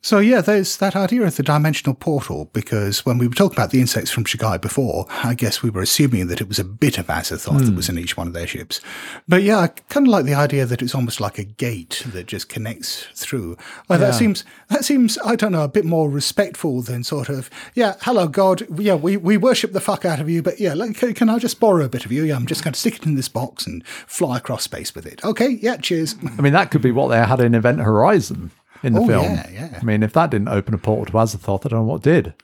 So 0.05 0.19
yeah, 0.19 0.41
there's 0.41 0.79
that 0.79 0.97
idea 0.97 1.23
of 1.23 1.37
the 1.37 1.45
dimensional 1.45 1.95
portal 1.95 2.51
because 2.53 3.07
when 3.07 3.19
we 3.19 3.29
were 3.29 3.35
talking 3.35 3.57
about 3.57 3.71
the 3.71 3.81
insects 3.81 4.11
from 4.11 4.25
Shaggai 4.25 4.61
before, 4.61 5.07
I 5.23 5.35
guess 5.35 5.63
we 5.63 5.71
were 5.71 5.83
assuming 5.83 6.27
that 6.27 6.41
it 6.41 6.49
was 6.49 6.59
a 6.59 6.65
bit 6.65 6.99
of 6.99 7.07
Azathoth 7.07 7.65
that 7.65 7.77
was 7.77 7.87
hmm. 7.87 7.97
in 7.97 8.03
each 8.03 8.17
one 8.17 8.27
of 8.27 8.33
their 8.33 8.49
ships. 8.49 8.81
But 9.29 9.45
yeah, 9.45 9.59
I 9.59 9.69
kind 9.69 10.09
of 10.09 10.11
like 10.11 10.25
the 10.25 10.35
idea 10.35 10.67
that 10.67 10.83
it's 10.83 10.97
almost 10.97 11.21
like 11.21 11.39
a 11.39 11.45
gate 11.45 12.03
that 12.09 12.27
just 12.27 12.49
connects 12.49 13.07
through. 13.15 13.57
Well, 13.89 14.01
that 14.01 14.17
seems 14.17 14.45
that 14.71 14.85
seems 14.85 15.19
I 15.25 15.37
don't 15.37 15.53
know 15.53 15.63
a 15.63 15.69
bit 15.69 15.85
more 15.85 16.11
respectful 16.11 16.83
than 16.83 17.05
sort 17.05 17.29
of 17.29 17.49
yeah, 17.75 17.95
hello 18.01 18.27
God, 18.27 18.67
yeah, 18.81 18.97
we, 18.97 19.17
we 19.17 19.37
worship 19.37 19.73
the 19.73 19.81
fuck 19.81 20.05
out 20.05 20.19
of 20.19 20.29
you, 20.29 20.43
but 20.43 20.59
yeah, 20.59 20.75
like, 20.75 20.97
can, 20.97 21.15
can 21.15 21.29
I 21.29 21.39
just 21.39 21.61
borrow 21.61 21.85
a 21.85 21.89
bit 21.89 22.05
of 22.05 22.11
you? 22.11 22.25
Yeah, 22.25 22.35
I'm 22.35 22.47
just 22.47 22.65
going 22.65 22.75
to 22.75 22.81
stick 22.81 22.97
it 22.97 23.07
in 23.07 23.15
this 23.15 23.29
box 23.29 23.69
and 23.69 23.87
fly 23.87 24.39
across 24.39 24.65
space 24.65 24.97
with 24.97 25.07
it. 25.07 25.25
Okay, 25.25 25.61
yeah, 25.63 25.77
cheers. 25.77 26.17
I 26.39 26.43
mean, 26.43 26.55
that 26.55 26.73
could 26.73 26.83
be 26.83 26.91
what 26.91 27.09
they 27.09 27.19
had 27.25 27.41
in 27.41 27.55
Event 27.55 27.81
Horizon 27.81 28.51
in 28.83 28.93
the 28.95 29.01
Oh, 29.01 29.07
film. 29.07 29.25
yeah, 29.25 29.51
yeah. 29.51 29.79
I 29.81 29.85
mean, 29.85 30.03
if 30.03 30.13
that 30.15 30.31
didn't 30.31 30.49
open 30.49 30.75
a 30.75 30.79
portal 30.79 31.07
to 31.07 31.13
Azathoth, 31.13 31.67
I 31.67 31.69
don't 31.69 31.81
know 31.81 31.93
what 31.93 32.03
did. 32.03 32.35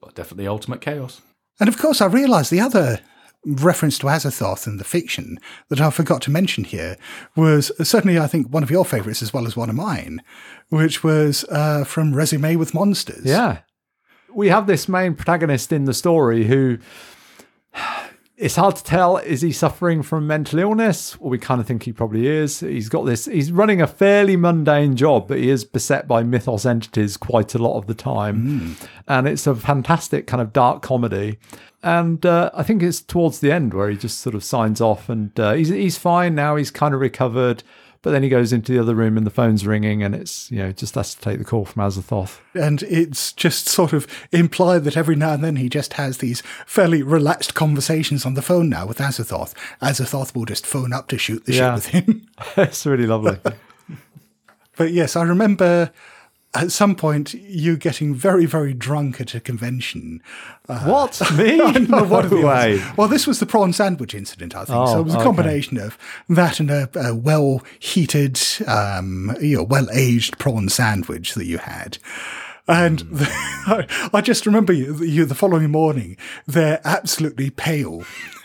But 0.00 0.14
definitely 0.14 0.46
ultimate 0.46 0.80
chaos. 0.80 1.20
And 1.60 1.68
of 1.68 1.78
course, 1.78 2.00
I 2.00 2.06
realised 2.06 2.50
the 2.50 2.60
other 2.60 3.00
reference 3.44 3.96
to 4.00 4.06
Azathoth 4.06 4.66
in 4.66 4.76
the 4.76 4.84
fiction 4.84 5.38
that 5.68 5.80
I 5.80 5.90
forgot 5.90 6.20
to 6.22 6.30
mention 6.32 6.64
here 6.64 6.96
was 7.36 7.70
certainly, 7.88 8.18
I 8.18 8.26
think, 8.26 8.48
one 8.48 8.62
of 8.64 8.70
your 8.70 8.84
favourites 8.84 9.22
as 9.22 9.32
well 9.32 9.46
as 9.46 9.56
one 9.56 9.70
of 9.70 9.76
mine, 9.76 10.20
which 10.68 11.04
was 11.04 11.44
uh, 11.50 11.84
from 11.84 12.14
Resume 12.14 12.56
with 12.56 12.74
Monsters. 12.74 13.24
Yeah. 13.24 13.58
We 14.34 14.48
have 14.48 14.66
this 14.66 14.88
main 14.88 15.14
protagonist 15.14 15.72
in 15.72 15.84
the 15.84 15.94
story 15.94 16.44
who 16.46 16.78
it's 18.36 18.56
hard 18.56 18.76
to 18.76 18.84
tell. 18.84 19.16
Is 19.16 19.40
he 19.40 19.50
suffering 19.50 20.02
from 20.02 20.26
mental 20.26 20.58
illness? 20.58 21.18
Well 21.18 21.30
we 21.30 21.38
kind 21.38 21.60
of 21.60 21.66
think 21.66 21.84
he 21.84 21.92
probably 21.92 22.26
is. 22.26 22.60
He's 22.60 22.88
got 22.88 23.04
this 23.04 23.24
he's 23.24 23.50
running 23.50 23.80
a 23.80 23.86
fairly 23.86 24.36
mundane 24.36 24.94
job 24.94 25.28
but 25.28 25.38
he 25.38 25.48
is 25.48 25.64
beset 25.64 26.06
by 26.06 26.22
mythos 26.22 26.66
entities 26.66 27.16
quite 27.16 27.54
a 27.54 27.58
lot 27.58 27.78
of 27.78 27.86
the 27.86 27.94
time. 27.94 28.76
And 29.08 29.26
it's 29.26 29.46
a 29.46 29.54
fantastic 29.54 30.26
kind 30.26 30.42
of 30.42 30.52
dark 30.52 30.82
comedy. 30.82 31.38
And 31.82 32.26
uh, 32.26 32.50
i 32.52 32.62
think 32.62 32.82
it's 32.82 33.00
towards 33.00 33.40
the 33.40 33.52
end 33.52 33.72
where 33.72 33.88
he 33.88 33.96
just 33.96 34.18
sort 34.20 34.34
of 34.34 34.42
signs 34.42 34.80
off 34.80 35.08
and 35.08 35.38
uh, 35.38 35.52
he's, 35.52 35.68
he's 35.68 35.96
fine 35.96 36.34
now. 36.34 36.56
He's 36.56 36.70
kind 36.70 36.94
of 36.94 37.00
recovered 37.00 37.62
but 38.06 38.12
then 38.12 38.22
he 38.22 38.28
goes 38.28 38.52
into 38.52 38.70
the 38.70 38.78
other 38.78 38.94
room 38.94 39.16
and 39.16 39.26
the 39.26 39.30
phone's 39.32 39.66
ringing 39.66 40.00
and 40.00 40.14
it's 40.14 40.48
you 40.52 40.58
know 40.58 40.70
just 40.70 40.94
has 40.94 41.12
to 41.12 41.20
take 41.20 41.38
the 41.38 41.44
call 41.44 41.64
from 41.64 41.82
azathoth 41.82 42.38
And 42.54 42.84
it's 42.84 43.32
just 43.32 43.68
sort 43.68 43.92
of 43.92 44.06
implied 44.30 44.84
that 44.84 44.96
every 44.96 45.16
now 45.16 45.32
and 45.32 45.42
then 45.42 45.56
he 45.56 45.68
just 45.68 45.94
has 45.94 46.18
these 46.18 46.40
fairly 46.66 47.02
relaxed 47.02 47.54
conversations 47.54 48.24
on 48.24 48.34
the 48.34 48.42
phone 48.42 48.68
now 48.68 48.86
with 48.86 48.98
Azathoth. 48.98 49.54
Azathoth 49.82 50.36
will 50.36 50.44
just 50.44 50.64
phone 50.64 50.92
up 50.92 51.08
to 51.08 51.18
shoot 51.18 51.46
the 51.46 51.54
Yeah. 51.54 51.74
shit 51.80 51.96
with 51.96 52.06
him. 52.06 52.28
it's 52.58 52.86
really 52.86 53.06
lovely 53.08 53.38
But 54.76 54.92
yes, 54.92 55.16
I 55.16 55.22
remember 55.24 55.90
at 56.62 56.72
some 56.72 56.94
point 56.94 57.34
you 57.34 57.76
getting 57.76 58.14
very, 58.14 58.46
very 58.46 58.74
drunk 58.74 59.20
at 59.20 59.34
a 59.34 59.40
convention. 59.40 60.22
What 60.66 61.20
me? 61.36 61.60
I 61.62 62.02
what 62.02 62.26
it 62.26 62.32
No 62.32 62.46
way. 62.46 62.82
Well, 62.96 63.08
this 63.08 63.26
was 63.26 63.40
the 63.40 63.46
prawn 63.46 63.72
sandwich 63.72 64.14
incident, 64.14 64.54
I 64.54 64.64
think. 64.64 64.78
Oh, 64.78 64.86
so 64.86 65.00
it 65.00 65.04
was 65.04 65.14
a 65.14 65.18
okay. 65.18 65.24
combination 65.24 65.78
of 65.78 65.98
that 66.28 66.60
and 66.60 66.70
a, 66.70 66.88
a 66.94 67.14
well 67.14 67.62
heated, 67.78 68.40
um, 68.66 69.36
you 69.40 69.56
know, 69.56 69.62
well 69.62 69.88
aged 69.92 70.38
prawn 70.38 70.68
sandwich 70.68 71.34
that 71.34 71.46
you 71.46 71.58
had. 71.58 71.98
And 72.68 73.00
Hmm. 73.02 73.16
the, 73.16 73.28
I, 73.68 74.10
I 74.14 74.20
just 74.20 74.46
remember 74.46 74.72
you, 74.72 74.96
you 75.04 75.24
the 75.24 75.34
following 75.34 75.70
morning, 75.70 76.16
they're 76.46 76.80
absolutely 76.84 77.50
pale. 77.50 78.04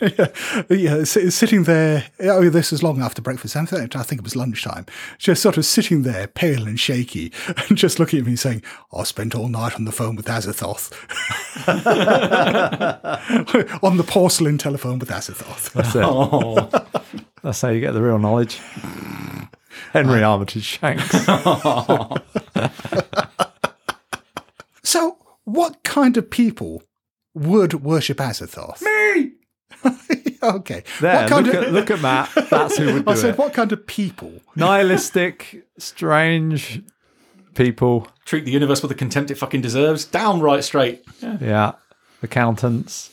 yeah, 0.68 1.04
si- 1.04 1.30
sitting 1.30 1.62
there. 1.64 2.04
Oh, 2.20 2.48
this 2.48 2.70
was 2.72 2.82
long 2.82 3.00
after 3.00 3.22
breakfast. 3.22 3.56
I 3.56 3.64
think 3.64 3.94
I 3.96 4.02
think 4.02 4.20
it 4.20 4.24
was 4.24 4.34
lunchtime. 4.36 4.86
Just 5.18 5.42
sort 5.42 5.56
of 5.58 5.64
sitting 5.64 6.02
there, 6.02 6.26
pale 6.26 6.66
and 6.66 6.78
shaky, 6.78 7.32
and 7.68 7.76
just 7.78 7.98
looking 8.00 8.20
at 8.20 8.26
me 8.26 8.34
saying, 8.36 8.62
I 8.92 9.04
spent 9.04 9.34
all 9.34 9.48
night 9.48 9.74
on 9.76 9.84
the 9.84 9.92
phone 9.92 10.16
with 10.16 10.26
Azathoth. 10.26 10.92
on 13.82 13.96
the 13.96 14.04
porcelain 14.04 14.58
telephone 14.58 14.98
with 14.98 15.08
Azathoth. 15.10 15.72
That's 15.72 15.94
it. 15.94 16.02
Oh, 16.04 16.68
That's 17.42 17.60
how 17.60 17.68
you 17.68 17.80
get 17.80 17.92
the 17.92 18.02
real 18.02 18.18
knowledge. 18.18 18.60
Henry 19.92 20.22
Armitage 20.22 20.64
Shanks. 20.64 21.12
So, 24.84 25.18
what 25.44 25.82
kind 25.84 26.16
of 26.16 26.30
people 26.30 26.82
would 27.34 27.74
worship 27.82 28.18
Azathoth? 28.18 28.82
me! 28.82 29.32
okay. 30.42 30.82
There, 31.00 31.14
what 31.22 31.28
kind 31.28 31.46
look, 31.46 31.54
of, 31.56 31.62
at, 31.64 31.72
look 31.72 31.90
at 31.90 32.00
Matt. 32.00 32.30
That's 32.50 32.76
who 32.76 32.92
would 32.94 33.04
do 33.06 33.10
I 33.10 33.14
said, 33.14 33.30
it. 33.34 33.38
what 33.38 33.52
kind 33.54 33.72
of 33.72 33.86
people? 33.86 34.32
Nihilistic, 34.56 35.64
strange 35.78 36.82
people. 37.54 38.08
Treat 38.24 38.44
the 38.44 38.50
universe 38.52 38.82
with 38.82 38.90
the 38.90 38.94
contempt 38.94 39.30
it 39.30 39.36
fucking 39.36 39.60
deserves. 39.60 40.04
Downright 40.04 40.64
straight. 40.64 41.04
Yeah, 41.20 41.38
Yeah. 41.40 41.72
Accountants. 42.22 43.10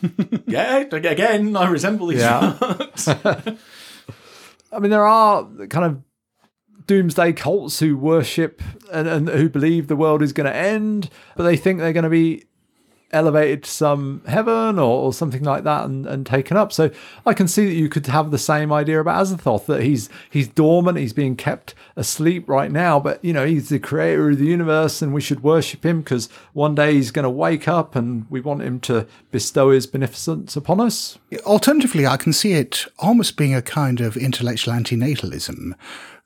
yeah 0.46 0.78
again, 0.92 1.56
I 1.56 1.66
resemble 1.68 2.08
these. 2.08 2.20
Yeah. 2.20 2.56
I 4.72 4.78
mean, 4.78 4.90
there 4.90 5.06
are 5.06 5.44
kind 5.68 5.84
of 5.86 6.02
doomsday 6.86 7.32
cults 7.32 7.78
who 7.80 7.96
worship 7.96 8.62
and, 8.92 9.08
and 9.08 9.28
who 9.28 9.48
believe 9.48 9.88
the 9.88 9.96
world 9.96 10.22
is 10.22 10.32
going 10.32 10.50
to 10.50 10.56
end, 10.56 11.10
but 11.36 11.44
they 11.44 11.56
think 11.56 11.78
they're 11.78 11.92
going 11.92 12.04
to 12.04 12.10
be 12.10 12.44
elevated 13.14 13.62
to 13.62 13.70
some 13.70 14.20
heaven 14.26 14.78
or, 14.78 15.04
or 15.04 15.12
something 15.12 15.44
like 15.44 15.64
that 15.64 15.84
and, 15.84 16.04
and 16.04 16.26
taken 16.26 16.56
up. 16.56 16.72
So 16.72 16.90
I 17.24 17.32
can 17.32 17.46
see 17.48 17.66
that 17.66 17.74
you 17.74 17.88
could 17.88 18.06
have 18.08 18.30
the 18.30 18.38
same 18.38 18.72
idea 18.72 19.00
about 19.00 19.24
Azathoth 19.24 19.66
that 19.66 19.82
he's 19.82 20.10
he's 20.28 20.48
dormant, 20.48 20.98
he's 20.98 21.12
being 21.12 21.36
kept 21.36 21.74
asleep 21.96 22.48
right 22.48 22.70
now, 22.70 22.98
but 22.98 23.24
you 23.24 23.32
know 23.32 23.46
he's 23.46 23.68
the 23.68 23.78
creator 23.78 24.30
of 24.30 24.38
the 24.38 24.46
universe 24.46 25.00
and 25.00 25.14
we 25.14 25.20
should 25.20 25.42
worship 25.42 25.86
him 25.86 26.00
because 26.00 26.28
one 26.52 26.74
day 26.74 26.94
he's 26.94 27.12
going 27.12 27.22
to 27.22 27.30
wake 27.30 27.68
up 27.68 27.94
and 27.94 28.26
we 28.28 28.40
want 28.40 28.62
him 28.62 28.80
to 28.80 29.06
bestow 29.30 29.70
his 29.70 29.86
beneficence 29.86 30.56
upon 30.56 30.80
us. 30.80 31.18
Alternatively, 31.46 32.06
I 32.06 32.16
can 32.16 32.32
see 32.32 32.52
it 32.52 32.84
almost 32.98 33.36
being 33.36 33.54
a 33.54 33.62
kind 33.62 34.00
of 34.00 34.16
intellectual 34.16 34.74
antinatalism 34.74 35.74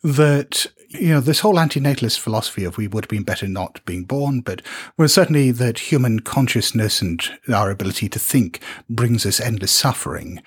that, 0.02 0.66
you 0.88 1.08
know, 1.08 1.20
this 1.20 1.40
whole 1.40 1.56
antinatalist 1.56 2.18
philosophy 2.18 2.64
of 2.64 2.76
we 2.76 2.88
would 2.88 3.04
have 3.04 3.10
been 3.10 3.24
better 3.24 3.48
not 3.48 3.84
being 3.84 4.04
born, 4.04 4.40
but 4.40 4.62
well, 4.96 5.08
certainly 5.08 5.50
that 5.50 5.78
human 5.78 6.20
consciousness 6.20 7.02
and 7.02 7.20
our 7.52 7.70
ability 7.70 8.08
to 8.08 8.18
think 8.18 8.60
brings 8.88 9.26
us 9.26 9.40
endless 9.40 9.72
suffering. 9.72 10.42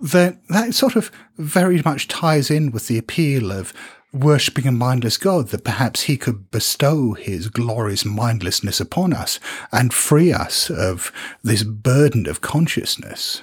That, 0.00 0.46
that 0.48 0.74
sort 0.74 0.96
of 0.96 1.10
very 1.38 1.80
much 1.82 2.08
ties 2.08 2.50
in 2.50 2.72
with 2.72 2.88
the 2.88 2.98
appeal 2.98 3.52
of 3.52 3.72
worshipping 4.12 4.66
a 4.66 4.72
mindless 4.72 5.16
God, 5.16 5.48
that 5.48 5.64
perhaps 5.64 6.02
he 6.02 6.16
could 6.16 6.50
bestow 6.50 7.12
his 7.12 7.48
glorious 7.48 8.04
mindlessness 8.04 8.80
upon 8.80 9.12
us 9.12 9.40
and 9.70 9.92
free 9.92 10.32
us 10.32 10.70
of 10.70 11.12
this 11.42 11.62
burden 11.62 12.26
of 12.26 12.40
consciousness. 12.40 13.42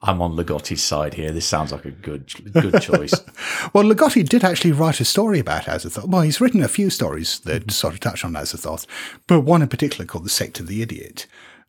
I'm 0.00 0.22
on 0.22 0.36
Ligotti's 0.36 0.82
side 0.82 1.14
here. 1.14 1.32
This 1.32 1.46
sounds 1.46 1.72
like 1.72 1.84
a 1.84 1.90
good 1.90 2.32
good 2.52 2.80
choice. 2.80 3.14
Well, 3.72 3.84
Ligotti 3.84 4.26
did 4.26 4.44
actually 4.44 4.72
write 4.72 5.00
a 5.00 5.04
story 5.04 5.40
about 5.40 5.64
Azathoth. 5.64 6.06
Well, 6.06 6.22
he's 6.22 6.40
written 6.40 6.62
a 6.62 6.68
few 6.68 6.90
stories 6.90 7.40
that 7.40 7.62
mm-hmm. 7.62 7.70
sort 7.70 7.92
of 7.94 8.00
touch 8.00 8.24
on 8.24 8.32
Azathoth, 8.32 8.86
but 9.26 9.40
one 9.40 9.62
in 9.62 9.68
particular 9.68 10.06
called 10.06 10.24
The 10.24 10.30
Sect 10.30 10.60
of 10.60 10.68
the 10.68 10.80
Idiot, 10.80 11.26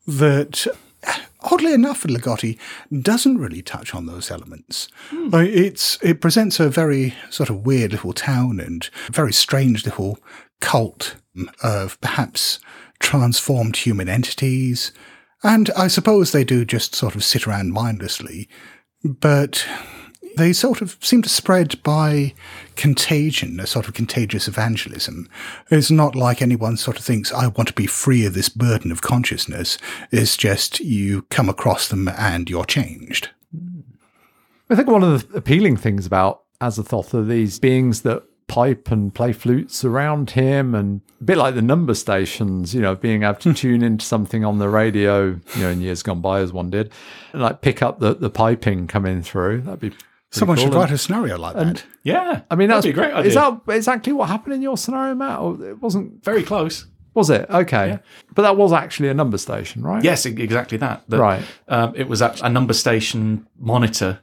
that, 0.07 0.65
eh, 1.03 1.19
oddly 1.41 1.73
enough, 1.73 2.03
Ligotti 2.03 2.57
doesn't 3.01 3.37
really 3.37 3.61
touch 3.61 3.93
on 3.93 4.05
those 4.05 4.31
elements. 4.31 4.87
Hmm. 5.09 5.29
Like, 5.29 5.49
It's 5.49 5.97
It 6.01 6.21
presents 6.21 6.59
a 6.59 6.69
very 6.69 7.15
sort 7.29 7.49
of 7.49 7.65
weird 7.65 7.91
little 7.91 8.13
town 8.13 8.59
and 8.59 8.89
very 9.11 9.33
strange 9.33 9.85
little 9.85 10.19
cult 10.61 11.15
mm, 11.35 11.47
of 11.61 11.99
perhaps 12.01 12.59
transformed 12.99 13.77
human 13.77 14.09
entities. 14.09 14.91
And 15.43 15.69
I 15.77 15.87
suppose 15.87 16.31
they 16.31 16.43
do 16.43 16.65
just 16.65 16.95
sort 16.95 17.15
of 17.15 17.23
sit 17.23 17.47
around 17.47 17.71
mindlessly, 17.71 18.49
but 19.03 19.65
they 20.37 20.53
sort 20.53 20.81
of 20.81 20.97
seem 21.01 21.21
to 21.21 21.29
spread 21.29 21.81
by 21.83 22.33
contagion, 22.75 23.59
a 23.59 23.67
sort 23.67 23.87
of 23.87 23.93
contagious 23.93 24.47
evangelism. 24.47 25.29
It's 25.69 25.91
not 25.91 26.15
like 26.15 26.41
anyone 26.41 26.77
sort 26.77 26.97
of 26.97 27.05
thinks, 27.05 27.31
I 27.33 27.47
want 27.47 27.67
to 27.67 27.73
be 27.73 27.87
free 27.87 28.25
of 28.25 28.33
this 28.33 28.49
burden 28.49 28.91
of 28.91 29.01
consciousness. 29.01 29.77
It's 30.11 30.37
just 30.37 30.79
you 30.79 31.23
come 31.23 31.49
across 31.49 31.87
them 31.87 32.07
and 32.07 32.49
you're 32.49 32.65
changed. 32.65 33.29
I 34.69 34.75
think 34.75 34.87
one 34.87 35.03
of 35.03 35.31
the 35.31 35.37
appealing 35.37 35.77
things 35.77 36.05
about 36.05 36.43
Azathoth 36.61 37.13
are 37.13 37.23
these 37.23 37.59
beings 37.59 38.01
that 38.01 38.23
pipe 38.49 38.91
and 38.91 39.13
play 39.15 39.31
flutes 39.31 39.85
around 39.85 40.31
him, 40.31 40.75
and 40.75 40.99
a 41.21 41.23
bit 41.23 41.37
like 41.37 41.55
the 41.55 41.61
number 41.61 41.93
stations, 41.93 42.75
you 42.75 42.81
know, 42.81 42.95
being 42.95 43.23
able 43.23 43.35
to 43.35 43.53
tune 43.53 43.81
into 43.83 44.05
something 44.05 44.43
on 44.43 44.59
the 44.59 44.67
radio, 44.67 45.27
you 45.55 45.61
know, 45.61 45.69
in 45.69 45.79
years 45.79 46.03
gone 46.03 46.19
by, 46.19 46.41
as 46.41 46.51
one 46.51 46.69
did, 46.69 46.91
and 47.31 47.41
like 47.41 47.61
pick 47.61 47.81
up 47.81 47.99
the, 47.99 48.13
the 48.15 48.29
piping 48.29 48.87
coming 48.87 49.21
through. 49.21 49.61
That'd 49.61 49.79
be 49.79 49.93
Someone 50.31 50.57
cool. 50.57 50.65
should 50.65 50.73
And- 50.73 50.81
write 50.81 50.91
a 50.91 50.97
scenario 50.97 51.37
like 51.39 51.55
that. 51.55 51.83
Yeah, 52.03 52.41
I 52.51 52.55
mean, 52.55 52.67
that's 52.67 52.85
that'd 52.85 52.95
be 52.95 53.01
a 53.01 53.03
great 53.03 53.13
idea. 53.15 53.29
Is 53.29 53.33
that 53.35 53.61
exactly 53.69 54.13
what 54.13 54.27
happened 54.29 54.53
in 54.55 54.61
your 54.61 54.77
scenario, 54.77 55.15
Matt? 55.15 55.39
Or 55.39 55.63
it 55.69 55.81
wasn't? 55.81 56.23
very 56.23 56.43
close? 56.43 56.85
Was 57.15 57.31
it 57.31 57.49
okay? 57.49 57.97
But 58.35 58.43
that 58.43 58.55
was 58.55 58.71
actually 58.71 59.09
a 59.09 59.13
number 59.15 59.39
station, 59.39 59.81
right? 59.81 60.03
Yes, 60.03 60.25
exactly 60.27 60.77
that. 60.77 61.01
That, 61.09 61.19
Right. 61.19 61.43
Um, 61.67 61.93
it 61.95 62.07
was 62.07 62.21
a 62.21 62.47
number 62.49 62.73
station 62.73 63.47
monitor, 63.57 64.19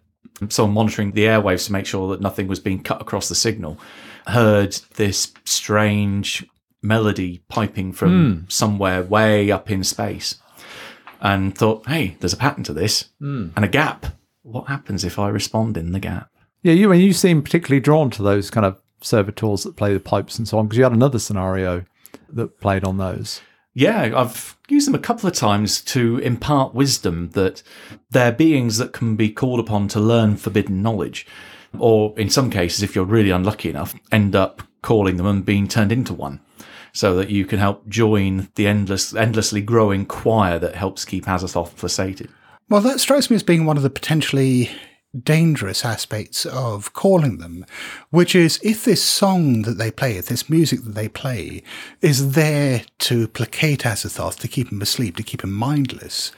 someone 0.49 0.75
monitoring 0.75 1.11
the 1.11 1.25
airwaves 1.25 1.67
to 1.67 1.73
make 1.73 1.87
sure 1.87 2.09
that 2.11 2.21
nothing 2.21 2.47
was 2.47 2.61
being 2.61 2.81
cut 2.83 3.01
across 3.03 3.29
the 3.29 3.35
signal, 3.35 3.77
heard 4.27 4.73
this 4.95 5.33
strange 5.45 6.47
melody 6.83 7.43
piping 7.49 7.93
from 7.93 8.35
hmm. 8.35 8.45
somewhere 8.49 9.03
way 9.03 9.51
up 9.51 9.71
in 9.71 9.85
space, 9.85 10.37
and 11.21 11.57
thought, 11.57 11.87
"Hey, 11.87 12.17
there's 12.21 12.33
a 12.33 12.39
pattern 12.39 12.65
to 12.65 12.73
this 12.73 13.11
hmm. 13.19 13.49
and 13.57 13.65
a 13.65 13.69
gap. 13.69 14.07
What 14.43 14.69
happens 14.69 15.05
if 15.05 15.19
I 15.19 15.29
respond 15.29 15.77
in 15.77 15.93
the 15.93 16.01
gap?" 16.01 16.31
Yeah, 16.63 16.73
you 16.73 16.91
and 16.93 17.01
you 17.01 17.13
seem 17.13 17.43
particularly 17.43 17.81
drawn 17.81 18.11
to 18.11 18.23
those 18.23 18.51
kind 18.51 18.67
of 18.67 18.81
servitors 19.01 19.63
that 19.63 19.77
play 19.77 19.93
the 19.93 20.01
pipes 20.01 20.39
and 20.39 20.49
so 20.49 20.59
on 20.59 20.67
because 20.67 20.79
you 20.79 20.85
had 20.85 20.93
another 20.93 21.19
scenario 21.19 21.85
that 22.31 22.61
played 22.61 22.85
on 22.85 22.97
those. 22.97 23.41
Yeah, 23.75 24.11
I've 24.17 24.57
used 24.69 24.87
them 24.87 24.95
a 24.95 24.99
couple 24.99 25.29
of 25.29 25.35
times 25.35 25.83
to 25.83 26.19
impart 26.19 26.75
wisdom 26.75 27.31
that 27.35 27.63
they're 28.11 28.33
beings 28.33 28.79
that 28.79 28.95
can 28.95 29.17
be 29.17 29.31
called 29.31 29.61
upon 29.61 29.89
to 29.89 30.01
learn 30.01 30.37
forbidden 30.39 30.83
knowledge. 30.83 31.27
Or 31.81 32.19
in 32.19 32.31
some 32.31 32.51
cases, 32.51 32.83
if 32.83 32.95
you're 32.95 33.05
really 33.05 33.31
unlucky 33.31 33.71
enough, 33.71 33.95
end 34.13 34.35
up 34.35 34.63
calling 34.83 35.17
them 35.17 35.27
and 35.27 35.45
being 35.45 35.69
turned 35.69 35.93
into 35.93 36.13
one. 36.13 36.41
So 36.93 37.15
that 37.17 37.29
you 37.29 37.45
can 37.45 37.59
help 37.59 37.87
join 37.89 38.49
the 38.55 38.67
endless, 38.67 39.15
endlessly 39.15 39.61
growing 39.61 40.07
choir 40.07 40.59
that 40.59 40.77
helps 40.77 41.05
keep 41.05 41.27
Azathoth 41.27 41.77
placated. 41.77 42.31
Well, 42.71 42.81
that 42.81 43.01
strikes 43.01 43.29
me 43.29 43.37
as 43.37 43.43
being 43.43 43.67
one 43.67 43.77
of 43.77 43.83
the 43.83 43.91
potentially 43.91 44.71
dangerous 45.23 45.85
aspects 45.85 46.45
of 46.47 46.93
calling 46.93 47.39
them, 47.39 47.65
which 48.11 48.35
is 48.35 48.59
if 48.63 48.85
this 48.85 49.03
song 49.03 49.63
that 49.63 49.79
they 49.79 49.91
play, 49.91 50.17
if 50.17 50.27
this 50.27 50.51
music 50.51 50.83
that 50.85 50.95
they 50.95 51.09
play 51.09 51.63
is 52.01 52.33
there 52.33 52.83
to 52.99 53.29
placate 53.29 53.81
Azathoth, 53.81 54.39
to 54.41 54.49
keep 54.49 54.71
him 54.73 54.83
asleep, 54.83 55.17
to 55.17 55.23
keep 55.23 55.45
him 55.45 55.53
mindless, 55.53 56.33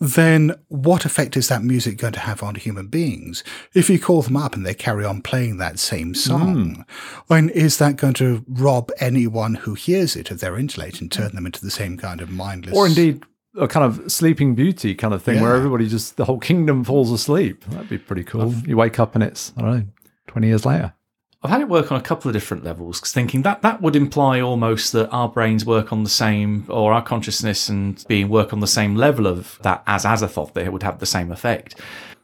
then 0.00 0.54
what 0.68 1.04
effect 1.04 1.36
is 1.36 1.48
that 1.48 1.62
music 1.62 1.98
going 1.98 2.12
to 2.12 2.20
have 2.20 2.42
on 2.42 2.54
human 2.54 2.86
beings? 2.86 3.42
If 3.74 3.90
you 3.90 3.98
call 3.98 4.22
them 4.22 4.36
up 4.36 4.54
and 4.54 4.64
they 4.64 4.74
carry 4.74 5.04
on 5.04 5.22
playing 5.22 5.58
that 5.58 5.78
same 5.78 6.08
hmm. 6.08 6.14
song, 6.14 6.84
and 7.28 7.50
is 7.50 7.78
that 7.78 7.96
going 7.96 8.14
to 8.14 8.44
rob 8.46 8.90
anyone 9.00 9.54
who 9.54 9.74
hears 9.74 10.16
it 10.16 10.30
of 10.30 10.40
their 10.40 10.58
intellect 10.58 11.00
and 11.00 11.10
turn 11.10 11.34
them 11.34 11.46
into 11.46 11.60
the 11.60 11.70
same 11.70 11.96
kind 11.96 12.20
of 12.20 12.30
mindless? 12.30 12.76
Or 12.76 12.86
indeed 12.86 13.22
a 13.58 13.66
kind 13.66 13.84
of 13.84 14.10
sleeping 14.10 14.54
beauty 14.54 14.94
kind 14.94 15.12
of 15.12 15.22
thing 15.22 15.40
where 15.40 15.54
everybody 15.54 15.88
just 15.88 16.16
the 16.16 16.24
whole 16.24 16.38
kingdom 16.38 16.84
falls 16.84 17.10
asleep. 17.10 17.64
That'd 17.64 17.88
be 17.88 17.98
pretty 17.98 18.24
cool. 18.24 18.54
you 18.66 18.76
wake 18.76 18.98
up 18.98 19.14
and 19.14 19.24
it's 19.24 19.52
I 19.56 19.62
don't 19.62 19.76
know, 19.76 19.86
twenty 20.26 20.48
years 20.48 20.64
later. 20.64 20.94
I've 21.40 21.50
had 21.50 21.60
it 21.60 21.68
work 21.68 21.92
on 21.92 21.98
a 21.98 22.02
couple 22.02 22.28
of 22.28 22.32
different 22.32 22.64
levels, 22.64 22.98
'cause 22.98 23.12
thinking 23.12 23.42
that 23.42 23.62
that 23.62 23.80
would 23.80 23.94
imply 23.94 24.40
almost 24.40 24.90
that 24.92 25.08
our 25.10 25.28
brains 25.28 25.64
work 25.64 25.92
on 25.92 26.02
the 26.02 26.10
same, 26.10 26.64
or 26.68 26.92
our 26.92 27.00
consciousness 27.02 27.68
and 27.68 28.04
being 28.08 28.28
work 28.28 28.52
on 28.52 28.58
the 28.58 28.66
same 28.66 28.96
level 28.96 29.24
of 29.28 29.56
that 29.62 29.84
as 29.86 30.04
Azathoth, 30.04 30.52
that 30.54 30.66
it 30.66 30.72
would 30.72 30.82
have 30.82 30.98
the 30.98 31.06
same 31.06 31.30
effect. 31.30 31.76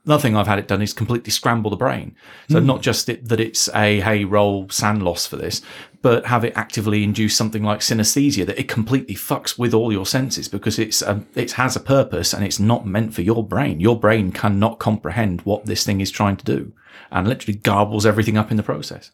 Another 0.07 0.21
thing 0.21 0.37
I've 0.37 0.47
had 0.47 0.59
it 0.59 0.69
done 0.69 0.83
is 0.83 0.93
completely 0.93 1.31
scramble 1.31 1.71
the 1.71 1.77
brain. 1.77 2.15
So 2.51 2.61
not 2.61 2.83
just 2.83 3.09
it, 3.09 3.29
that 3.29 3.41
it's 3.41 3.69
a 3.75 4.01
hey 4.01 4.25
roll 4.25 4.69
SAN 4.69 5.01
loss 5.01 5.27
for 5.27 5.37
this, 5.37 5.63
but 6.03 6.27
have 6.27 6.45
it 6.45 6.53
actively 6.57 7.03
induce 7.03 7.35
something 7.35 7.63
like 7.63 7.81
synesthesia 7.81 8.45
that 8.45 8.59
it 8.59 8.69
completely 8.69 9.15
fucks 9.15 9.59
with 9.59 9.73
all 9.73 9.91
your 9.91 10.05
senses 10.05 10.47
because 10.47 10.79
it's 10.79 11.01
um, 11.01 11.27
it 11.35 11.53
has 11.53 11.75
a 11.75 11.81
purpose 11.81 12.35
and 12.35 12.45
it's 12.45 12.61
not 12.61 12.87
meant 12.87 13.15
for 13.15 13.23
your 13.23 13.47
brain. 13.47 13.81
Your 13.81 13.99
brain 13.99 14.31
cannot 14.31 14.79
comprehend 14.79 15.41
what 15.43 15.65
this 15.65 15.85
thing 15.85 16.03
is 16.03 16.11
trying 16.11 16.37
to 16.37 16.45
do, 16.45 16.75
and 17.11 17.27
literally 17.27 17.59
garbles 17.59 18.05
everything 18.05 18.37
up 18.37 18.51
in 18.51 18.59
the 18.59 18.63
process. 18.63 19.11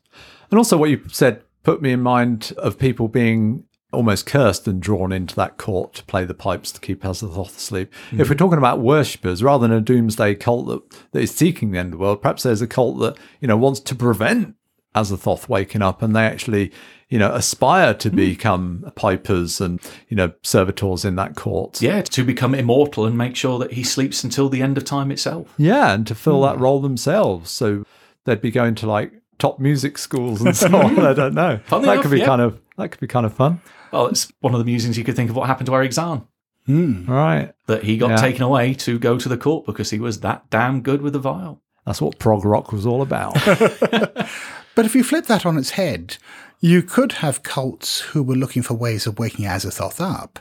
And 0.51 0.59
also 0.59 0.77
what 0.77 0.91
you 0.91 1.05
said 1.09 1.45
put 1.63 1.83
me 1.83 1.93
in 1.93 2.01
mind 2.01 2.53
of 2.59 2.79
people 2.79 3.07
being 3.07 3.65
almost 3.93 4.27
cursed 4.27 4.69
and 4.69 4.81
drawn 4.81 5.13
into 5.13 5.35
that 5.37 5.57
court 5.57 5.95
to 5.95 6.05
play 6.05 6.25
the 6.25 6.35
pipes 6.35 6.71
to 6.73 6.81
keep 6.81 7.03
Azathoth 7.03 7.57
asleep. 7.57 7.93
If 8.13 8.19
mm. 8.19 8.29
we're 8.29 8.37
talking 8.37 8.59
about 8.59 8.81
worshippers, 8.81 9.43
rather 9.43 9.67
than 9.67 9.77
a 9.77 9.81
doomsday 9.81 10.37
cult 10.37 10.67
that, 10.69 11.03
that 11.13 11.21
is 11.21 11.35
seeking 11.35 11.71
the 11.71 11.79
end 11.79 11.89
of 11.89 11.99
the 11.99 12.05
world, 12.05 12.23
perhaps 12.23 12.43
there's 12.43 12.63
a 12.63 12.67
cult 12.67 13.01
that, 13.01 13.17
you 13.41 13.49
know, 13.49 13.57
wants 13.57 13.81
to 13.81 13.95
prevent 13.95 14.55
Azathoth 14.95 15.49
waking 15.49 15.83
up 15.83 16.03
and 16.03 16.15
they 16.15 16.25
actually, 16.25 16.73
you 17.09 17.19
know, 17.19 17.33
aspire 17.33 17.95
to 17.95 18.11
mm. 18.11 18.17
become 18.17 18.93
pipers 18.95 19.61
and, 19.61 19.81
you 20.09 20.17
know, 20.17 20.33
servitors 20.43 21.05
in 21.05 21.17
that 21.17 21.35
court. 21.35 21.83
Yeah, 21.83 22.03
to 22.03 22.25
become 22.25 22.55
immortal 22.55 23.07
and 23.07 23.19
make 23.19 23.37
sure 23.37 23.59
that 23.59 23.73
he 23.73 23.83
sleeps 23.83 24.23
until 24.23 24.49
the 24.49 24.63
end 24.63 24.79
of 24.79 24.85
time 24.85 25.11
itself. 25.11 25.53
Yeah, 25.59 25.93
and 25.93 26.07
to 26.07 26.15
fill 26.15 26.43
that 26.43 26.57
mm. 26.57 26.61
role 26.61 26.81
themselves. 26.81 27.51
So 27.51 27.85
they'd 28.25 28.41
be 28.41 28.51
going 28.51 28.77
to 28.77 28.87
like 28.87 29.13
top 29.39 29.59
music 29.59 29.99
schools 29.99 30.41
and 30.43 30.57
so 30.57 30.69
on. 30.77 30.99
I 31.05 31.13
don't 31.13 31.35
know. 31.35 31.59
Funny 31.67 31.87
that 31.87 31.93
enough, 31.93 32.03
could 32.03 32.13
be 32.13 32.19
yeah. 32.19 32.27
kind 32.27 32.43
of 32.43 32.61
that 32.77 32.91
could 32.91 33.01
be 33.01 33.09
kind 33.09 33.27
of 33.27 33.35
fun. 33.35 33.61
Well, 33.93 34.07
it's 34.07 34.33
one 34.41 34.55
of 34.55 34.59
the 34.59 34.65
musings 34.65 34.97
you 34.99 35.05
could 35.05 35.17
think 35.17 35.31
of 35.31 35.37
what 35.37 35.47
happened 35.49 35.67
to 35.67 35.75
Erich 35.75 35.93
Zann. 35.93 36.27
Hmm. 36.67 37.11
Right. 37.11 37.53
That 37.67 37.83
he 37.85 37.97
got 37.97 38.11
Yeah. 38.11 38.17
taken 38.17 38.43
away 38.43 38.75
to 38.75 38.99
go 38.99 39.19
to 39.19 39.29
the 39.29 39.37
court 39.39 39.67
because 39.67 39.91
he 39.91 39.99
was 39.99 40.21
that 40.21 40.49
damn 40.51 40.83
good 40.83 41.03
with 41.03 41.13
the 41.15 41.19
viol. 41.19 41.61
That's 41.87 42.01
what 42.01 42.19
prog 42.19 42.45
rock 42.45 42.73
was 42.73 42.87
all 42.87 43.03
about. 43.03 43.37
But 44.77 44.87
if 44.87 44.95
you 44.95 45.03
flip 45.03 45.27
that 45.27 45.45
on 45.45 45.59
its 45.59 45.71
head, 45.71 46.17
you 46.61 46.81
could 46.83 47.13
have 47.15 47.43
cults 47.43 48.01
who 48.01 48.23
were 48.23 48.37
looking 48.37 48.63
for 48.63 48.75
ways 48.75 49.07
of 49.07 49.19
waking 49.19 49.45
Azathoth 49.45 50.01
up. 50.01 50.39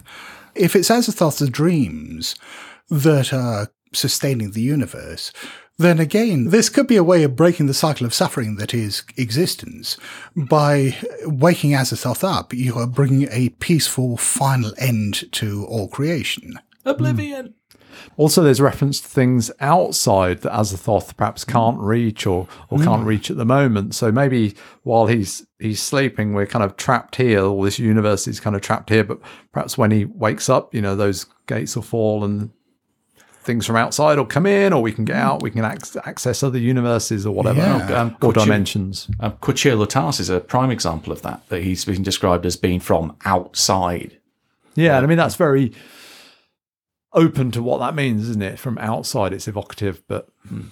If 0.55 0.75
it's 0.75 0.89
Azathoth's 0.89 1.49
dreams 1.49 2.35
that 2.89 3.33
are 3.33 3.69
sustaining 3.91 4.51
the 4.51 4.61
universe, 4.61 5.33
then 5.79 5.97
again, 5.97 6.49
this 6.49 6.67
could 6.67 6.87
be 6.87 6.97
a 6.97 7.03
way 7.03 7.23
of 7.23 7.37
breaking 7.37 7.67
the 7.67 7.73
cycle 7.73 8.05
of 8.05 8.13
suffering 8.13 8.57
that 8.57 8.73
is 8.73 9.01
existence. 9.15 9.95
By 10.35 10.97
waking 11.23 11.71
Azathoth 11.71 12.21
up, 12.21 12.53
you 12.53 12.75
are 12.75 12.85
bringing 12.85 13.29
a 13.31 13.49
peaceful 13.59 14.17
final 14.17 14.73
end 14.77 15.31
to 15.33 15.65
all 15.67 15.87
creation. 15.87 16.59
Oblivion. 16.83 17.45
Hmm. 17.45 18.09
also, 18.17 18.43
there's 18.43 18.59
reference 18.59 18.99
to 18.99 19.07
things 19.07 19.51
outside 19.61 20.41
that 20.41 20.51
Azathoth 20.51 21.15
perhaps 21.15 21.45
can't 21.45 21.79
reach 21.79 22.27
or, 22.27 22.49
or 22.69 22.79
hmm. 22.79 22.83
can't 22.83 23.05
reach 23.05 23.31
at 23.31 23.37
the 23.37 23.45
moment. 23.45 23.95
So 23.95 24.11
maybe 24.11 24.55
while 24.83 25.07
he's 25.07 25.47
he's 25.59 25.81
sleeping, 25.81 26.33
we're 26.33 26.45
kind 26.45 26.63
of 26.63 26.75
trapped 26.75 27.15
here. 27.15 27.45
All 27.45 27.61
this 27.61 27.79
universe 27.79 28.27
is 28.27 28.41
kind 28.41 28.55
of 28.57 28.61
trapped 28.61 28.89
here. 28.89 29.05
But 29.05 29.19
perhaps 29.53 29.77
when 29.77 29.91
he 29.91 30.03
wakes 30.03 30.49
up, 30.49 30.75
you 30.75 30.81
know, 30.81 30.97
those 30.97 31.25
gates 31.47 31.77
will 31.77 31.83
fall 31.83 32.25
and 32.25 32.51
things 33.49 33.65
from 33.65 33.75
outside 33.75 34.17
will 34.19 34.25
come 34.25 34.45
in, 34.45 34.73
or 34.73 34.81
we 34.83 34.91
can 34.91 35.05
get 35.05 35.15
out. 35.15 35.41
We 35.41 35.49
can 35.49 35.65
ac- 35.65 35.99
access 36.05 36.43
other 36.43 36.59
universes 36.59 37.25
or 37.25 37.33
whatever, 37.33 37.61
Yeah. 37.61 38.01
Um, 38.01 38.15
or 38.21 38.31
could 38.31 38.41
dimensions. 38.43 39.07
Um, 39.19 39.31
Kuchir 39.41 39.75
Lutas 39.75 40.19
is 40.19 40.29
a 40.29 40.39
prime 40.39 40.69
example 40.71 41.11
of 41.11 41.21
that, 41.23 41.41
that 41.49 41.63
he's 41.63 41.83
been 41.85 42.03
described 42.03 42.45
as 42.45 42.55
being 42.55 42.79
from 42.79 43.15
outside. 43.25 44.17
Yeah, 44.75 44.97
and 44.97 45.05
I 45.05 45.07
mean 45.09 45.17
that's 45.17 45.35
very 45.35 45.73
open 47.13 47.49
to 47.51 47.63
what 47.63 47.79
that 47.79 47.95
means, 47.95 48.29
isn't 48.29 48.43
it? 48.43 48.59
From 48.59 48.77
outside, 48.77 49.33
it's 49.33 49.47
evocative, 49.47 50.03
but 50.07 50.29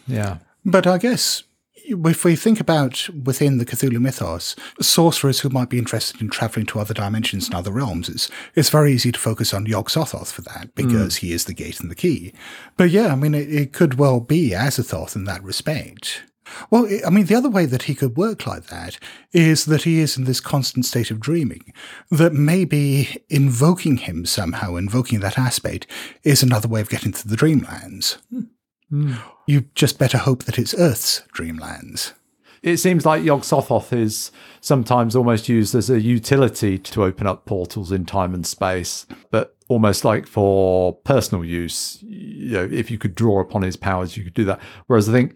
yeah, 0.07 0.37
But 0.63 0.85
I 0.85 0.97
guess 0.99 1.43
if 1.87 2.25
we 2.25 2.35
think 2.35 2.59
about 2.59 3.07
within 3.09 3.57
the 3.57 3.65
Cthulhu 3.65 3.99
mythos, 3.99 4.55
sorcerers 4.81 5.39
who 5.39 5.49
might 5.49 5.69
be 5.69 5.77
interested 5.77 6.21
in 6.21 6.29
traveling 6.29 6.65
to 6.67 6.79
other 6.79 6.93
dimensions 6.93 7.45
and 7.45 7.55
other 7.55 7.71
realms, 7.71 8.09
it's, 8.09 8.29
it's 8.55 8.69
very 8.69 8.91
easy 8.91 9.11
to 9.11 9.19
focus 9.19 9.53
on 9.53 9.65
Yog 9.65 9.89
Sothoth 9.89 10.31
for 10.31 10.41
that 10.43 10.69
hmm. 10.75 10.87
because 10.87 11.17
he 11.17 11.31
is 11.31 11.45
the 11.45 11.53
gate 11.53 11.79
and 11.79 11.89
the 11.89 11.95
key. 11.95 12.33
But 12.75 12.89
yeah, 12.89 13.07
I 13.07 13.15
mean, 13.15 13.33
it, 13.33 13.53
it 13.53 13.73
could 13.73 13.95
well 13.95 14.19
be 14.19 14.51
Azathoth 14.51 15.15
in 15.15 15.23
that 15.25 15.43
respect. 15.43 16.23
Well, 16.69 16.85
I- 16.85 17.01
I 17.07 17.09
mean, 17.09 17.25
the 17.25 17.35
other 17.35 17.49
way 17.49 17.65
that 17.65 17.83
he 17.83 17.95
could 17.95 18.17
work 18.17 18.47
like 18.47 18.67
that 18.67 18.97
is 19.33 19.65
that 19.65 19.83
he 19.83 19.99
is 19.99 20.17
in 20.17 20.23
this 20.23 20.39
constant 20.39 20.85
state 20.85 21.11
of 21.11 21.19
dreaming, 21.19 21.73
that 22.09 22.33
maybe 22.33 23.21
invoking 23.29 23.97
him 23.97 24.25
somehow, 24.25 24.75
invoking 24.75 25.19
that 25.21 25.37
aspect, 25.37 25.87
is 26.23 26.43
another 26.43 26.67
way 26.67 26.81
of 26.81 26.89
getting 26.89 27.11
to 27.13 27.27
the 27.27 27.35
dreamlands. 27.35 28.17
Hmm. 28.29 28.41
Hmm. 28.89 29.15
You 29.45 29.65
just 29.75 29.99
better 29.99 30.17
hope 30.17 30.43
that 30.45 30.57
it's 30.57 30.73
Earth's 30.73 31.23
dreamlands. 31.33 32.13
it 32.63 32.77
seems 32.77 33.05
like 33.05 33.23
Yog 33.23 33.41
Sothoth 33.41 33.93
is 33.93 34.31
sometimes 34.61 35.15
almost 35.15 35.47
used 35.49 35.75
as 35.75 35.89
a 35.89 36.01
utility 36.01 36.77
to 36.77 37.03
open 37.03 37.27
up 37.27 37.45
portals 37.45 37.91
in 37.91 38.05
time 38.05 38.33
and 38.33 38.45
space, 38.45 39.05
but 39.31 39.55
almost 39.67 40.03
like 40.05 40.25
for 40.25 40.93
personal 40.93 41.43
use. 41.45 41.99
You 42.01 42.51
know, 42.53 42.69
if 42.71 42.89
you 42.89 42.97
could 42.97 43.15
draw 43.15 43.41
upon 43.41 43.61
his 43.61 43.75
powers, 43.75 44.17
you 44.17 44.23
could 44.23 44.33
do 44.33 44.45
that. 44.45 44.59
Whereas 44.87 45.07
I 45.09 45.11
think 45.11 45.35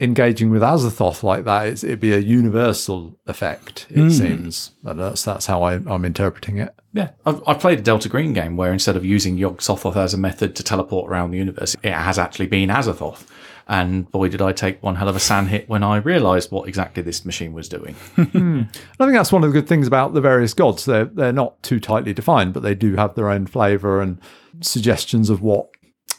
engaging 0.00 0.50
with 0.50 0.62
Azathoth 0.62 1.22
like 1.22 1.44
that, 1.44 1.66
it's, 1.66 1.82
it'd 1.82 2.00
be 2.00 2.12
a 2.12 2.18
universal 2.18 3.18
effect. 3.26 3.86
It 3.90 4.00
hmm. 4.00 4.10
seems, 4.10 4.72
and 4.84 4.98
that's 4.98 5.24
that's 5.24 5.46
how 5.46 5.62
I, 5.62 5.74
I'm 5.74 6.04
interpreting 6.04 6.58
it. 6.58 6.74
Yeah, 6.92 7.10
I've, 7.26 7.42
I've 7.46 7.60
played 7.60 7.80
a 7.80 7.82
Delta 7.82 8.08
Green 8.08 8.32
game 8.32 8.56
where 8.56 8.72
instead 8.72 8.96
of 8.96 9.04
using 9.04 9.36
Yog 9.36 9.58
Sothoth 9.58 9.96
as 9.96 10.14
a 10.14 10.18
method 10.18 10.54
to 10.56 10.62
teleport 10.62 11.10
around 11.10 11.30
the 11.30 11.38
universe, 11.38 11.76
it 11.82 11.92
has 11.92 12.18
actually 12.18 12.46
been 12.46 12.68
Azathoth. 12.68 13.26
And 13.70 14.10
boy, 14.10 14.30
did 14.30 14.40
I 14.40 14.52
take 14.52 14.82
one 14.82 14.96
hell 14.96 15.10
of 15.10 15.16
a 15.16 15.20
SAN 15.20 15.48
hit 15.48 15.68
when 15.68 15.82
I 15.82 15.98
realised 15.98 16.50
what 16.50 16.66
exactly 16.66 17.02
this 17.02 17.26
machine 17.26 17.52
was 17.52 17.68
doing. 17.68 17.94
Hmm. 18.28 18.62
I 19.00 19.04
think 19.04 19.16
that's 19.16 19.32
one 19.32 19.42
of 19.42 19.50
the 19.50 19.58
good 19.58 19.68
things 19.68 19.86
about 19.86 20.12
the 20.12 20.20
various 20.20 20.54
gods. 20.54 20.84
They're 20.84 21.06
they're 21.06 21.32
not 21.32 21.62
too 21.62 21.80
tightly 21.80 22.12
defined, 22.12 22.52
but 22.52 22.62
they 22.62 22.74
do 22.74 22.96
have 22.96 23.14
their 23.14 23.30
own 23.30 23.46
flavour 23.46 24.00
and 24.00 24.20
suggestions 24.60 25.30
of 25.30 25.40
what 25.40 25.70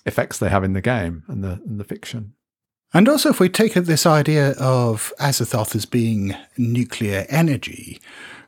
effects 0.06 0.40
they 0.40 0.50
have 0.50 0.64
in 0.64 0.74
the 0.74 0.82
game 0.82 1.24
and 1.28 1.44
the 1.44 1.62
and 1.66 1.80
the 1.80 1.84
fiction. 1.84 2.34
And 2.94 3.08
also, 3.08 3.30
if 3.30 3.40
we 3.40 3.50
take 3.50 3.74
this 3.74 4.06
idea 4.06 4.52
of 4.54 5.14
Azathoth 5.20 5.76
as 5.76 5.86
being 5.86 6.36
nuclear 6.58 7.26
energy, 7.30 8.02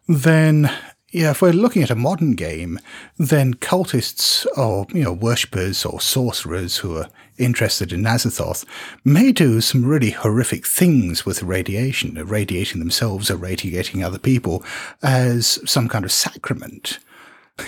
then 0.08 0.72
yeah, 1.12 1.32
if 1.32 1.42
we're 1.42 1.52
looking 1.52 1.84
at 1.84 1.90
a 1.90 1.96
modern 1.96 2.34
game, 2.34 2.80
then 3.18 3.54
cultists 3.56 4.48
or 4.58 4.88
you 4.94 5.04
know 5.04 5.14
worshippers 5.14 5.86
or 5.86 6.00
sorcerers 6.00 6.78
who 6.78 6.98
are 6.98 7.10
interested 7.38 7.92
in 7.92 8.04
Azathoth 8.04 8.66
may 9.04 9.32
do 9.32 9.60
some 9.62 9.86
really 9.86 10.12
horrific 10.12 10.66
things 10.66 11.26
with 11.26 11.44
radiation, 11.44 12.18
irradiating 12.18 12.80
themselves, 12.80 13.30
irradiating 13.30 14.04
other 14.04 14.20
people 14.20 14.64
as 15.04 15.60
some 15.70 15.88
kind 15.88 16.06
of 16.06 16.12
sacrament. 16.12 17.00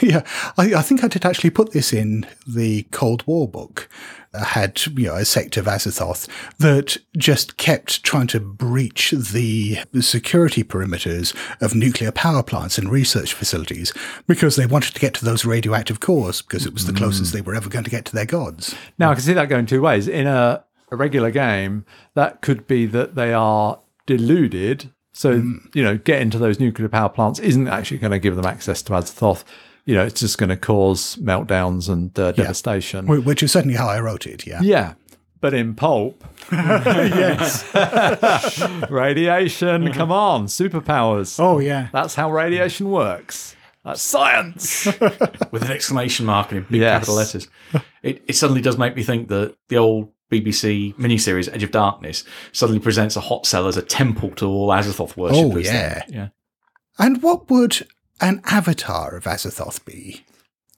Yeah, 0.02 0.24
I, 0.58 0.74
I 0.74 0.82
think 0.82 1.04
I 1.04 1.08
did 1.08 1.24
actually 1.24 1.52
put 1.52 1.72
this 1.72 1.94
in 1.94 2.26
the 2.48 2.84
Cold 2.90 3.28
War 3.28 3.48
book. 3.48 3.88
Had 4.34 4.82
you 4.98 5.08
know 5.08 5.16
a 5.16 5.26
sect 5.26 5.58
of 5.58 5.66
Azathoth 5.66 6.28
that 6.58 6.98
just 7.16 7.58
kept 7.58 8.04
trying 8.04 8.28
to 8.28 8.40
breach 8.40 9.12
the 9.12 9.78
security 10.00 10.64
perimeters 10.64 11.36
of 11.62 11.76
nuclear 11.76 12.12
power 12.12 12.42
plants 12.42 12.78
and 12.78 12.90
research 12.90 13.34
facilities 13.34 13.94
because 14.26 14.56
they 14.56 14.66
wanted 14.66 14.94
to 14.94 15.00
get 15.00 15.14
to 15.16 15.26
those 15.26 15.46
radioactive 15.46 16.00
cores 16.00 16.42
because 16.42 16.66
it 16.66 16.74
was 16.74 16.86
the 16.86 16.94
closest 16.94 17.32
mm. 17.32 17.36
they 17.36 17.42
were 17.42 17.56
ever 17.56 17.70
going 17.70 17.86
to 17.86 17.92
get 17.92 18.06
to 18.06 18.14
their 18.14 18.26
gods. 18.26 18.74
Now 18.98 19.12
I 19.12 19.14
can 19.14 19.24
see 19.24 19.34
that 19.34 19.50
going 19.50 19.66
two 19.66 19.82
ways. 19.82 20.08
In 20.08 20.26
a, 20.26 20.64
a 20.92 20.96
regular 20.96 21.32
game, 21.32 21.86
that 22.16 22.42
could 22.42 22.66
be 22.66 22.86
that 22.88 23.16
they 23.16 23.34
are 23.34 23.80
deluded. 24.06 24.92
So 25.12 25.42
mm. 25.42 25.76
you 25.76 25.84
know, 25.84 25.98
getting 25.98 26.30
to 26.32 26.40
those 26.40 26.60
nuclear 26.60 26.90
power 26.90 27.10
plants 27.10 27.40
isn't 27.40 27.68
actually 27.68 28.00
going 28.00 28.12
to 28.12 28.20
give 28.20 28.36
them 28.36 28.46
access 28.46 28.82
to 28.84 28.94
Azathoth. 28.94 29.44
You 29.86 29.96
know, 29.96 30.06
it's 30.06 30.22
just 30.22 30.38
going 30.38 30.50
to 30.50 30.58
cause 30.58 31.18
meltdowns 31.18 31.90
and 31.90 32.18
uh, 32.18 32.32
devastation. 32.32 33.06
Which 33.08 33.44
is 33.44 33.52
certainly 33.52 33.76
how 33.76 33.88
I 33.90 34.00
wrote 34.00 34.26
it. 34.26 34.48
Yeah. 34.48 34.62
Yeah. 34.62 34.94
But 35.42 35.54
in 35.54 35.76
pulp, 35.76 36.24
yes. 36.54 37.66
radiation, 38.90 39.92
come 39.92 40.12
on, 40.12 40.46
superpowers. 40.48 41.38
Oh 41.40 41.60
yeah. 41.60 41.90
That's 41.92 42.16
how 42.16 42.32
radiation 42.32 42.90
works. 42.90 43.56
That's 43.84 44.02
science. 44.02 44.86
with 45.52 45.64
an 45.64 45.72
exclamation 45.72 46.26
mark 46.26 46.52
and 46.52 46.60
in 46.60 46.66
big 46.72 46.80
Yes. 46.82 46.94
capital 47.00 47.16
letters. 47.16 47.48
It, 48.02 48.24
it 48.28 48.36
suddenly 48.38 48.62
does 48.62 48.78
make 48.78 48.96
me 48.96 49.04
think 49.04 49.28
that 49.28 49.56
the 49.68 49.78
old 49.78 50.10
BBC 50.32 50.96
miniseries 50.96 51.54
Edge 51.54 51.64
of 51.64 51.72
Darkness 51.72 52.24
suddenly 52.54 52.80
presents 52.80 53.18
a 53.18 53.20
hot 53.22 53.46
cell 53.46 53.68
as 53.68 53.76
a 53.76 53.82
temple 53.82 54.30
to 54.36 54.46
all 54.46 54.70
Azathoth 54.70 55.18
worshippers. 55.18 55.68
Oh, 55.68 55.74
yeah. 55.74 56.04
yeah. 56.08 56.30
And 56.98 57.22
what 57.22 57.50
would 57.50 57.86
an 58.22 58.42
avatar 58.46 59.16
of 59.16 59.26
Azathoth 59.26 59.84
be? 59.86 60.26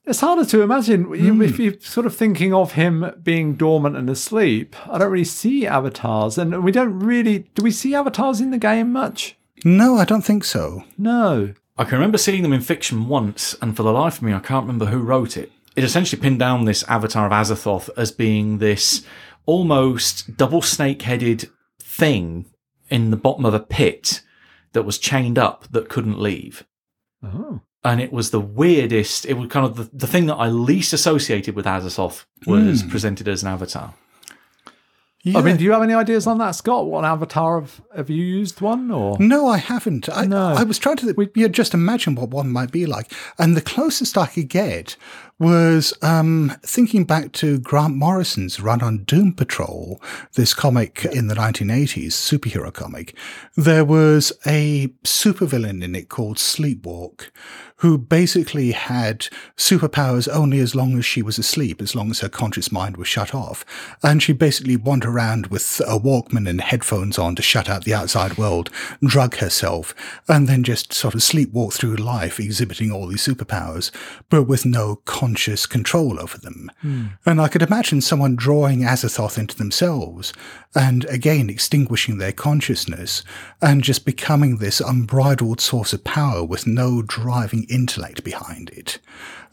it's 0.08 0.20
harder 0.20 0.46
to 0.46 0.62
imagine 0.62 1.10
You- 1.16 1.42
if 1.42 1.56
hmm. 1.56 1.62
you're 1.62 1.80
sort 1.80 2.06
of 2.06 2.16
thinking 2.16 2.54
of 2.54 2.74
him 2.74 3.12
being 3.24 3.56
dormant 3.56 3.98
and 3.98 4.10
asleep. 4.10 4.76
I 4.90 5.00
don't 5.00 5.12
really 5.12 5.24
see 5.24 5.66
avatars, 5.66 6.38
and 6.38 6.64
we 6.64 6.72
don't 6.72 7.00
really. 7.00 7.40
Do 7.56 7.64
we 7.64 7.72
see 7.72 7.96
avatars 7.96 8.40
in 8.40 8.52
the 8.52 8.58
game 8.58 8.92
much? 8.92 9.36
No, 9.64 9.98
I 9.98 10.06
don't 10.06 10.22
think 10.24 10.44
so. 10.44 10.84
No. 10.98 11.54
I 11.78 11.84
can 11.84 11.94
remember 11.94 12.18
seeing 12.18 12.44
them 12.44 12.54
in 12.54 12.62
fiction 12.62 13.08
once, 13.08 13.56
and 13.62 13.76
for 13.76 13.84
the 13.84 13.92
life 13.92 14.18
of 14.18 14.24
me, 14.24 14.34
I 14.34 14.40
can't 14.40 14.64
remember 14.64 14.86
who 14.86 15.00
wrote 15.00 15.36
it. 15.38 15.52
It 15.76 15.84
essentially 15.84 16.22
pinned 16.22 16.40
down 16.40 16.66
this 16.66 16.84
avatar 16.84 17.26
of 17.26 17.34
Azathoth 17.34 17.90
as 17.98 18.12
being 18.12 18.60
this 18.60 19.06
almost 19.46 20.38
double 20.38 20.62
snake 20.62 21.02
headed 21.02 21.50
thing 21.80 22.46
in 22.90 23.12
the 23.12 23.18
bottom 23.18 23.46
of 23.46 23.54
a 23.54 23.60
pit 23.60 24.22
that 24.74 24.84
was 24.84 24.98
chained 24.98 25.38
up 25.38 25.68
that 25.72 25.90
couldn't 25.90 26.20
leave. 26.20 26.64
Oh. 27.26 27.62
and 27.84 28.02
it 28.02 28.12
was 28.12 28.32
the 28.32 28.40
weirdest. 28.40 29.26
It 29.26 29.34
was 29.34 29.50
kind 29.50 29.66
of 29.66 29.76
the, 29.76 29.90
the 29.94 30.08
thing 30.08 30.26
that 30.28 30.36
I 30.36 30.48
least 30.48 30.94
associated 30.94 31.56
with 31.56 31.66
Azathoth 31.66 32.26
was 32.46 32.82
hmm. 32.82 32.90
presented 32.90 33.28
as 33.28 33.44
an 33.44 33.50
avatar. 33.50 33.94
Yeah. 35.26 35.40
I 35.40 35.42
mean, 35.42 35.58
do 35.58 35.64
you 35.64 35.72
have 35.72 35.82
any 35.82 35.96
ideas 35.96 36.28
on 36.28 36.38
that, 36.38 36.52
Scott? 36.52 36.86
What 36.86 37.04
avatar 37.04 37.60
have 37.60 37.82
have 37.96 38.12
you 38.12 38.24
used 38.24 38.62
one 38.62 38.92
or? 38.92 39.18
No, 39.20 39.48
I 39.48 39.58
haven't. 39.58 40.08
I, 40.08 40.26
No. 40.26 40.50
I 40.50 40.62
was 40.62 40.78
trying 40.78 40.98
to 40.98 41.32
yeah, 41.34 41.48
just 41.48 41.74
imagine 41.74 42.14
what 42.14 42.30
one 42.30 42.52
might 42.52 42.72
be 42.72 42.86
like. 42.86 43.12
And 43.40 43.58
the 43.58 43.62
closest 43.62 44.20
I 44.20 44.28
could 44.28 44.50
get 44.50 44.96
was 45.38 45.94
um, 46.02 46.54
thinking 46.62 47.04
back 47.04 47.34
to 47.34 47.60
Grant 47.60 47.96
Morrison's 47.96 48.62
run 48.62 48.82
on 48.82 49.04
Doom 49.04 49.34
Patrol, 49.34 50.02
this 50.34 50.54
comic 50.54 51.04
in 51.12 51.28
the 51.28 51.36
1980s, 51.36 52.08
superhero 52.08 52.74
comic. 52.74 53.18
There 53.58 53.84
was 53.84 54.32
a 54.46 54.88
supervillain 55.04 55.84
in 55.84 55.94
it 55.94 56.08
called 56.08 56.38
Sleepwalk, 56.38 57.32
who 57.80 57.98
basically 57.98 58.72
had 58.72 59.28
superpowers 59.58 60.30
only 60.32 60.60
as 60.60 60.74
long 60.74 60.98
as 60.98 61.06
she 61.06 61.22
was 61.22 61.38
asleep, 61.38 61.82
as 61.82 61.94
long 61.94 62.10
as 62.10 62.22
her 62.22 62.30
conscious 62.30 62.72
mind 62.72 62.96
was 62.96 63.10
shut 63.10 63.36
off. 63.36 63.66
And 64.02 64.24
she 64.24 64.32
basically 64.32 64.78
wandered 64.78 65.10
around 65.10 65.48
with 65.48 65.82
a 65.86 66.00
Walkman 66.00 66.48
and 66.48 66.62
headphones 66.62 67.20
on 67.20 67.36
to 67.36 67.42
shut 67.42 67.70
out 67.70 67.84
the 67.84 67.94
outside 67.94 68.38
world, 68.38 68.70
drug 69.04 69.36
herself, 69.36 69.94
and 70.30 70.48
then 70.48 70.64
just 70.64 70.94
sort 70.94 71.14
of 71.14 71.20
sleepwalk 71.20 71.74
through 71.74 71.98
life 71.98 72.40
exhibiting 72.40 72.92
all 72.92 73.08
these 73.08 73.26
superpowers, 73.26 73.92
but 74.30 74.44
with 74.44 74.66
no 74.66 75.02
conscious 75.04 75.25
control 75.66 76.20
over 76.20 76.38
them. 76.38 76.70
Hmm. 76.82 77.06
And 77.26 77.42
I 77.42 77.48
could 77.48 77.64
imagine 77.64 78.02
someone 78.02 78.36
drawing 78.36 78.82
Azathoth 78.82 79.38
into 79.38 79.56
themselves 79.56 80.34
and 80.76 81.06
again 81.06 81.50
extinguishing 81.50 82.18
their 82.18 82.32
consciousness 82.32 83.24
and 83.62 83.84
just 83.84 84.06
becoming 84.06 84.58
this 84.58 84.80
unbridled 84.82 85.60
source 85.62 85.94
of 85.94 86.04
power 86.04 86.44
with 86.44 86.68
no 86.68 87.02
driving 87.02 87.66
intellect 87.70 88.24
behind 88.24 88.70
it. 88.70 89.00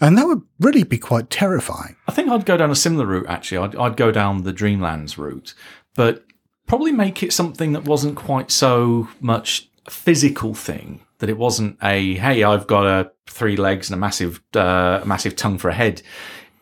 And 0.00 0.18
that 0.18 0.26
would 0.26 0.42
really 0.58 0.82
be 0.82 0.98
quite 0.98 1.30
terrifying. 1.30 1.96
I 2.08 2.12
think 2.12 2.28
I'd 2.28 2.44
go 2.44 2.56
down 2.56 2.70
a 2.70 2.76
similar 2.76 3.06
route. 3.06 3.26
Actually, 3.28 3.58
I'd, 3.58 3.76
I'd 3.76 3.96
go 3.96 4.10
down 4.10 4.42
the 4.42 4.52
Dreamlands 4.52 5.16
route, 5.16 5.54
but 5.94 6.24
probably 6.66 6.92
make 6.92 7.22
it 7.22 7.32
something 7.32 7.72
that 7.72 7.84
wasn't 7.84 8.16
quite 8.16 8.50
so 8.50 9.08
much 9.20 9.68
a 9.86 9.90
physical 9.90 10.54
thing. 10.54 11.00
That 11.22 11.30
it 11.30 11.38
wasn't 11.38 11.78
a 11.84 12.14
hey, 12.14 12.42
I've 12.42 12.66
got 12.66 12.84
a 12.84 13.12
three 13.28 13.54
legs 13.54 13.88
and 13.88 13.94
a 13.94 13.96
massive, 13.96 14.42
uh, 14.54 15.04
massive 15.06 15.36
tongue 15.36 15.56
for 15.56 15.68
a 15.68 15.72
head. 15.72 16.02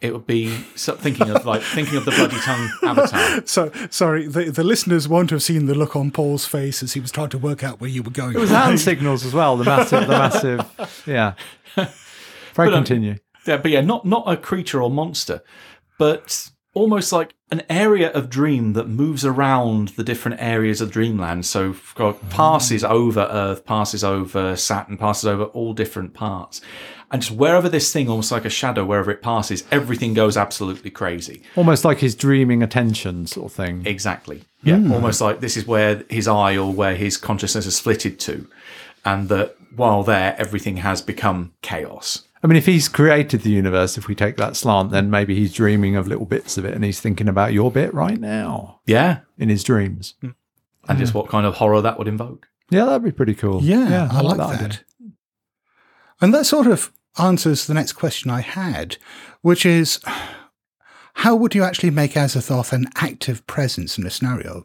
It 0.03 0.13
would 0.13 0.27
be 0.27 0.55
so, 0.77 0.97
thinking 0.97 1.31
of 1.31 1.47
like 1.47 1.63
thinking 1.63 1.97
of 1.97 2.05
the 2.05 2.11
bloody 2.11 2.37
tongue 2.41 2.71
avatar. 2.83 3.41
So, 3.47 3.73
sorry, 3.89 4.27
the, 4.27 4.51
the 4.51 4.63
listeners 4.63 5.09
won't 5.09 5.31
have 5.31 5.43
seen 5.43 5.65
the 5.65 5.75
look 5.75 5.97
on 5.97 6.11
Paul's 6.11 6.45
face 6.45 6.83
as 6.83 6.93
he 6.93 7.01
was 7.01 7.11
trying 7.11 7.31
to 7.31 7.39
work 7.39 7.65
out 7.65 7.81
where 7.81 7.89
you 7.89 8.03
were 8.03 8.11
going. 8.11 8.37
It 8.37 8.39
was 8.39 8.51
hand 8.51 8.79
signals 8.91 9.25
as 9.25 9.33
well. 9.33 9.57
The 9.57 9.65
massive, 9.65 10.03
the 10.03 10.09
massive. 10.09 11.03
Yeah. 11.07 11.37
Very 12.55 12.69
um, 12.69 12.75
continue. 12.75 13.17
Yeah, 13.47 13.57
but 13.57 13.71
yeah, 13.71 13.81
not 13.81 14.05
not 14.05 14.25
a 14.31 14.37
creature 14.37 14.83
or 14.83 14.91
monster, 14.91 15.43
but 15.97 16.51
almost 16.75 17.13
like 17.13 17.35
an 17.51 17.63
area 17.69 18.13
of 18.13 18.31
dream 18.31 18.75
that 18.75 18.89
moves 18.89 19.25
around 19.25 19.89
the 19.91 20.05
different 20.05 20.41
areas 20.41 20.81
of 20.81 20.91
dreamland. 20.91 21.45
So 21.47 21.65
you've 21.65 21.95
ah. 21.99 22.15
passes 22.31 22.85
over 22.85 23.29
Earth, 23.31 23.65
passes 23.65 24.05
over 24.05 24.57
Saturn, 24.57 24.97
passes 24.97 25.27
over 25.27 25.45
all 25.45 25.73
different 25.73 26.15
parts. 26.15 26.61
And 27.13 27.23
just 27.23 27.35
wherever 27.35 27.69
this 27.69 27.93
thing, 27.93 28.09
almost 28.09 28.31
like 28.31 28.45
a 28.45 28.51
shadow, 28.51 28.85
wherever 28.85 29.11
it 29.11 29.21
passes, 29.21 29.65
everything 29.73 30.15
goes 30.15 30.37
absolutely 30.37 30.91
crazy. 30.91 31.43
Almost 31.57 31.85
like 31.85 31.99
his 31.99 32.15
dreaming 32.15 32.63
attention 32.63 33.27
sort 33.27 33.51
of 33.51 33.53
thing. 33.53 33.85
Exactly. 33.85 34.45
Yeah. 34.63 34.77
Hmm. 34.77 34.93
Almost 34.93 35.21
like 35.21 35.41
this 35.41 35.57
is 35.57 35.67
where 35.67 36.05
his 36.09 36.29
eye 36.29 36.57
or 36.57 36.73
where 36.73 36.95
his 36.95 37.17
consciousness 37.17 37.67
is 37.67 37.81
flitted 37.81 38.21
to. 38.21 38.47
And 39.05 39.29
that 39.29 39.57
while 39.75 40.05
there, 40.05 40.37
everything 40.39 40.77
has 40.79 41.03
become 41.03 41.53
chaos. 41.63 42.23
I 42.43 42.47
mean, 42.47 42.57
if 42.57 42.65
he's 42.67 42.89
created 42.89 43.43
the 43.43 43.51
universe, 43.51 43.99
if 43.99 44.09
we 44.09 44.15
take 44.15 44.37
that 44.39 44.57
slant, 44.57 44.91
then 44.93 45.11
maybe 45.11 45.35
he's 45.35 45.53
dreaming 45.53 45.95
of 45.97 46.09
little 46.09 46.25
bits 46.25 46.57
of 46.57 46.65
it 46.65 46.75
and 46.75 46.83
he's 46.85 46.99
thinking 47.01 47.29
about 47.29 47.53
your 47.53 47.71
bit 47.71 47.93
right 47.93 48.19
now 48.19 48.81
Yeah. 48.87 49.19
in 49.39 49.49
his 49.51 49.63
dreams. 49.63 50.15
Hmm. 50.23 50.31
And 50.89 50.99
just 50.99 51.13
what 51.15 51.29
kind 51.29 51.45
of 51.47 51.57
horror 51.57 51.83
that 51.83 51.99
would 51.99 52.09
invoke. 52.09 52.49
Yeah, 52.71 52.87
that'd 52.87 53.05
be 53.05 53.13
pretty 53.13 53.35
cool. 53.35 53.63
Yeah, 53.63 54.09
I, 54.11 54.23
like, 54.23 54.39
that. 54.39 54.49
idea. 54.63 54.79
And 56.21 56.33
that 56.35 56.47
sort 56.47 56.67
of 56.67 56.91
answers 57.19 57.67
the 57.67 57.75
next 57.75 57.93
question 57.93 58.31
I 58.31 58.41
had, 58.41 58.97
which 59.43 59.67
is 59.67 60.01
how 61.15 61.35
would 61.37 61.55
you 61.55 61.63
actually 61.65 61.91
make 61.91 62.13
Azathoth 62.13 62.73
an 62.73 62.87
active 62.97 63.47
presence 63.47 63.99
in 63.99 64.07
a 64.07 64.11
scenario? 64.11 64.65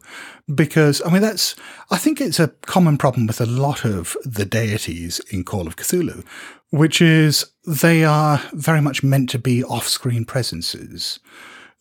Because, 0.54 1.02
I 1.06 1.12
mean, 1.12 1.22
that's, 1.22 1.56
I 1.92 1.98
think 1.98 2.22
it's 2.22 2.40
a 2.40 2.48
common 2.66 2.98
problem 2.98 3.28
with 3.28 3.42
a 3.42 3.46
lot 3.46 3.84
of 3.84 4.16
the 4.24 4.46
deities 4.46 5.20
in 5.32 5.44
Call 5.44 5.68
of 5.68 5.76
Cthulhu, 5.76 6.24
which 6.72 7.02
is 7.02 7.46
they 7.66 8.04
are 8.04 8.42
very 8.54 8.82
much 8.82 9.04
meant 9.04 9.30
to 9.32 9.40
be 9.40 9.64
off 9.64 9.88
screen 9.88 10.26
presences. 10.26 11.20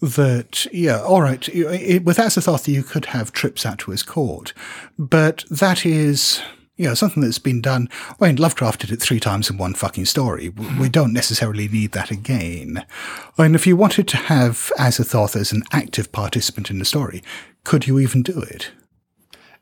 That, 0.00 0.66
yeah, 0.72 1.00
all 1.00 1.22
right, 1.22 1.48
it, 1.48 2.04
with 2.04 2.18
Azathoth, 2.18 2.68
you 2.68 2.82
could 2.82 3.06
have 3.06 3.32
trips 3.32 3.64
out 3.64 3.78
to 3.80 3.90
his 3.90 4.02
court, 4.02 4.52
but 4.98 5.44
that 5.50 5.86
is 5.86 6.42
you 6.76 6.86
know, 6.86 6.94
something 6.94 7.22
that's 7.22 7.38
been 7.38 7.60
done. 7.60 7.88
I 8.20 8.26
mean, 8.26 8.36
Lovecraft 8.36 8.80
did 8.80 8.90
it 8.90 9.00
three 9.00 9.20
times 9.20 9.48
in 9.48 9.58
one 9.58 9.74
fucking 9.74 10.06
story. 10.06 10.48
We 10.48 10.64
hmm. 10.64 10.86
don't 10.88 11.12
necessarily 11.12 11.68
need 11.68 11.92
that 11.92 12.10
again. 12.10 12.84
And 13.38 13.54
if 13.54 13.66
you 13.66 13.76
wanted 13.76 14.08
to 14.08 14.16
have 14.16 14.72
Azathoth 14.78 15.36
as 15.36 15.52
an 15.52 15.62
active 15.70 16.10
participant 16.10 16.70
in 16.70 16.78
the 16.78 16.84
story, 16.84 17.22
could 17.62 17.86
you 17.86 17.98
even 18.00 18.22
do 18.22 18.40
it? 18.40 18.72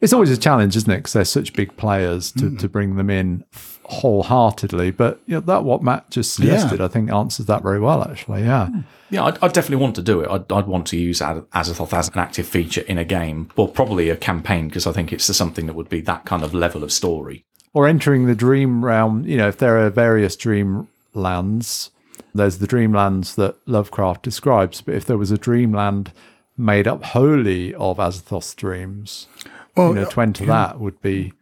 It's 0.00 0.12
always 0.12 0.30
a 0.30 0.38
challenge, 0.38 0.74
isn't 0.76 0.90
it? 0.90 0.96
Because 0.96 1.12
they're 1.12 1.24
such 1.24 1.52
big 1.52 1.76
players 1.76 2.32
to, 2.32 2.48
hmm. 2.48 2.56
to 2.56 2.68
bring 2.68 2.96
them 2.96 3.10
in 3.10 3.44
wholeheartedly. 3.92 4.90
But 4.90 5.20
you 5.26 5.34
know, 5.34 5.40
that 5.40 5.64
what 5.64 5.82
Matt 5.82 6.10
just 6.10 6.34
suggested, 6.34 6.80
I 6.80 6.88
think, 6.88 7.10
answers 7.10 7.46
that 7.46 7.62
very 7.62 7.80
well. 7.80 8.02
Actually, 8.02 8.42
yeah. 8.42 8.66
Hmm. 8.66 8.80
Yeah, 9.10 9.24
I'd, 9.24 9.38
I'd 9.42 9.52
definitely 9.52 9.82
want 9.82 9.94
to 9.96 10.02
do 10.02 10.20
it. 10.22 10.30
I'd, 10.30 10.50
I'd 10.50 10.66
want 10.66 10.86
to 10.88 10.96
use 10.96 11.20
Az- 11.20 11.42
Azathoth 11.54 11.92
as 11.92 12.08
an 12.08 12.18
active 12.18 12.46
feature 12.46 12.80
in 12.82 12.96
a 12.96 13.04
game, 13.04 13.50
or 13.56 13.68
probably 13.68 14.08
a 14.08 14.16
campaign, 14.16 14.68
because 14.68 14.86
I 14.86 14.92
think 14.92 15.12
it's 15.12 15.24
something 15.36 15.66
that 15.66 15.74
would 15.74 15.90
be 15.90 16.00
that 16.00 16.24
kind 16.24 16.42
of 16.42 16.54
level 16.54 16.82
of 16.82 16.90
story. 16.92 17.44
Or 17.74 17.86
entering 17.86 18.26
the 18.26 18.34
dream 18.34 18.84
realm. 18.84 19.24
You 19.26 19.36
know, 19.36 19.48
if 19.48 19.58
there 19.58 19.78
are 19.78 19.90
various 19.90 20.34
dream 20.36 20.88
lands, 21.14 21.90
there's 22.34 22.58
the 22.58 22.66
dreamlands 22.66 23.34
that 23.36 23.56
Lovecraft 23.66 24.22
describes. 24.22 24.80
But 24.80 24.94
if 24.94 25.04
there 25.04 25.18
was 25.18 25.30
a 25.30 25.38
dreamland 25.38 26.12
made 26.56 26.88
up 26.88 27.02
wholly 27.04 27.74
of 27.74 27.98
Azathoth's 27.98 28.54
dreams, 28.54 29.26
Well, 29.76 29.88
you 29.88 29.94
know, 29.96 30.04
to 30.06 30.20
enter 30.20 30.46
that 30.46 30.80
would 30.80 31.00
be 31.02 31.32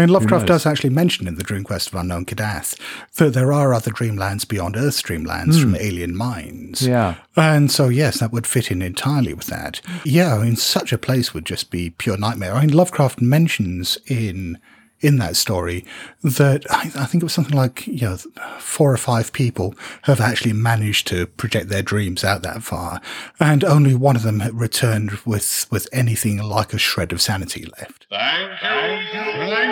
I 0.00 0.06
mean, 0.06 0.14
Lovecraft 0.14 0.46
does 0.46 0.64
actually 0.64 0.90
mention 0.90 1.28
in 1.28 1.34
the 1.34 1.42
Dream 1.42 1.62
Quest 1.62 1.88
of 1.88 1.94
Unknown 1.94 2.24
Kadath 2.24 2.80
that 3.16 3.34
there 3.34 3.52
are 3.52 3.74
other 3.74 3.90
dreamlands 3.90 4.48
beyond 4.48 4.74
Earth's 4.74 5.02
dreamlands 5.02 5.60
from 5.60 5.70
hmm. 5.70 5.76
alien 5.78 6.16
minds. 6.16 6.86
yeah. 6.86 7.16
And 7.36 7.70
so, 7.70 7.90
yes, 7.90 8.20
that 8.20 8.32
would 8.32 8.46
fit 8.46 8.70
in 8.70 8.80
entirely 8.80 9.34
with 9.34 9.48
that. 9.48 9.82
Yeah, 10.04 10.36
I 10.36 10.44
mean, 10.44 10.56
such 10.56 10.94
a 10.94 10.98
place 10.98 11.34
would 11.34 11.44
just 11.44 11.70
be 11.70 11.90
pure 11.90 12.16
nightmare. 12.16 12.54
I 12.54 12.62
mean, 12.62 12.74
Lovecraft 12.74 13.20
mentions 13.20 13.98
in 14.06 14.58
in 15.00 15.16
that 15.16 15.36
story 15.36 15.84
that 16.22 16.64
I, 16.70 16.90
I 16.94 17.06
think 17.06 17.22
it 17.22 17.24
was 17.24 17.32
something 17.32 17.56
like 17.56 17.86
you 17.86 18.02
know 18.02 18.16
four 18.58 18.92
or 18.92 18.96
five 18.96 19.32
people 19.32 19.74
have 20.02 20.20
actually 20.20 20.52
managed 20.52 21.06
to 21.08 21.26
project 21.26 21.68
their 21.68 21.82
dreams 21.82 22.24
out 22.24 22.42
that 22.42 22.62
far, 22.62 23.00
and 23.38 23.64
only 23.64 23.94
one 23.94 24.16
of 24.16 24.22
them 24.22 24.40
had 24.40 24.54
returned 24.54 25.12
with 25.24 25.66
with 25.70 25.88
anything 25.92 26.38
like 26.38 26.72
a 26.74 26.78
shred 26.78 27.12
of 27.12 27.20
sanity 27.20 27.66
left. 27.78 28.06
Thank 28.10 28.50
you. 28.62 28.68
Thank 28.68 29.68
you. 29.68 29.69